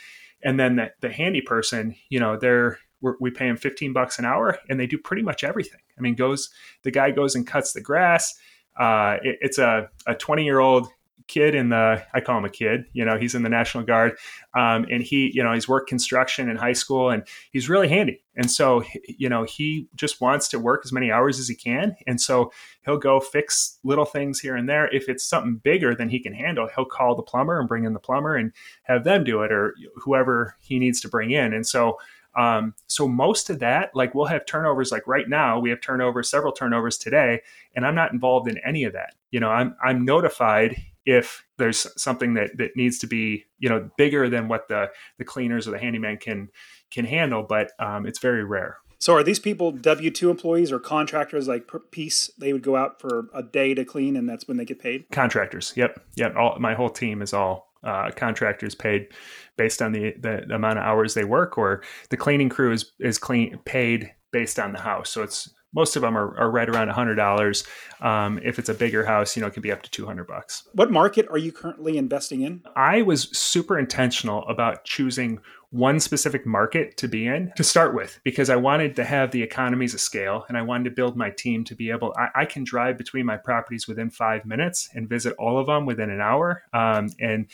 And 0.44 0.60
then 0.60 0.76
the, 0.76 0.92
the 1.00 1.10
handy 1.10 1.40
person, 1.40 1.96
you 2.10 2.20
know, 2.20 2.36
they're 2.36 2.78
we 3.20 3.30
pay 3.30 3.46
him 3.46 3.56
15 3.56 3.92
bucks 3.92 4.18
an 4.18 4.24
hour 4.24 4.58
and 4.68 4.78
they 4.78 4.86
do 4.86 4.98
pretty 4.98 5.22
much 5.22 5.44
everything. 5.44 5.80
I 5.98 6.00
mean, 6.00 6.14
goes, 6.14 6.50
the 6.82 6.90
guy 6.90 7.10
goes 7.10 7.34
and 7.34 7.46
cuts 7.46 7.72
the 7.72 7.80
grass. 7.80 8.34
Uh, 8.78 9.18
it, 9.22 9.38
it's 9.40 9.58
a, 9.58 9.88
a 10.06 10.14
20 10.14 10.44
year 10.44 10.58
old 10.58 10.88
kid 11.26 11.54
in 11.54 11.70
the, 11.70 12.02
I 12.12 12.20
call 12.20 12.38
him 12.38 12.44
a 12.44 12.50
kid, 12.50 12.84
you 12.92 13.04
know, 13.04 13.16
he's 13.16 13.34
in 13.34 13.42
the 13.42 13.48
National 13.48 13.84
Guard. 13.84 14.16
Um, 14.54 14.86
and 14.90 15.02
he, 15.02 15.30
you 15.34 15.42
know, 15.42 15.52
he's 15.52 15.68
worked 15.68 15.88
construction 15.88 16.50
in 16.50 16.56
high 16.56 16.74
school 16.74 17.10
and 17.10 17.26
he's 17.50 17.68
really 17.68 17.88
handy. 17.88 18.22
And 18.36 18.50
so, 18.50 18.84
you 19.06 19.28
know, 19.28 19.44
he 19.44 19.88
just 19.94 20.20
wants 20.20 20.48
to 20.48 20.58
work 20.58 20.82
as 20.84 20.92
many 20.92 21.10
hours 21.10 21.38
as 21.38 21.48
he 21.48 21.54
can. 21.54 21.96
And 22.06 22.20
so 22.20 22.52
he'll 22.84 22.98
go 22.98 23.20
fix 23.20 23.78
little 23.84 24.04
things 24.04 24.40
here 24.40 24.56
and 24.56 24.68
there. 24.68 24.92
If 24.94 25.08
it's 25.08 25.24
something 25.24 25.56
bigger 25.56 25.94
than 25.94 26.08
he 26.08 26.20
can 26.20 26.34
handle, 26.34 26.68
he'll 26.74 26.84
call 26.84 27.14
the 27.14 27.22
plumber 27.22 27.58
and 27.58 27.68
bring 27.68 27.84
in 27.84 27.94
the 27.94 28.00
plumber 28.00 28.36
and 28.36 28.52
have 28.82 29.04
them 29.04 29.24
do 29.24 29.42
it 29.42 29.52
or 29.52 29.74
whoever 29.96 30.56
he 30.60 30.78
needs 30.78 31.00
to 31.02 31.08
bring 31.08 31.30
in. 31.30 31.54
And 31.54 31.66
so, 31.66 31.98
um, 32.36 32.74
so 32.88 33.06
most 33.08 33.50
of 33.50 33.60
that, 33.60 33.90
like 33.94 34.14
we'll 34.14 34.26
have 34.26 34.46
turnovers. 34.46 34.90
Like 34.90 35.06
right 35.06 35.28
now, 35.28 35.58
we 35.58 35.70
have 35.70 35.80
turnovers, 35.80 36.30
several 36.30 36.52
turnovers 36.52 36.98
today, 36.98 37.40
and 37.74 37.86
I'm 37.86 37.94
not 37.94 38.12
involved 38.12 38.48
in 38.48 38.58
any 38.66 38.84
of 38.84 38.92
that. 38.92 39.14
You 39.30 39.40
know, 39.40 39.50
I'm 39.50 39.76
I'm 39.84 40.04
notified 40.04 40.76
if 41.06 41.44
there's 41.58 41.86
something 42.00 42.34
that 42.34 42.56
that 42.58 42.76
needs 42.76 42.98
to 42.98 43.06
be 43.06 43.44
you 43.58 43.68
know 43.68 43.90
bigger 43.96 44.28
than 44.28 44.48
what 44.48 44.68
the 44.68 44.90
the 45.18 45.24
cleaners 45.24 45.68
or 45.68 45.72
the 45.72 45.78
handyman 45.78 46.16
can 46.16 46.48
can 46.90 47.04
handle, 47.04 47.42
but 47.42 47.72
um, 47.78 48.06
it's 48.06 48.18
very 48.18 48.44
rare. 48.44 48.78
So 48.98 49.14
are 49.14 49.22
these 49.22 49.38
people 49.38 49.70
W 49.70 50.10
two 50.10 50.30
employees 50.30 50.72
or 50.72 50.78
contractors 50.78 51.46
like 51.46 51.68
per 51.68 51.78
piece? 51.78 52.30
They 52.38 52.52
would 52.52 52.62
go 52.62 52.76
out 52.76 53.00
for 53.00 53.26
a 53.34 53.42
day 53.42 53.74
to 53.74 53.84
clean, 53.84 54.16
and 54.16 54.28
that's 54.28 54.48
when 54.48 54.56
they 54.56 54.64
get 54.64 54.78
paid. 54.78 55.04
Contractors. 55.12 55.72
Yep. 55.76 56.00
Yep. 56.16 56.36
All 56.36 56.58
my 56.58 56.74
whole 56.74 56.88
team 56.88 57.20
is 57.20 57.34
all 57.34 57.73
uh, 57.84 58.10
contractors 58.16 58.74
paid 58.74 59.08
based 59.56 59.80
on 59.82 59.92
the, 59.92 60.14
the, 60.18 60.42
amount 60.54 60.78
of 60.78 60.84
hours 60.84 61.14
they 61.14 61.24
work, 61.24 61.58
or 61.58 61.82
the 62.10 62.16
cleaning 62.16 62.48
crew 62.48 62.72
is 62.72 62.92
is 62.98 63.18
clean 63.18 63.58
paid 63.64 64.12
based 64.32 64.58
on 64.58 64.72
the 64.72 64.80
house. 64.80 65.10
So 65.10 65.22
it's 65.22 65.54
most 65.74 65.96
of 65.96 66.02
them 66.02 66.16
are, 66.16 66.36
are 66.38 66.50
right 66.50 66.68
around 66.68 66.88
a 66.88 66.92
hundred 66.92 67.16
dollars. 67.16 67.64
Um, 68.00 68.40
if 68.42 68.58
it's 68.58 68.68
a 68.68 68.74
bigger 68.74 69.04
house, 69.04 69.36
you 69.36 69.42
know, 69.42 69.48
it 69.48 69.54
can 69.54 69.62
be 69.62 69.72
up 69.72 69.82
to 69.82 69.90
two 69.90 70.06
hundred 70.06 70.26
bucks. 70.26 70.68
What 70.72 70.90
market 70.90 71.26
are 71.30 71.38
you 71.38 71.52
currently 71.52 71.98
investing 71.98 72.42
in? 72.42 72.62
I 72.76 73.02
was 73.02 73.36
super 73.36 73.78
intentional 73.78 74.46
about 74.48 74.84
choosing 74.84 75.40
one 75.74 75.98
specific 75.98 76.46
market 76.46 76.96
to 76.96 77.08
be 77.08 77.26
in 77.26 77.52
to 77.56 77.64
start 77.64 77.96
with 77.96 78.20
because 78.22 78.48
I 78.48 78.54
wanted 78.54 78.94
to 78.94 79.04
have 79.04 79.32
the 79.32 79.42
economies 79.42 79.92
of 79.92 80.00
scale 80.00 80.44
and 80.48 80.56
I 80.56 80.62
wanted 80.62 80.84
to 80.84 80.90
build 80.92 81.16
my 81.16 81.30
team 81.30 81.64
to 81.64 81.74
be 81.74 81.90
able. 81.90 82.14
I, 82.16 82.42
I 82.42 82.44
can 82.44 82.62
drive 82.62 82.96
between 82.96 83.26
my 83.26 83.36
properties 83.36 83.88
within 83.88 84.08
five 84.08 84.46
minutes 84.46 84.88
and 84.94 85.08
visit 85.08 85.34
all 85.36 85.58
of 85.58 85.66
them 85.66 85.84
within 85.84 86.10
an 86.10 86.20
hour, 86.20 86.62
um, 86.72 87.08
and 87.18 87.48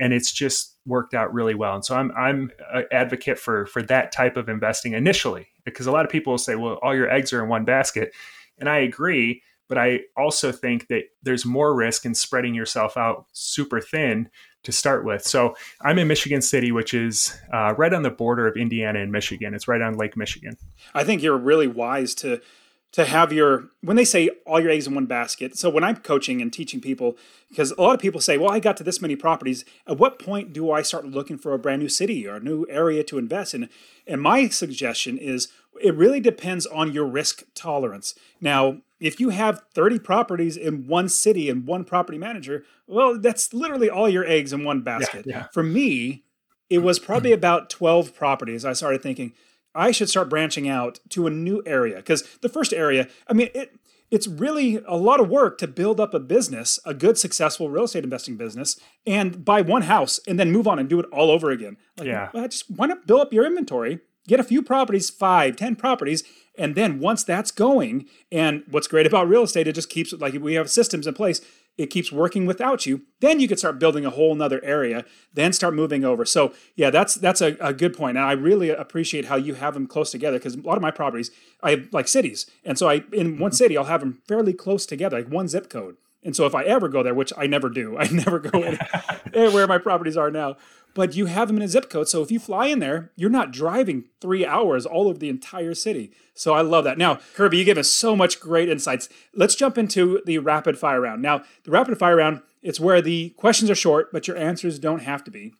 and 0.00 0.14
it's 0.14 0.32
just 0.32 0.76
worked 0.86 1.12
out 1.12 1.34
really 1.34 1.54
well. 1.54 1.74
And 1.74 1.84
so 1.84 1.96
I'm 1.96 2.10
I'm 2.16 2.50
an 2.72 2.86
advocate 2.92 3.38
for 3.38 3.66
for 3.66 3.82
that 3.82 4.10
type 4.10 4.38
of 4.38 4.48
investing 4.48 4.94
initially 4.94 5.48
because 5.64 5.86
a 5.86 5.92
lot 5.92 6.06
of 6.06 6.10
people 6.10 6.32
will 6.32 6.38
say, 6.38 6.54
well, 6.54 6.78
all 6.82 6.94
your 6.94 7.10
eggs 7.10 7.30
are 7.34 7.42
in 7.42 7.50
one 7.50 7.66
basket, 7.66 8.14
and 8.58 8.70
I 8.70 8.78
agree. 8.78 9.42
But 9.68 9.78
I 9.78 10.02
also 10.16 10.50
think 10.52 10.86
that 10.88 11.02
there's 11.24 11.44
more 11.44 11.74
risk 11.74 12.06
in 12.06 12.14
spreading 12.14 12.54
yourself 12.54 12.96
out 12.96 13.26
super 13.32 13.80
thin 13.80 14.30
to 14.66 14.72
start 14.72 15.04
with. 15.04 15.22
So 15.22 15.54
I'm 15.80 15.98
in 15.98 16.08
Michigan 16.08 16.42
City, 16.42 16.72
which 16.72 16.92
is 16.92 17.38
uh, 17.52 17.74
right 17.78 17.94
on 17.94 18.02
the 18.02 18.10
border 18.10 18.48
of 18.48 18.56
Indiana 18.56 19.00
and 19.00 19.12
Michigan. 19.12 19.54
It's 19.54 19.68
right 19.68 19.80
on 19.80 19.96
Lake 19.96 20.16
Michigan. 20.16 20.56
I 20.92 21.04
think 21.04 21.22
you're 21.22 21.38
really 21.38 21.68
wise 21.68 22.14
to 22.16 22.40
to 22.92 23.04
have 23.04 23.32
your 23.32 23.68
when 23.82 23.96
they 23.96 24.04
say 24.04 24.30
all 24.46 24.58
your 24.58 24.70
eggs 24.70 24.86
in 24.86 24.94
one 24.94 25.06
basket. 25.06 25.56
So 25.56 25.70
when 25.70 25.84
I'm 25.84 25.96
coaching 25.96 26.42
and 26.42 26.52
teaching 26.52 26.80
people, 26.80 27.16
because 27.48 27.70
a 27.72 27.80
lot 27.80 27.94
of 27.94 28.00
people 28.00 28.20
say, 28.20 28.38
"Well, 28.38 28.50
I 28.50 28.58
got 28.58 28.76
to 28.78 28.84
this 28.84 29.00
many 29.00 29.14
properties. 29.14 29.64
At 29.86 29.98
what 29.98 30.18
point 30.18 30.52
do 30.52 30.72
I 30.72 30.82
start 30.82 31.06
looking 31.06 31.38
for 31.38 31.52
a 31.52 31.58
brand 31.58 31.82
new 31.82 31.88
city 31.88 32.26
or 32.26 32.36
a 32.36 32.40
new 32.40 32.66
area 32.68 33.04
to 33.04 33.18
invest 33.18 33.54
in?" 33.54 33.68
And 34.06 34.20
my 34.20 34.48
suggestion 34.48 35.18
is, 35.18 35.48
it 35.80 35.94
really 35.94 36.20
depends 36.20 36.66
on 36.66 36.92
your 36.92 37.06
risk 37.06 37.44
tolerance. 37.54 38.14
Now, 38.40 38.78
if 39.00 39.20
you 39.20 39.30
have 39.30 39.62
30 39.74 39.98
properties 39.98 40.56
in 40.56 40.86
one 40.86 41.08
city 41.08 41.50
and 41.50 41.66
one 41.66 41.84
property 41.84 42.18
manager, 42.18 42.64
well, 42.86 43.18
that's 43.18 43.52
literally 43.52 43.90
all 43.90 44.08
your 44.08 44.26
eggs 44.26 44.52
in 44.52 44.64
one 44.64 44.82
basket. 44.82 45.24
Yeah, 45.26 45.38
yeah. 45.38 45.46
For 45.52 45.62
me, 45.62 46.24
it 46.70 46.78
was 46.78 46.98
probably 46.98 47.32
about 47.32 47.70
12 47.70 48.14
properties. 48.14 48.64
I 48.64 48.72
started 48.72 49.02
thinking 49.02 49.32
I 49.74 49.90
should 49.90 50.08
start 50.08 50.30
branching 50.30 50.68
out 50.68 51.00
to 51.10 51.26
a 51.26 51.30
new 51.30 51.62
area 51.66 51.96
because 51.96 52.22
the 52.40 52.48
first 52.48 52.72
area, 52.72 53.08
I 53.28 53.34
mean, 53.34 53.50
it 53.54 53.78
it's 54.10 54.28
really 54.28 54.80
a 54.86 54.96
lot 54.96 55.20
of 55.20 55.28
work 55.28 55.58
to 55.58 55.66
build 55.66 55.98
up 55.98 56.14
a 56.14 56.20
business, 56.20 56.78
a 56.84 56.94
good, 56.94 57.18
successful 57.18 57.68
real 57.68 57.84
estate 57.84 58.04
investing 58.04 58.36
business, 58.36 58.78
and 59.04 59.44
buy 59.44 59.62
one 59.62 59.82
house 59.82 60.20
and 60.28 60.38
then 60.38 60.52
move 60.52 60.68
on 60.68 60.78
and 60.78 60.88
do 60.88 61.00
it 61.00 61.06
all 61.10 61.30
over 61.30 61.50
again. 61.50 61.76
Like, 61.98 62.06
yeah. 62.06 62.28
Well, 62.32 62.46
just 62.46 62.70
why 62.70 62.86
not 62.86 63.06
build 63.06 63.20
up 63.20 63.32
your 63.32 63.44
inventory, 63.44 63.98
get 64.28 64.38
a 64.38 64.44
few 64.44 64.62
properties, 64.62 65.10
five, 65.10 65.56
ten 65.56 65.74
properties, 65.74 66.22
and 66.58 66.74
then 66.74 67.00
once 67.00 67.24
that's 67.24 67.50
going, 67.50 68.06
and 68.30 68.64
what's 68.70 68.88
great 68.88 69.06
about 69.06 69.28
real 69.28 69.42
estate, 69.42 69.68
it 69.68 69.74
just 69.74 69.90
keeps 69.90 70.12
like 70.12 70.34
we 70.34 70.54
have 70.54 70.70
systems 70.70 71.06
in 71.06 71.14
place, 71.14 71.40
it 71.78 71.90
keeps 71.90 72.10
working 72.10 72.46
without 72.46 72.86
you. 72.86 73.02
Then 73.20 73.38
you 73.38 73.48
could 73.48 73.58
start 73.58 73.78
building 73.78 74.06
a 74.06 74.10
whole 74.10 74.34
nother 74.34 74.64
area, 74.64 75.04
then 75.32 75.52
start 75.52 75.74
moving 75.74 76.04
over. 76.04 76.24
So 76.24 76.54
yeah, 76.74 76.90
that's 76.90 77.14
that's 77.14 77.40
a, 77.40 77.56
a 77.60 77.72
good 77.72 77.94
point. 77.96 78.16
And 78.16 78.26
I 78.26 78.32
really 78.32 78.70
appreciate 78.70 79.26
how 79.26 79.36
you 79.36 79.54
have 79.54 79.74
them 79.74 79.86
close 79.86 80.10
together 80.10 80.38
because 80.38 80.54
a 80.54 80.60
lot 80.60 80.76
of 80.76 80.82
my 80.82 80.90
properties, 80.90 81.30
I 81.62 81.70
have 81.70 81.88
like 81.92 82.08
cities. 82.08 82.46
And 82.64 82.78
so 82.78 82.88
I 82.88 83.04
in 83.12 83.38
one 83.38 83.50
mm-hmm. 83.50 83.56
city 83.56 83.76
I'll 83.76 83.84
have 83.84 84.00
them 84.00 84.22
fairly 84.26 84.52
close 84.52 84.86
together, 84.86 85.18
like 85.18 85.28
one 85.28 85.48
zip 85.48 85.68
code. 85.68 85.96
And 86.22 86.34
so 86.34 86.44
if 86.44 86.54
I 86.54 86.64
ever 86.64 86.88
go 86.88 87.02
there, 87.02 87.14
which 87.14 87.32
I 87.36 87.46
never 87.46 87.68
do, 87.68 87.96
I 87.98 88.08
never 88.08 88.38
go 88.38 88.62
in 89.34 89.52
where 89.52 89.66
my 89.66 89.78
properties 89.78 90.16
are 90.16 90.30
now 90.30 90.56
but 90.96 91.14
you 91.14 91.26
have 91.26 91.48
them 91.48 91.58
in 91.58 91.62
a 91.62 91.68
zip 91.68 91.90
code. 91.90 92.08
So 92.08 92.22
if 92.22 92.30
you 92.30 92.40
fly 92.40 92.68
in 92.68 92.78
there, 92.78 93.12
you're 93.16 93.28
not 93.28 93.52
driving 93.52 94.04
three 94.18 94.46
hours 94.46 94.86
all 94.86 95.08
over 95.08 95.18
the 95.18 95.28
entire 95.28 95.74
city. 95.74 96.10
So 96.34 96.54
I 96.54 96.62
love 96.62 96.84
that. 96.84 96.96
Now, 96.96 97.20
Kirby, 97.34 97.58
you 97.58 97.64
give 97.64 97.76
us 97.76 97.90
so 97.90 98.16
much 98.16 98.40
great 98.40 98.70
insights. 98.70 99.10
Let's 99.34 99.54
jump 99.54 99.76
into 99.76 100.22
the 100.24 100.38
rapid 100.38 100.78
fire 100.78 101.02
round. 101.02 101.20
Now, 101.20 101.44
the 101.64 101.70
rapid 101.70 101.98
fire 101.98 102.16
round, 102.16 102.40
it's 102.62 102.80
where 102.80 103.02
the 103.02 103.30
questions 103.36 103.70
are 103.70 103.74
short, 103.74 104.10
but 104.10 104.26
your 104.26 104.38
answers 104.38 104.78
don't 104.78 105.02
have 105.02 105.22
to 105.24 105.30
be. 105.30 105.52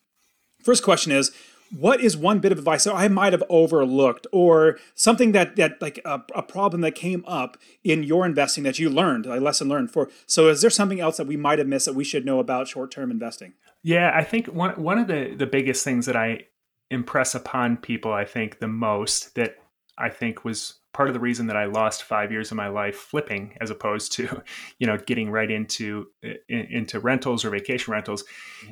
First 0.65 0.83
question 0.83 1.13
is, 1.13 1.33
what 1.71 2.01
is 2.01 2.17
one 2.17 2.39
bit 2.39 2.53
of 2.53 2.59
advice 2.59 2.85
that 2.85 2.95
I 2.95 3.09
might 3.09 3.35
have 3.35 3.43
overlooked 3.51 4.27
or 4.33 4.79
something 4.95 5.33
that 5.33 5.57
that 5.57 5.83
like 5.83 6.01
a, 6.05 6.23
a, 6.35 6.43
problem 6.43 6.81
that 6.83 6.95
came 6.95 7.25
up 7.27 7.59
in 7.83 8.05
your 8.05 8.25
investing 8.25 8.63
that 8.65 8.79
you 8.79 8.89
learned, 8.89 9.27
a 9.27 9.41
lesson 9.41 9.69
learned 9.69 9.91
for 9.91 10.09
so 10.27 10.49
is 10.49 10.61
there 10.61 10.71
something 10.71 11.01
else 11.01 11.17
that 11.17 11.27
we 11.27 11.37
might 11.37 11.59
have 11.59 11.67
missed 11.67 11.87
that 11.87 11.95
we 11.95 12.05
should 12.05 12.25
know 12.25 12.39
about 12.39 12.69
short-term 12.69 13.11
investing? 13.11 13.55
Yeah, 13.87 14.11
I 14.13 14.25
think 14.25 14.49
one 14.49 14.73
one 14.83 14.99
of 14.99 15.07
the 15.07 15.33
the 15.39 15.47
biggest 15.47 15.85
things 15.85 16.07
that 16.07 16.17
I 16.17 16.47
impress 16.91 17.37
upon 17.37 17.77
people, 17.77 18.13
I 18.13 18.25
think 18.25 18.59
the 18.59 18.67
most 18.67 19.37
that 19.37 19.59
I 19.97 20.09
think 20.09 20.45
was 20.45 20.81
part 20.93 21.09
of 21.09 21.15
the 21.15 21.21
reason 21.21 21.47
that 21.47 21.57
I 21.57 21.67
lost 21.67 22.03
five 22.03 22.33
years 22.33 22.51
of 22.51 22.57
my 22.57 22.67
life 22.67 22.97
flipping, 22.97 23.57
as 23.61 23.71
opposed 23.71 24.11
to, 24.15 24.43
you 24.81 24.89
know, 24.89 24.99
getting 24.99 25.31
right 25.31 25.49
into 25.49 26.09
into 26.49 26.99
rentals 26.99 27.45
or 27.45 27.51
vacation 27.51 27.93
rentals, 27.93 28.25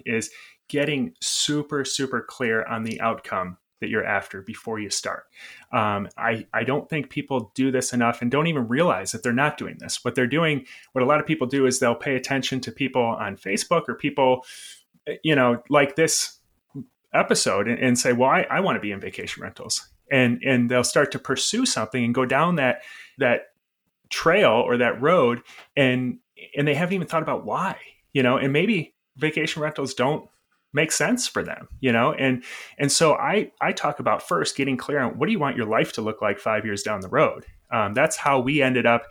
is 0.05 0.33
getting 0.69 1.15
super 1.21 1.85
super 1.85 2.21
clear 2.21 2.65
on 2.65 2.83
the 2.83 3.01
outcome 3.01 3.59
that 3.81 3.91
you're 3.91 4.05
after 4.05 4.43
before 4.43 4.81
you 4.81 4.91
start. 4.91 5.27
Um, 5.73 6.09
I, 6.17 6.47
I 6.55 6.65
don't 6.65 6.89
think 6.89 7.11
people 7.11 7.53
do 7.55 7.71
this 7.71 7.93
enough 7.93 8.23
and 8.23 8.31
don't 8.31 8.47
even 8.47 8.67
realize 8.67 9.13
that 9.13 9.23
they're 9.23 9.33
not 9.33 9.59
doing 9.59 9.77
this. 9.79 10.03
What 10.05 10.15
they're 10.15 10.27
doing, 10.27 10.65
what 10.93 11.03
a 11.03 11.07
lot 11.07 11.21
of 11.21 11.27
people 11.27 11.47
do 11.47 11.67
is 11.67 11.79
they'll 11.79 11.95
pay 11.95 12.17
attention 12.17 12.61
to 12.63 12.73
people 12.73 13.03
on 13.03 13.37
Facebook 13.37 13.83
or 13.87 13.95
people 13.95 14.45
you 15.23 15.35
know, 15.35 15.63
like 15.69 15.97
this 15.97 16.39
episode 17.13 17.69
and, 17.69 17.79
and 17.79 17.99
say, 17.99 18.13
well, 18.13 18.31
I, 18.31 18.47
I 18.51 18.61
want 18.61 18.77
to 18.77 18.81
be 18.81 18.91
in 18.91 19.01
vacation 19.01 19.43
rentals. 19.43 19.89
And, 20.11 20.43
and 20.45 20.71
they'll 20.71 20.85
start 20.85 21.13
to 21.13 21.19
pursue 21.19 21.65
something 21.65 22.05
and 22.05 22.15
go 22.15 22.27
down 22.27 22.57
that, 22.57 22.83
that 23.19 23.53
trail 24.11 24.51
or 24.53 24.77
that 24.79 25.01
road. 25.01 25.43
And, 25.77 26.19
and 26.57 26.69
they 26.69 26.75
haven't 26.75 26.95
even 26.95 27.07
thought 27.07 27.23
about 27.23 27.45
why, 27.45 27.77
you 28.13 28.23
know, 28.23 28.37
and 28.37 28.53
maybe 28.53 28.95
vacation 29.17 29.63
rentals 29.63 29.95
don't 29.95 30.29
make 30.75 30.91
sense 30.91 31.29
for 31.29 31.43
them 31.45 31.69
you 31.81 31.93
know 31.93 32.13
and 32.15 32.43
and 32.79 32.91
so 32.91 33.15
i 33.15 33.49
i 33.61 33.73
talk 33.73 34.01
about 34.01 34.27
first 34.27 34.57
getting 34.57 34.77
clear 34.77 34.99
on 34.99 35.17
what 35.17 35.27
do 35.27 35.33
you 35.33 35.39
want 35.39 35.57
your 35.57 35.67
life 35.67 35.93
to 35.93 36.03
look 36.03 36.21
like 36.21 36.39
five 36.39 36.65
years 36.65 36.83
down 36.83 37.01
the 37.01 37.09
road 37.09 37.47
um, 37.71 37.95
that's 37.95 38.17
how 38.17 38.41
we 38.41 38.61
ended 38.61 38.85
up 38.85 39.05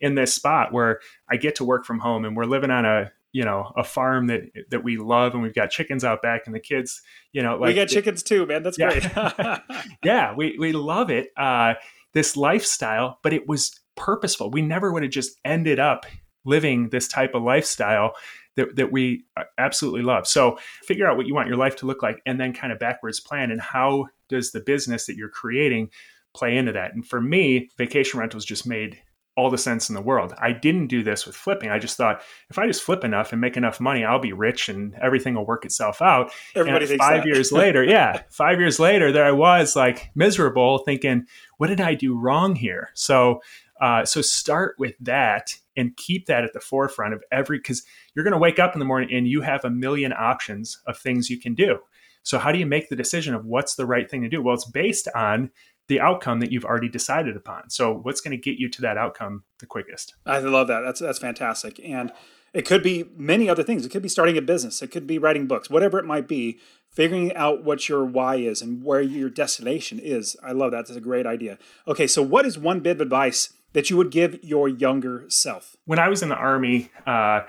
in 0.00 0.14
this 0.14 0.32
spot 0.32 0.72
where 0.72 0.98
i 1.30 1.36
get 1.36 1.54
to 1.54 1.64
work 1.64 1.84
from 1.84 1.98
home 1.98 2.24
and 2.24 2.34
we're 2.34 2.46
living 2.46 2.70
on 2.70 2.86
a 2.86 3.12
you 3.32 3.44
know 3.44 3.72
a 3.76 3.84
farm 3.84 4.26
that 4.26 4.42
that 4.70 4.82
we 4.82 4.96
love 4.96 5.34
and 5.34 5.42
we've 5.42 5.54
got 5.54 5.70
chickens 5.70 6.04
out 6.04 6.22
back 6.22 6.42
and 6.46 6.54
the 6.54 6.60
kids 6.60 7.02
you 7.32 7.42
know 7.42 7.56
like 7.56 7.68
we 7.68 7.74
got 7.74 7.88
chickens 7.88 8.22
too 8.22 8.46
man. 8.46 8.62
That's 8.62 8.78
yeah. 8.78 8.90
great. 8.90 9.60
Yeah 10.04 10.34
we 10.34 10.56
we 10.58 10.72
love 10.72 11.10
it 11.10 11.28
uh 11.36 11.74
this 12.12 12.36
lifestyle 12.36 13.18
but 13.22 13.32
it 13.32 13.48
was 13.48 13.80
purposeful. 14.00 14.50
We 14.50 14.62
never 14.62 14.92
would 14.92 15.02
have 15.02 15.12
just 15.12 15.38
ended 15.44 15.78
up 15.78 16.06
living 16.44 16.88
this 16.88 17.06
type 17.06 17.34
of 17.34 17.42
lifestyle 17.42 18.14
that, 18.56 18.74
that 18.76 18.90
we 18.90 19.24
uh, 19.36 19.44
absolutely 19.58 20.02
love. 20.02 20.26
So 20.26 20.58
figure 20.82 21.06
out 21.06 21.16
what 21.16 21.26
you 21.26 21.34
want 21.34 21.48
your 21.48 21.58
life 21.58 21.76
to 21.76 21.86
look 21.86 22.02
like 22.02 22.20
and 22.26 22.40
then 22.40 22.52
kind 22.52 22.72
of 22.72 22.78
backwards 22.78 23.20
plan 23.20 23.50
and 23.50 23.60
how 23.60 24.06
does 24.28 24.52
the 24.52 24.60
business 24.60 25.06
that 25.06 25.16
you're 25.16 25.28
creating 25.28 25.90
play 26.34 26.56
into 26.56 26.72
that? 26.72 26.94
And 26.94 27.06
for 27.06 27.20
me 27.20 27.68
vacation 27.76 28.18
rentals 28.18 28.44
just 28.44 28.66
made 28.66 28.98
all 29.40 29.50
the 29.50 29.58
sense 29.58 29.88
in 29.88 29.94
the 29.94 30.02
world. 30.02 30.34
I 30.38 30.52
didn't 30.52 30.88
do 30.88 31.02
this 31.02 31.26
with 31.26 31.34
flipping. 31.34 31.70
I 31.70 31.78
just 31.78 31.96
thought 31.96 32.22
if 32.50 32.58
I 32.58 32.66
just 32.66 32.82
flip 32.82 33.04
enough 33.04 33.32
and 33.32 33.40
make 33.40 33.56
enough 33.56 33.80
money, 33.80 34.04
I'll 34.04 34.20
be 34.20 34.34
rich 34.34 34.68
and 34.68 34.94
everything 35.00 35.34
will 35.34 35.46
work 35.46 35.64
itself 35.64 36.02
out. 36.02 36.30
Everybody 36.54 36.90
and 36.90 36.98
five 36.98 37.22
that. 37.22 37.26
years 37.26 37.50
later, 37.52 37.82
yeah, 37.82 38.22
five 38.28 38.60
years 38.60 38.78
later, 38.78 39.10
there 39.10 39.24
I 39.24 39.32
was 39.32 39.74
like 39.74 40.10
miserable, 40.14 40.78
thinking, 40.78 41.26
what 41.56 41.68
did 41.68 41.80
I 41.80 41.94
do 41.94 42.18
wrong 42.18 42.54
here? 42.54 42.90
So, 42.94 43.40
uh, 43.80 44.04
so 44.04 44.20
start 44.20 44.76
with 44.78 44.94
that 45.00 45.54
and 45.74 45.96
keep 45.96 46.26
that 46.26 46.44
at 46.44 46.52
the 46.52 46.60
forefront 46.60 47.14
of 47.14 47.24
every 47.32 47.58
because 47.58 47.82
you're 48.14 48.24
going 48.24 48.32
to 48.32 48.38
wake 48.38 48.58
up 48.58 48.74
in 48.74 48.78
the 48.78 48.84
morning 48.84 49.08
and 49.10 49.26
you 49.26 49.40
have 49.40 49.64
a 49.64 49.70
million 49.70 50.12
options 50.12 50.78
of 50.86 50.98
things 50.98 51.30
you 51.30 51.40
can 51.40 51.54
do. 51.54 51.78
So 52.22 52.38
how 52.38 52.52
do 52.52 52.58
you 52.58 52.66
make 52.66 52.88
the 52.88 52.96
decision 52.96 53.34
of 53.34 53.46
what's 53.46 53.76
the 53.76 53.86
right 53.86 54.10
thing 54.10 54.22
to 54.22 54.28
do? 54.28 54.42
Well, 54.42 54.54
it's 54.54 54.70
based 54.70 55.08
on 55.14 55.50
the 55.90 56.00
outcome 56.00 56.38
that 56.38 56.52
you've 56.52 56.64
already 56.64 56.88
decided 56.88 57.36
upon. 57.36 57.68
So 57.68 57.92
what's 57.92 58.20
going 58.20 58.30
to 58.30 58.36
get 58.36 58.58
you 58.58 58.68
to 58.70 58.82
that 58.82 58.96
outcome 58.96 59.42
the 59.58 59.66
quickest? 59.66 60.14
I 60.24 60.38
love 60.38 60.68
that. 60.68 60.82
That's 60.82 61.00
that's 61.00 61.18
fantastic. 61.18 61.80
And 61.84 62.12
it 62.54 62.64
could 62.64 62.84
be 62.84 63.10
many 63.16 63.48
other 63.48 63.64
things. 63.64 63.84
It 63.84 63.88
could 63.88 64.02
be 64.02 64.08
starting 64.08 64.38
a 64.38 64.42
business. 64.42 64.82
It 64.82 64.92
could 64.92 65.04
be 65.04 65.18
writing 65.18 65.48
books, 65.48 65.68
whatever 65.68 65.98
it 65.98 66.04
might 66.04 66.28
be. 66.28 66.60
Figuring 66.92 67.34
out 67.36 67.62
what 67.62 67.88
your 67.88 68.04
why 68.04 68.36
is 68.36 68.62
and 68.62 68.82
where 68.84 69.00
your 69.00 69.30
destination 69.30 70.00
is. 70.00 70.36
I 70.42 70.52
love 70.52 70.72
that. 70.72 70.86
That's 70.86 70.96
a 70.96 71.00
great 71.00 71.26
idea. 71.26 71.58
Okay, 71.86 72.08
so 72.08 72.20
what 72.20 72.44
is 72.46 72.58
one 72.58 72.80
bit 72.80 72.96
of 72.96 73.00
advice 73.00 73.52
that 73.74 73.90
you 73.90 73.96
would 73.96 74.10
give 74.10 74.42
your 74.42 74.68
younger 74.68 75.24
self? 75.28 75.76
When 75.84 76.00
I 76.00 76.08
was 76.08 76.20
in 76.20 76.28
the 76.28 76.34
army, 76.34 76.90
uh, 77.06 77.42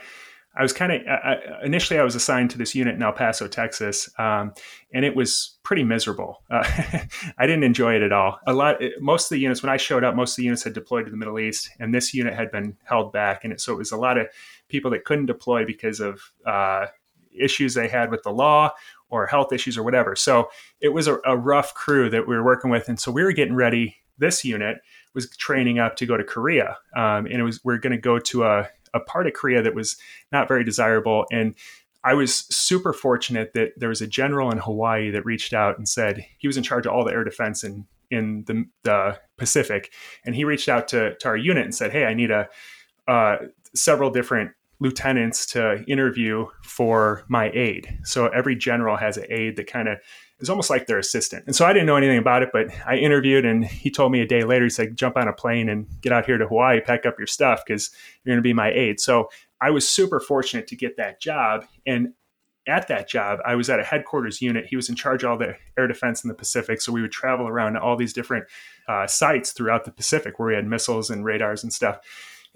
I 0.53 0.61
was 0.61 0.73
kind 0.73 0.91
of 0.91 1.01
initially 1.63 1.97
I 1.97 2.03
was 2.03 2.15
assigned 2.15 2.51
to 2.51 2.57
this 2.57 2.75
unit 2.75 2.95
in 2.95 3.01
El 3.01 3.13
Paso, 3.13 3.47
Texas, 3.47 4.09
um, 4.19 4.53
and 4.93 5.05
it 5.05 5.15
was 5.15 5.57
pretty 5.63 5.83
miserable. 5.83 6.43
Uh, 6.49 6.63
I 7.37 7.47
didn't 7.47 7.63
enjoy 7.63 7.95
it 7.95 8.01
at 8.01 8.11
all. 8.11 8.37
A 8.47 8.53
lot, 8.53 8.75
most 8.99 9.25
of 9.25 9.35
the 9.35 9.39
units 9.39 9.63
when 9.63 9.69
I 9.69 9.77
showed 9.77 10.03
up, 10.03 10.13
most 10.13 10.33
of 10.33 10.37
the 10.37 10.43
units 10.43 10.63
had 10.63 10.73
deployed 10.73 11.05
to 11.05 11.11
the 11.11 11.17
Middle 11.17 11.39
East, 11.39 11.69
and 11.79 11.93
this 11.93 12.13
unit 12.13 12.33
had 12.33 12.51
been 12.51 12.75
held 12.83 13.13
back, 13.13 13.45
and 13.45 13.53
it, 13.53 13.61
so 13.61 13.71
it 13.71 13.77
was 13.77 13.93
a 13.93 13.97
lot 13.97 14.17
of 14.17 14.27
people 14.67 14.91
that 14.91 15.05
couldn't 15.05 15.27
deploy 15.27 15.65
because 15.65 16.01
of 16.01 16.19
uh, 16.45 16.87
issues 17.37 17.73
they 17.73 17.87
had 17.87 18.11
with 18.11 18.23
the 18.23 18.31
law 18.31 18.71
or 19.09 19.27
health 19.27 19.53
issues 19.53 19.77
or 19.77 19.83
whatever. 19.83 20.17
So 20.17 20.49
it 20.81 20.89
was 20.89 21.07
a, 21.07 21.17
a 21.25 21.37
rough 21.37 21.73
crew 21.73 22.09
that 22.09 22.27
we 22.27 22.35
were 22.35 22.43
working 22.43 22.69
with, 22.69 22.89
and 22.89 22.99
so 22.99 23.09
we 23.09 23.23
were 23.23 23.31
getting 23.31 23.55
ready. 23.55 23.95
This 24.17 24.43
unit 24.43 24.79
was 25.13 25.29
training 25.37 25.79
up 25.79 25.95
to 25.95 26.05
go 26.05 26.17
to 26.17 26.23
Korea, 26.25 26.77
um, 26.95 27.25
and 27.25 27.35
it 27.35 27.43
was 27.43 27.63
we 27.63 27.73
are 27.73 27.79
going 27.79 27.95
to 27.95 28.01
go 28.01 28.19
to 28.19 28.43
a 28.43 28.69
a 28.93 28.99
part 28.99 29.27
of 29.27 29.33
Korea 29.33 29.61
that 29.61 29.75
was 29.75 29.97
not 30.31 30.47
very 30.47 30.63
desirable. 30.63 31.25
And 31.31 31.55
I 32.03 32.13
was 32.13 32.33
super 32.55 32.93
fortunate 32.93 33.53
that 33.53 33.73
there 33.77 33.89
was 33.89 34.01
a 34.01 34.07
general 34.07 34.51
in 34.51 34.57
Hawaii 34.57 35.11
that 35.11 35.25
reached 35.25 35.53
out 35.53 35.77
and 35.77 35.87
said 35.87 36.25
he 36.39 36.47
was 36.47 36.57
in 36.57 36.63
charge 36.63 36.85
of 36.85 36.93
all 36.93 37.05
the 37.05 37.13
air 37.13 37.23
defense 37.23 37.63
in 37.63 37.85
in 38.09 38.43
the, 38.45 38.65
the 38.83 39.17
Pacific, 39.37 39.93
and 40.25 40.35
he 40.35 40.43
reached 40.43 40.67
out 40.67 40.87
to 40.89 41.15
to 41.15 41.27
our 41.27 41.37
unit 41.37 41.63
and 41.63 41.73
said, 41.73 41.91
"Hey, 41.91 42.05
I 42.05 42.13
need 42.13 42.31
a 42.31 42.49
uh, 43.07 43.37
several 43.73 44.09
different 44.09 44.51
lieutenants 44.81 45.45
to 45.45 45.83
interview 45.87 46.47
for 46.63 47.23
my 47.29 47.51
aide. 47.51 47.99
So 48.03 48.27
every 48.27 48.55
general 48.55 48.97
has 48.97 49.15
an 49.15 49.25
aide 49.29 49.55
that 49.57 49.67
kind 49.67 49.87
of 49.87 49.99
is 50.41 50.49
almost 50.49 50.69
like 50.69 50.87
their 50.87 50.97
assistant. 50.97 51.45
And 51.45 51.55
so 51.55 51.65
I 51.65 51.73
didn't 51.73 51.85
know 51.85 51.95
anything 51.95 52.17
about 52.17 52.43
it, 52.43 52.49
but 52.51 52.67
I 52.85 52.97
interviewed 52.97 53.45
and 53.45 53.63
he 53.63 53.91
told 53.91 54.11
me 54.11 54.21
a 54.21 54.27
day 54.27 54.43
later, 54.43 54.65
he 54.65 54.69
said, 54.69 54.97
jump 54.97 55.15
on 55.15 55.27
a 55.27 55.33
plane 55.33 55.69
and 55.69 55.87
get 56.01 56.11
out 56.11 56.25
here 56.25 56.37
to 56.37 56.47
Hawaii, 56.47 56.81
pack 56.81 57.05
up 57.05 57.15
your 57.17 57.27
stuff 57.27 57.63
because 57.65 57.91
you're 58.23 58.33
going 58.33 58.41
to 58.41 58.47
be 58.47 58.53
my 58.53 58.71
aide. 58.71 58.99
So 58.99 59.29
I 59.61 59.69
was 59.69 59.87
super 59.87 60.19
fortunate 60.19 60.67
to 60.67 60.75
get 60.75 60.97
that 60.97 61.21
job. 61.21 61.65
And 61.85 62.13
at 62.67 62.87
that 62.87 63.07
job, 63.07 63.39
I 63.45 63.55
was 63.55 63.69
at 63.69 63.79
a 63.79 63.83
headquarters 63.83 64.41
unit. 64.41 64.65
He 64.65 64.75
was 64.75 64.89
in 64.89 64.95
charge 64.95 65.23
of 65.23 65.31
all 65.31 65.37
the 65.37 65.55
air 65.77 65.87
defense 65.87 66.23
in 66.23 66.27
the 66.27 66.33
Pacific. 66.33 66.81
So 66.81 66.91
we 66.91 67.01
would 67.01 67.11
travel 67.11 67.47
around 67.47 67.73
to 67.73 67.81
all 67.81 67.95
these 67.95 68.13
different 68.13 68.45
uh, 68.87 69.07
sites 69.07 69.51
throughout 69.51 69.85
the 69.85 69.91
Pacific 69.91 70.37
where 70.37 70.49
we 70.49 70.55
had 70.55 70.67
missiles 70.67 71.09
and 71.09 71.23
radars 71.23 71.63
and 71.63 71.73
stuff. 71.73 71.99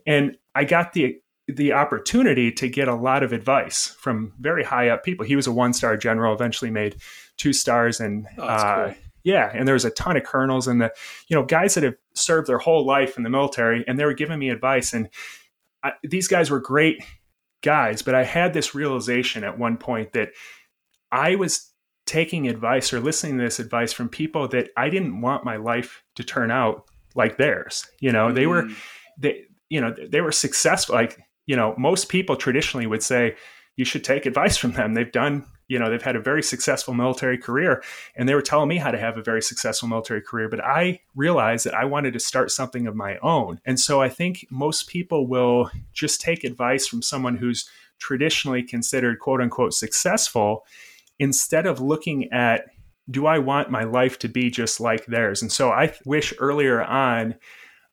And 0.06 0.38
I 0.54 0.64
got 0.64 0.94
the 0.94 1.20
the 1.48 1.74
opportunity 1.74 2.52
to 2.52 2.68
get 2.68 2.88
a 2.88 2.96
lot 2.96 3.22
of 3.22 3.32
advice 3.32 3.96
from 4.00 4.34
very 4.40 4.64
high 4.64 4.90
up 4.90 5.04
people. 5.04 5.26
He 5.26 5.36
was 5.36 5.46
a 5.46 5.52
one 5.52 5.74
star 5.74 5.96
general, 5.96 6.34
eventually 6.34 6.72
made 6.72 6.96
two 7.38 7.54
stars, 7.54 8.00
and 8.00 8.28
oh, 8.38 8.44
uh, 8.44 8.86
cool. 8.86 8.96
yeah, 9.24 9.52
and 9.54 9.68
there 9.68 9.74
was 9.74 9.86
a 9.86 9.92
ton 9.92 10.18
of 10.18 10.24
colonels 10.24 10.68
and 10.68 10.82
the 10.82 10.92
you 11.28 11.36
know 11.36 11.44
guys 11.44 11.76
that 11.76 11.84
have 11.84 11.96
served 12.14 12.48
their 12.48 12.58
whole 12.58 12.86
life 12.86 13.18
in 13.18 13.24
the 13.24 13.30
military, 13.30 13.84
and 13.88 14.00
they 14.00 14.06
were 14.06 14.14
giving 14.14 14.40
me 14.40 14.50
advice, 14.50 14.94
and 14.94 15.10
I, 15.84 15.94
these 16.04 16.28
guys 16.28 16.50
were 16.50 16.60
great 16.60 17.04
guys, 17.62 18.02
but 18.02 18.16
I 18.16 18.24
had 18.24 18.54
this 18.54 18.76
realization 18.76 19.44
at 19.44 19.58
one 19.58 19.78
point 19.78 20.14
that 20.14 20.30
I 21.12 21.36
was 21.36 21.72
taking 22.06 22.48
advice 22.48 22.94
or 22.94 23.00
listening 23.00 23.38
to 23.40 23.44
this 23.44 23.60
advice 23.60 23.92
from 23.92 24.10
people 24.10 24.48
that 24.50 24.70
I 24.78 24.90
didn't 24.90 25.22
want 25.22 25.44
my 25.44 25.56
life 25.56 26.04
to 26.16 26.24
turn 26.24 26.52
out 26.52 26.86
like 27.16 27.38
theirs. 27.38 27.88
You 28.00 28.12
know, 28.12 28.28
mm. 28.28 28.36
they 28.36 28.48
were 28.48 28.64
mm. 28.64 28.76
they 29.18 29.44
you 29.70 29.82
know 29.82 29.94
they 30.10 30.22
were 30.22 30.32
successful 30.32 30.96
like 30.96 31.20
you 31.46 31.56
know, 31.56 31.76
most 31.78 32.10
people 32.10 32.36
traditionally 32.36 32.88
would 32.88 33.04
say 33.04 33.36
you 33.76 33.86
should 33.86 34.04
take 34.04 34.26
advice 34.26 34.58
from 34.58 34.72
them. 34.72 34.94
They've 34.94 35.12
done, 35.12 35.46
you 35.68 35.80
know, 35.80 35.90
they've 35.90 36.02
had 36.02 36.16
a 36.16 36.22
very 36.22 36.44
successful 36.44 36.94
military 36.94 37.38
career 37.38 37.84
and 38.16 38.30
they 38.30 38.36
were 38.36 38.42
telling 38.42 38.70
me 38.70 38.78
how 38.78 38.92
to 38.92 39.00
have 39.00 39.18
a 39.18 39.24
very 39.24 39.42
successful 39.42 39.90
military 39.90 40.22
career. 40.22 40.48
But 40.48 40.64
I 40.64 41.00
realized 41.16 41.66
that 41.66 41.74
I 41.74 41.86
wanted 41.86 42.14
to 42.14 42.20
start 42.20 42.52
something 42.52 42.88
of 42.88 42.96
my 42.96 43.18
own. 43.20 43.60
And 43.66 43.80
so 43.80 44.02
I 44.02 44.10
think 44.10 44.46
most 44.52 44.88
people 44.88 45.28
will 45.28 45.72
just 45.94 46.22
take 46.22 46.44
advice 46.44 46.88
from 46.88 47.02
someone 47.02 47.38
who's 47.38 47.70
traditionally 47.98 48.62
considered 48.62 49.20
quote 49.20 49.42
unquote 49.42 49.74
successful 49.74 50.66
instead 51.18 51.66
of 51.66 51.80
looking 51.80 52.32
at 52.32 52.66
do 53.10 53.28
I 53.28 53.38
want 53.38 53.70
my 53.70 53.84
life 53.84 54.18
to 54.20 54.28
be 54.28 54.50
just 54.50 54.80
like 54.80 55.06
theirs? 55.06 55.42
And 55.42 55.52
so 55.52 55.70
I 55.72 55.94
wish 56.06 56.34
earlier 56.40 56.84
on 56.84 57.36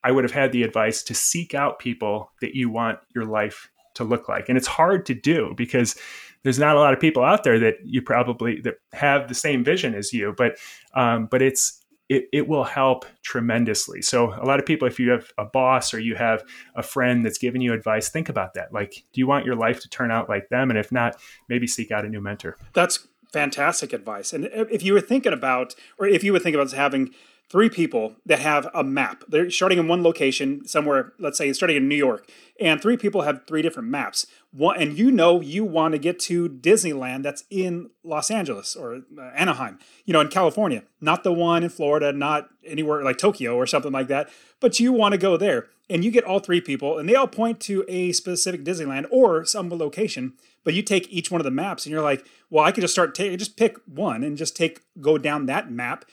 I 0.05 0.11
would 0.11 0.25
have 0.25 0.33
had 0.33 0.53
the 0.53 0.63
advice 0.63 1.03
to 1.05 1.15
seek 1.15 1.55
out 1.55 1.79
people 1.79 2.33
that 2.41 2.55
you 2.55 2.71
want 2.71 2.99
your 3.15 3.25
life 3.25 3.71
to 3.95 4.05
look 4.05 4.29
like. 4.29 4.49
And 4.49 4.59
it's 4.59 4.67
hard 4.67 5.07
to 5.07 5.15
do 5.15 5.55
because 5.57 5.97
there's 6.43 6.59
not 6.59 6.77
a 6.77 6.79
lot 6.79 6.93
of 6.93 7.01
people 7.01 7.23
out 7.23 7.45
there 7.45 7.59
that 7.61 7.77
you 7.85 8.03
probably 8.03 8.61
that 8.63 8.75
have 8.93 9.29
the 9.29 9.35
same 9.35 9.65
vision 9.65 9.95
as 9.95 10.13
you, 10.13 10.35
but 10.37 10.57
um, 10.95 11.27
but 11.31 11.43
it's 11.43 11.83
it, 12.09 12.29
it 12.33 12.49
will 12.49 12.65
help 12.65 13.07
tremendously. 13.23 14.03
So 14.03 14.35
a 14.35 14.45
lot 14.45 14.59
of 14.59 14.67
people, 14.67 14.87
if 14.87 15.01
you 15.01 15.11
have 15.11 15.33
a 15.39 15.47
boss 15.47 15.95
or 15.95 15.99
you 15.99 16.15
have 16.17 16.45
a 16.77 16.83
friend 16.83 17.25
that's 17.25 17.39
giving 17.39 17.63
you 17.63 17.73
advice, 17.73 18.11
think 18.11 18.29
about 18.29 18.53
that. 18.55 18.73
Like, 18.73 18.93
do 19.13 19.21
you 19.21 19.27
want 19.27 19.47
your 19.47 19.57
life 19.57 19.81
to 19.81 19.89
turn 19.89 20.11
out 20.11 20.29
like 20.29 20.49
them? 20.51 20.69
And 20.71 20.79
if 20.79 20.93
not, 20.93 21.17
maybe 21.49 21.67
seek 21.67 21.91
out 21.91 22.05
a 22.05 22.09
new 22.09 22.21
mentor. 22.21 22.59
That's 22.75 23.09
fantastic 23.33 23.95
advice. 23.95 24.35
And 24.35 24.51
if 24.53 24.83
you 24.83 24.93
were 24.93 25.01
thinking 25.01 25.33
about, 25.33 25.75
or 25.99 26.07
if 26.07 26.23
you 26.23 26.33
were 26.33 26.39
thinking 26.39 26.61
about 26.61 26.73
having 26.73 27.15
three 27.53 27.69
people 27.69 28.17
that 28.25 28.39
have 28.39 28.67
a 28.75 28.83
map. 28.83 29.25
They're 29.29 29.51
starting 29.51 29.79
in 29.79 29.87
one 29.87 30.03
location 30.03 30.67
somewhere, 30.67 31.13
let's 31.19 31.37
say 31.37 31.53
starting 31.53 31.77
in 31.77 31.87
New 31.87 31.95
York, 31.95 32.27
and 32.59 32.81
three 32.81 32.97
people 32.97 33.23
have 33.23 33.47
three 33.47 33.61
different 33.61 33.91
maps. 33.91 34.27
One, 34.53 34.81
and 34.81 34.97
you 34.97 35.11
know 35.11 35.43
you 35.43 35.63
want 35.63 35.93
to 35.93 35.99
get 35.99 36.19
to 36.21 36.49
Disneyland 36.49 37.23
that's 37.23 37.45
in 37.51 37.91
Los 38.03 38.31
Angeles 38.31 38.75
or 38.75 39.03
uh, 39.19 39.23
Anaheim, 39.35 39.79
you 40.07 40.15
know, 40.15 40.21
in 40.21 40.29
California, 40.29 40.83
not 41.03 41.25
the 41.25 41.33
one 41.33 41.63
in 41.63 41.69
Florida, 41.69 42.11
not 42.11 42.49
anywhere 42.65 43.03
like 43.03 43.19
Tokyo 43.19 43.55
or 43.55 43.67
something 43.67 43.93
like 43.93 44.09
that, 44.09 44.31
but 44.59 44.81
you 44.81 44.91
want 44.91 45.13
to 45.13 45.19
go 45.19 45.37
there. 45.37 45.69
And 45.91 46.03
you 46.07 46.11
get 46.11 46.25
all 46.25 46.39
three 46.39 46.63
people, 46.63 46.99
and 46.99 47.07
they 47.07 47.15
all 47.15 47.27
point 47.27 47.61
to 47.63 47.85
a 47.87 48.13
specific 48.13 48.65
Disneyland 48.65 49.05
or 49.11 49.45
some 49.45 49.69
location. 49.69 50.33
But 50.65 50.73
you 50.73 50.83
take 50.83 51.07
each 51.11 51.31
one 51.31 51.41
of 51.41 51.45
the 51.45 51.51
maps, 51.51 51.85
and 51.85 51.93
you're 51.93 52.01
like, 52.03 52.27
"Well, 52.49 52.65
I 52.65 52.73
could 52.73 52.81
just 52.81 52.95
start 52.95 53.15
take 53.15 53.39
just 53.39 53.59
pick 53.59 53.77
one 53.85 54.23
and 54.23 54.39
just 54.39 54.57
take 54.57 54.81
go 55.03 55.19
down 55.19 55.45
that 55.47 55.71
map." 55.71 56.07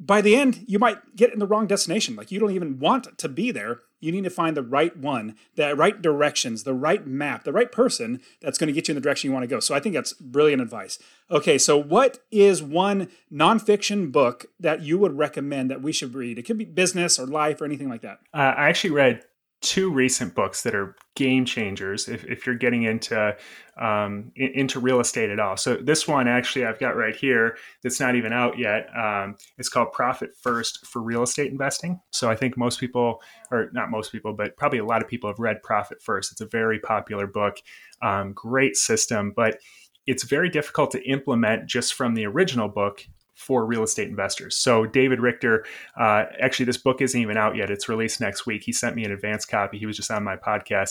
By 0.00 0.20
the 0.20 0.36
end, 0.36 0.64
you 0.66 0.78
might 0.78 1.16
get 1.16 1.32
in 1.32 1.38
the 1.38 1.46
wrong 1.46 1.66
destination. 1.66 2.14
Like 2.14 2.30
you 2.30 2.38
don't 2.38 2.52
even 2.52 2.78
want 2.78 3.18
to 3.18 3.28
be 3.28 3.50
there. 3.50 3.80
You 4.00 4.12
need 4.12 4.24
to 4.24 4.30
find 4.30 4.56
the 4.56 4.62
right 4.62 4.96
one, 4.96 5.34
the 5.56 5.74
right 5.74 6.00
directions, 6.00 6.62
the 6.62 6.74
right 6.74 7.04
map, 7.04 7.42
the 7.42 7.52
right 7.52 7.70
person 7.70 8.20
that's 8.40 8.56
going 8.56 8.68
to 8.68 8.72
get 8.72 8.86
you 8.86 8.92
in 8.92 8.94
the 8.94 9.00
direction 9.00 9.28
you 9.28 9.34
want 9.34 9.42
to 9.42 9.48
go. 9.48 9.58
So 9.58 9.74
I 9.74 9.80
think 9.80 9.94
that's 9.94 10.12
brilliant 10.12 10.62
advice. 10.62 11.00
Okay, 11.32 11.58
so 11.58 11.76
what 11.76 12.20
is 12.30 12.62
one 12.62 13.08
nonfiction 13.32 14.12
book 14.12 14.46
that 14.60 14.82
you 14.82 14.98
would 14.98 15.18
recommend 15.18 15.68
that 15.70 15.82
we 15.82 15.92
should 15.92 16.14
read? 16.14 16.38
It 16.38 16.42
could 16.42 16.58
be 16.58 16.64
business 16.64 17.18
or 17.18 17.26
life 17.26 17.60
or 17.60 17.64
anything 17.64 17.88
like 17.88 18.02
that. 18.02 18.20
Uh, 18.32 18.54
I 18.56 18.68
actually 18.68 18.90
read 18.90 19.24
two 19.60 19.90
recent 19.90 20.34
books 20.34 20.62
that 20.62 20.74
are 20.74 20.94
game 21.16 21.44
changers 21.44 22.08
if, 22.08 22.24
if 22.24 22.46
you're 22.46 22.54
getting 22.54 22.84
into 22.84 23.36
um, 23.80 24.30
into 24.36 24.78
real 24.78 25.00
estate 25.00 25.30
at 25.30 25.40
all. 25.40 25.56
So 25.56 25.76
this 25.76 26.06
one 26.06 26.28
actually 26.28 26.64
I've 26.64 26.78
got 26.78 26.96
right 26.96 27.14
here 27.14 27.56
that's 27.82 28.00
not 28.00 28.14
even 28.14 28.32
out 28.32 28.58
yet. 28.58 28.88
Um, 28.96 29.36
it's 29.56 29.68
called 29.68 29.92
Profit 29.92 30.30
First 30.40 30.86
for 30.86 31.02
Real 31.02 31.22
Estate 31.22 31.50
Investing. 31.50 32.00
So 32.12 32.30
I 32.30 32.36
think 32.36 32.56
most 32.56 32.78
people, 32.78 33.20
or 33.50 33.70
not 33.72 33.90
most 33.90 34.12
people, 34.12 34.32
but 34.32 34.56
probably 34.56 34.78
a 34.78 34.84
lot 34.84 35.02
of 35.02 35.08
people 35.08 35.28
have 35.28 35.38
read 35.38 35.62
Profit 35.62 36.02
First. 36.02 36.32
It's 36.32 36.40
a 36.40 36.46
very 36.46 36.78
popular 36.78 37.26
book, 37.26 37.56
um, 38.02 38.32
great 38.32 38.76
system, 38.76 39.32
but 39.34 39.58
it's 40.06 40.24
very 40.24 40.48
difficult 40.48 40.90
to 40.92 41.02
implement 41.02 41.66
just 41.66 41.94
from 41.94 42.14
the 42.14 42.26
original 42.26 42.68
book 42.68 43.04
for 43.38 43.64
real 43.64 43.84
estate 43.84 44.08
investors. 44.08 44.56
So 44.56 44.84
David 44.84 45.20
Richter, 45.20 45.64
uh, 45.98 46.24
actually, 46.40 46.66
this 46.66 46.76
book 46.76 47.00
isn't 47.00 47.20
even 47.20 47.36
out 47.36 47.56
yet. 47.56 47.70
It's 47.70 47.88
released 47.88 48.20
next 48.20 48.46
week. 48.46 48.64
He 48.64 48.72
sent 48.72 48.96
me 48.96 49.04
an 49.04 49.12
advance 49.12 49.44
copy. 49.44 49.78
He 49.78 49.86
was 49.86 49.96
just 49.96 50.10
on 50.10 50.24
my 50.24 50.36
podcast, 50.36 50.90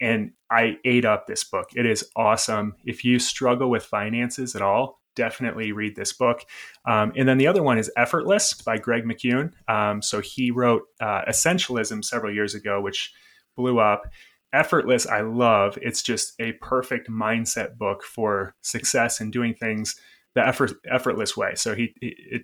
and 0.00 0.30
I 0.50 0.76
ate 0.84 1.04
up 1.04 1.26
this 1.26 1.42
book. 1.42 1.68
It 1.74 1.86
is 1.86 2.08
awesome. 2.14 2.76
If 2.84 3.04
you 3.04 3.18
struggle 3.18 3.68
with 3.68 3.84
finances 3.84 4.54
at 4.54 4.62
all, 4.62 5.00
definitely 5.16 5.72
read 5.72 5.96
this 5.96 6.12
book. 6.12 6.44
Um, 6.86 7.12
and 7.16 7.28
then 7.28 7.38
the 7.38 7.48
other 7.48 7.62
one 7.62 7.76
is 7.76 7.90
Effortless 7.96 8.54
by 8.54 8.78
Greg 8.78 9.04
McKeown. 9.04 9.52
Um, 9.68 10.00
so 10.00 10.20
he 10.20 10.52
wrote 10.52 10.84
uh, 11.00 11.22
Essentialism 11.28 12.04
several 12.04 12.32
years 12.32 12.54
ago, 12.54 12.80
which 12.80 13.12
blew 13.56 13.80
up. 13.80 14.04
Effortless, 14.52 15.06
I 15.06 15.22
love. 15.22 15.76
It's 15.82 16.02
just 16.02 16.34
a 16.40 16.52
perfect 16.52 17.10
mindset 17.10 17.76
book 17.76 18.04
for 18.04 18.54
success 18.62 19.20
and 19.20 19.32
doing 19.32 19.54
things 19.54 19.96
the 20.34 20.46
effort, 20.46 20.72
effortless 20.90 21.36
way. 21.36 21.54
So 21.54 21.74
he, 21.74 21.92
it, 22.00 22.42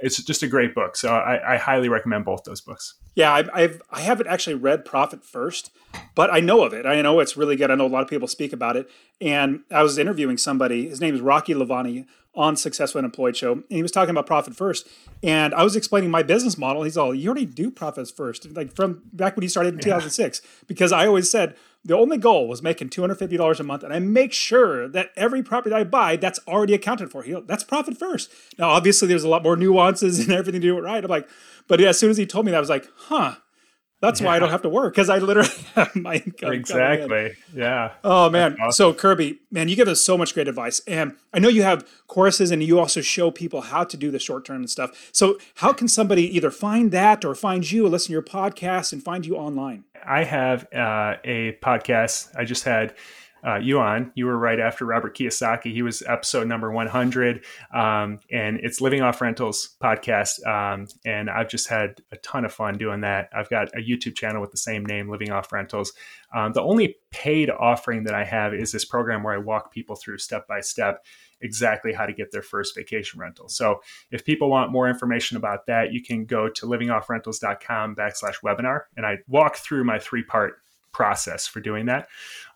it's 0.00 0.22
just 0.22 0.42
a 0.42 0.48
great 0.48 0.74
book. 0.74 0.96
So 0.96 1.14
I, 1.14 1.54
I 1.54 1.56
highly 1.56 1.88
recommend 1.88 2.24
both 2.24 2.44
those 2.44 2.60
books. 2.60 2.94
Yeah, 3.14 3.32
I've, 3.32 3.48
I've 3.54 3.82
I 3.90 4.00
haven't 4.00 4.26
actually 4.26 4.54
read 4.54 4.84
Profit 4.84 5.24
First, 5.24 5.70
but 6.14 6.32
I 6.32 6.40
know 6.40 6.64
of 6.64 6.72
it. 6.72 6.84
I 6.84 7.00
know 7.02 7.20
it's 7.20 7.36
really 7.36 7.56
good. 7.56 7.70
I 7.70 7.74
know 7.74 7.86
a 7.86 7.88
lot 7.88 8.02
of 8.02 8.08
people 8.08 8.28
speak 8.28 8.52
about 8.52 8.76
it. 8.76 8.90
And 9.20 9.60
I 9.70 9.82
was 9.82 9.98
interviewing 9.98 10.36
somebody. 10.36 10.88
His 10.88 11.00
name 11.00 11.14
is 11.14 11.20
Rocky 11.20 11.54
Lalvani 11.54 12.06
on 12.34 12.56
Successful 12.56 12.98
Unemployed 12.98 13.36
Show, 13.36 13.52
and 13.52 13.64
he 13.68 13.82
was 13.82 13.92
talking 13.92 14.10
about 14.10 14.26
Profit 14.26 14.56
First. 14.56 14.88
And 15.22 15.54
I 15.54 15.62
was 15.62 15.76
explaining 15.76 16.10
my 16.10 16.22
business 16.24 16.58
model. 16.58 16.82
He's 16.82 16.96
all, 16.96 17.14
"You 17.14 17.28
already 17.28 17.46
do 17.46 17.70
Profits 17.70 18.10
First, 18.10 18.50
like 18.56 18.74
from 18.74 19.02
back 19.12 19.36
when 19.36 19.42
you 19.42 19.48
started 19.48 19.74
in 19.74 19.78
yeah. 19.78 19.96
2006." 19.96 20.42
Because 20.66 20.90
I 20.90 21.06
always 21.06 21.30
said 21.30 21.54
the 21.84 21.96
only 21.96 22.16
goal 22.16 22.48
was 22.48 22.62
making 22.62 22.88
$250 22.88 23.60
a 23.60 23.62
month, 23.62 23.82
and 23.82 23.92
I 23.92 23.98
make 23.98 24.32
sure 24.32 24.88
that 24.88 25.10
every 25.16 25.42
property 25.42 25.70
that 25.70 25.78
I 25.78 25.84
buy, 25.84 26.16
that's 26.16 26.40
already 26.48 26.72
accounted 26.72 27.10
for. 27.10 27.26
You 27.26 27.34
know, 27.34 27.40
that's 27.42 27.62
profit 27.62 27.98
first. 27.98 28.32
Now, 28.58 28.70
obviously, 28.70 29.06
there's 29.06 29.24
a 29.24 29.28
lot 29.28 29.42
more 29.42 29.56
nuances 29.56 30.18
and 30.20 30.32
everything 30.32 30.60
to 30.60 30.66
do 30.66 30.78
it 30.78 30.82
right. 30.82 31.04
I'm 31.04 31.10
like, 31.10 31.28
but 31.68 31.80
as 31.80 31.98
soon 31.98 32.10
as 32.10 32.16
he 32.16 32.26
told 32.26 32.46
me 32.46 32.52
that, 32.52 32.56
I 32.58 32.60
was 32.60 32.70
like, 32.70 32.88
huh, 32.96 33.36
that's 34.00 34.20
yeah. 34.20 34.26
why 34.26 34.36
I 34.36 34.38
don't 34.38 34.50
have 34.50 34.62
to 34.62 34.68
work 34.68 34.94
because 34.94 35.08
I 35.08 35.18
literally 35.18 35.48
have 35.74 35.94
my 35.96 36.16
income. 36.16 36.52
Exactly. 36.52 37.34
Yeah. 37.54 37.92
Oh 38.02 38.28
man. 38.30 38.56
Awesome. 38.60 38.72
So 38.72 38.94
Kirby, 38.94 39.38
man, 39.50 39.68
you 39.68 39.76
give 39.76 39.88
us 39.88 40.00
so 40.00 40.18
much 40.18 40.34
great 40.34 40.48
advice, 40.48 40.80
and 40.86 41.16
I 41.32 41.38
know 41.38 41.48
you 41.48 41.62
have 41.62 41.88
courses, 42.06 42.50
and 42.50 42.62
you 42.62 42.78
also 42.78 43.00
show 43.00 43.30
people 43.30 43.62
how 43.62 43.84
to 43.84 43.96
do 43.96 44.10
the 44.10 44.18
short 44.18 44.44
term 44.44 44.56
and 44.56 44.70
stuff. 44.70 45.10
So 45.12 45.38
how 45.56 45.72
can 45.72 45.88
somebody 45.88 46.24
either 46.36 46.50
find 46.50 46.92
that 46.92 47.24
or 47.24 47.34
find 47.34 47.70
you, 47.70 47.86
or 47.86 47.88
listen 47.88 48.08
to 48.08 48.12
your 48.12 48.22
podcast, 48.22 48.92
and 48.92 49.02
find 49.02 49.24
you 49.24 49.36
online? 49.36 49.84
I 50.06 50.24
have 50.24 50.64
uh, 50.72 51.16
a 51.24 51.58
podcast. 51.62 52.28
I 52.36 52.44
just 52.44 52.64
had 52.64 52.94
uh, 53.46 53.56
you 53.56 53.78
on. 53.78 54.10
You 54.14 54.26
were 54.26 54.38
right 54.38 54.58
after 54.58 54.84
Robert 54.84 55.16
Kiyosaki. 55.16 55.72
He 55.72 55.82
was 55.82 56.02
episode 56.02 56.46
number 56.46 56.70
100. 56.70 57.44
Um, 57.74 58.18
and 58.30 58.58
it's 58.62 58.80
Living 58.80 59.02
Off 59.02 59.20
Rentals 59.20 59.76
podcast. 59.82 60.44
Um, 60.46 60.86
and 61.04 61.28
I've 61.28 61.48
just 61.48 61.68
had 61.68 62.00
a 62.10 62.16
ton 62.18 62.44
of 62.44 62.52
fun 62.52 62.78
doing 62.78 63.02
that. 63.02 63.28
I've 63.36 63.50
got 63.50 63.68
a 63.74 63.80
YouTube 63.80 64.16
channel 64.16 64.40
with 64.40 64.50
the 64.50 64.56
same 64.56 64.84
name, 64.86 65.10
Living 65.10 65.30
Off 65.30 65.52
Rentals. 65.52 65.92
Um, 66.34 66.52
the 66.52 66.62
only 66.62 66.96
paid 67.10 67.50
offering 67.50 68.04
that 68.04 68.14
I 68.14 68.24
have 68.24 68.54
is 68.54 68.72
this 68.72 68.84
program 68.84 69.22
where 69.22 69.34
I 69.34 69.38
walk 69.38 69.72
people 69.72 69.94
through 69.94 70.18
step 70.18 70.48
by 70.48 70.60
step 70.60 71.04
exactly 71.40 71.92
how 71.92 72.06
to 72.06 72.12
get 72.12 72.32
their 72.32 72.42
first 72.42 72.74
vacation 72.74 73.20
rental. 73.20 73.48
So 73.48 73.80
if 74.10 74.24
people 74.24 74.48
want 74.48 74.72
more 74.72 74.88
information 74.88 75.36
about 75.36 75.66
that, 75.66 75.92
you 75.92 76.02
can 76.02 76.24
go 76.24 76.48
to 76.48 76.66
livingoffrentals.com 76.66 77.94
backslash 77.94 78.36
webinar. 78.42 78.82
And 78.96 79.04
I 79.04 79.18
walk 79.28 79.56
through 79.56 79.84
my 79.84 79.98
three 79.98 80.22
part 80.22 80.54
process 80.94 81.46
for 81.46 81.60
doing 81.60 81.86
that. 81.86 82.08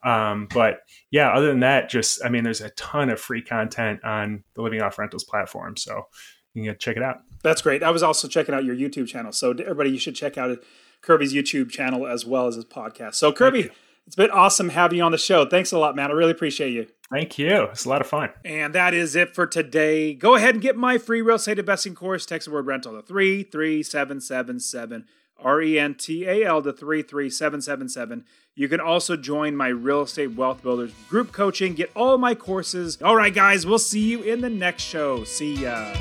Um, 0.03 0.49
but 0.55 0.80
yeah, 1.11 1.30
other 1.30 1.49
than 1.49 1.61
that, 1.61 1.91
just, 1.91 2.24
I 2.24 2.30
mean, 2.30 2.45
there's 2.45 2.62
a 2.62 2.70
ton 2.70 3.11
of 3.11 3.20
free 3.20 3.43
content 3.43 4.03
on 4.05 4.45
the 4.55 4.62
Living 4.62 4.80
Off 4.80 4.99
Rentals 4.99 5.24
platform. 5.24 5.76
So 5.76 6.07
you 6.55 6.64
can 6.64 6.78
check 6.78 6.97
it 6.97 7.03
out. 7.03 7.18
That's 7.43 7.62
great. 7.62 7.82
I 7.82 7.91
was 7.91 8.03
also 8.03 8.28
checking 8.28 8.55
out 8.55 8.64
your 8.64 8.76
YouTube 8.76 9.09
channel. 9.09 9.32
So 9.32 9.51
everybody, 9.51 9.91
you 9.91 9.99
should 9.99 10.14
check 10.14 10.39
out 10.39 10.59
Kirby's 11.03 11.34
YouTube 11.34 11.70
channel 11.70 12.07
as 12.07 12.24
well 12.24 12.47
as 12.47 12.57
his 12.57 12.64
podcast. 12.64 13.14
So 13.14 13.32
Kirby, 13.32 13.70
it's 14.07 14.16
been 14.16 14.30
awesome 14.30 14.70
having 14.70 14.99
you 14.99 15.05
on 15.05 15.12
the 15.12 15.18
show. 15.18 15.45
Thanks 15.45 15.72
a 15.72 15.78
lot, 15.78 15.95
man. 15.95 16.11
I 16.11 16.14
really 16.14 16.32
appreciate 16.32 16.72
you. 16.72 16.86
Thank 17.11 17.39
you. 17.39 17.64
It's 17.64 17.84
a 17.84 17.89
lot 17.89 18.01
of 18.01 18.07
fun. 18.07 18.30
And 18.45 18.74
that 18.74 18.93
is 18.93 19.16
it 19.16 19.34
for 19.34 19.47
today. 19.47 20.14
Go 20.14 20.34
ahead 20.34 20.55
and 20.55 20.62
get 20.62 20.76
my 20.76 20.99
free 20.99 21.22
real 21.22 21.36
estate 21.36 21.59
investing 21.59 21.95
course. 21.95 22.26
Text 22.26 22.47
the 22.47 22.53
word 22.53 22.66
rental 22.66 22.93
to 22.93 23.03
33777. 23.03 25.07
R 25.39 25.62
E 25.62 25.78
N 25.78 25.95
T 25.95 26.26
A 26.26 26.45
L 26.45 26.62
to 26.62 26.72
33777. 26.72 28.24
You 28.55 28.68
can 28.68 28.80
also 28.80 29.16
join 29.16 29.55
my 29.55 29.68
Real 29.68 30.03
Estate 30.03 30.34
Wealth 30.34 30.62
Builders 30.62 30.93
group 31.09 31.32
coaching. 31.32 31.74
Get 31.74 31.93
all 31.95 32.18
my 32.18 32.34
courses. 32.34 33.01
All 33.01 33.14
right, 33.16 33.32
guys, 33.32 33.64
we'll 33.64 33.78
see 33.78 34.11
you 34.11 34.22
in 34.22 34.41
the 34.41 34.51
next 34.51 34.82
show. 34.82 35.22
See 35.24 35.55
ya. 35.55 35.95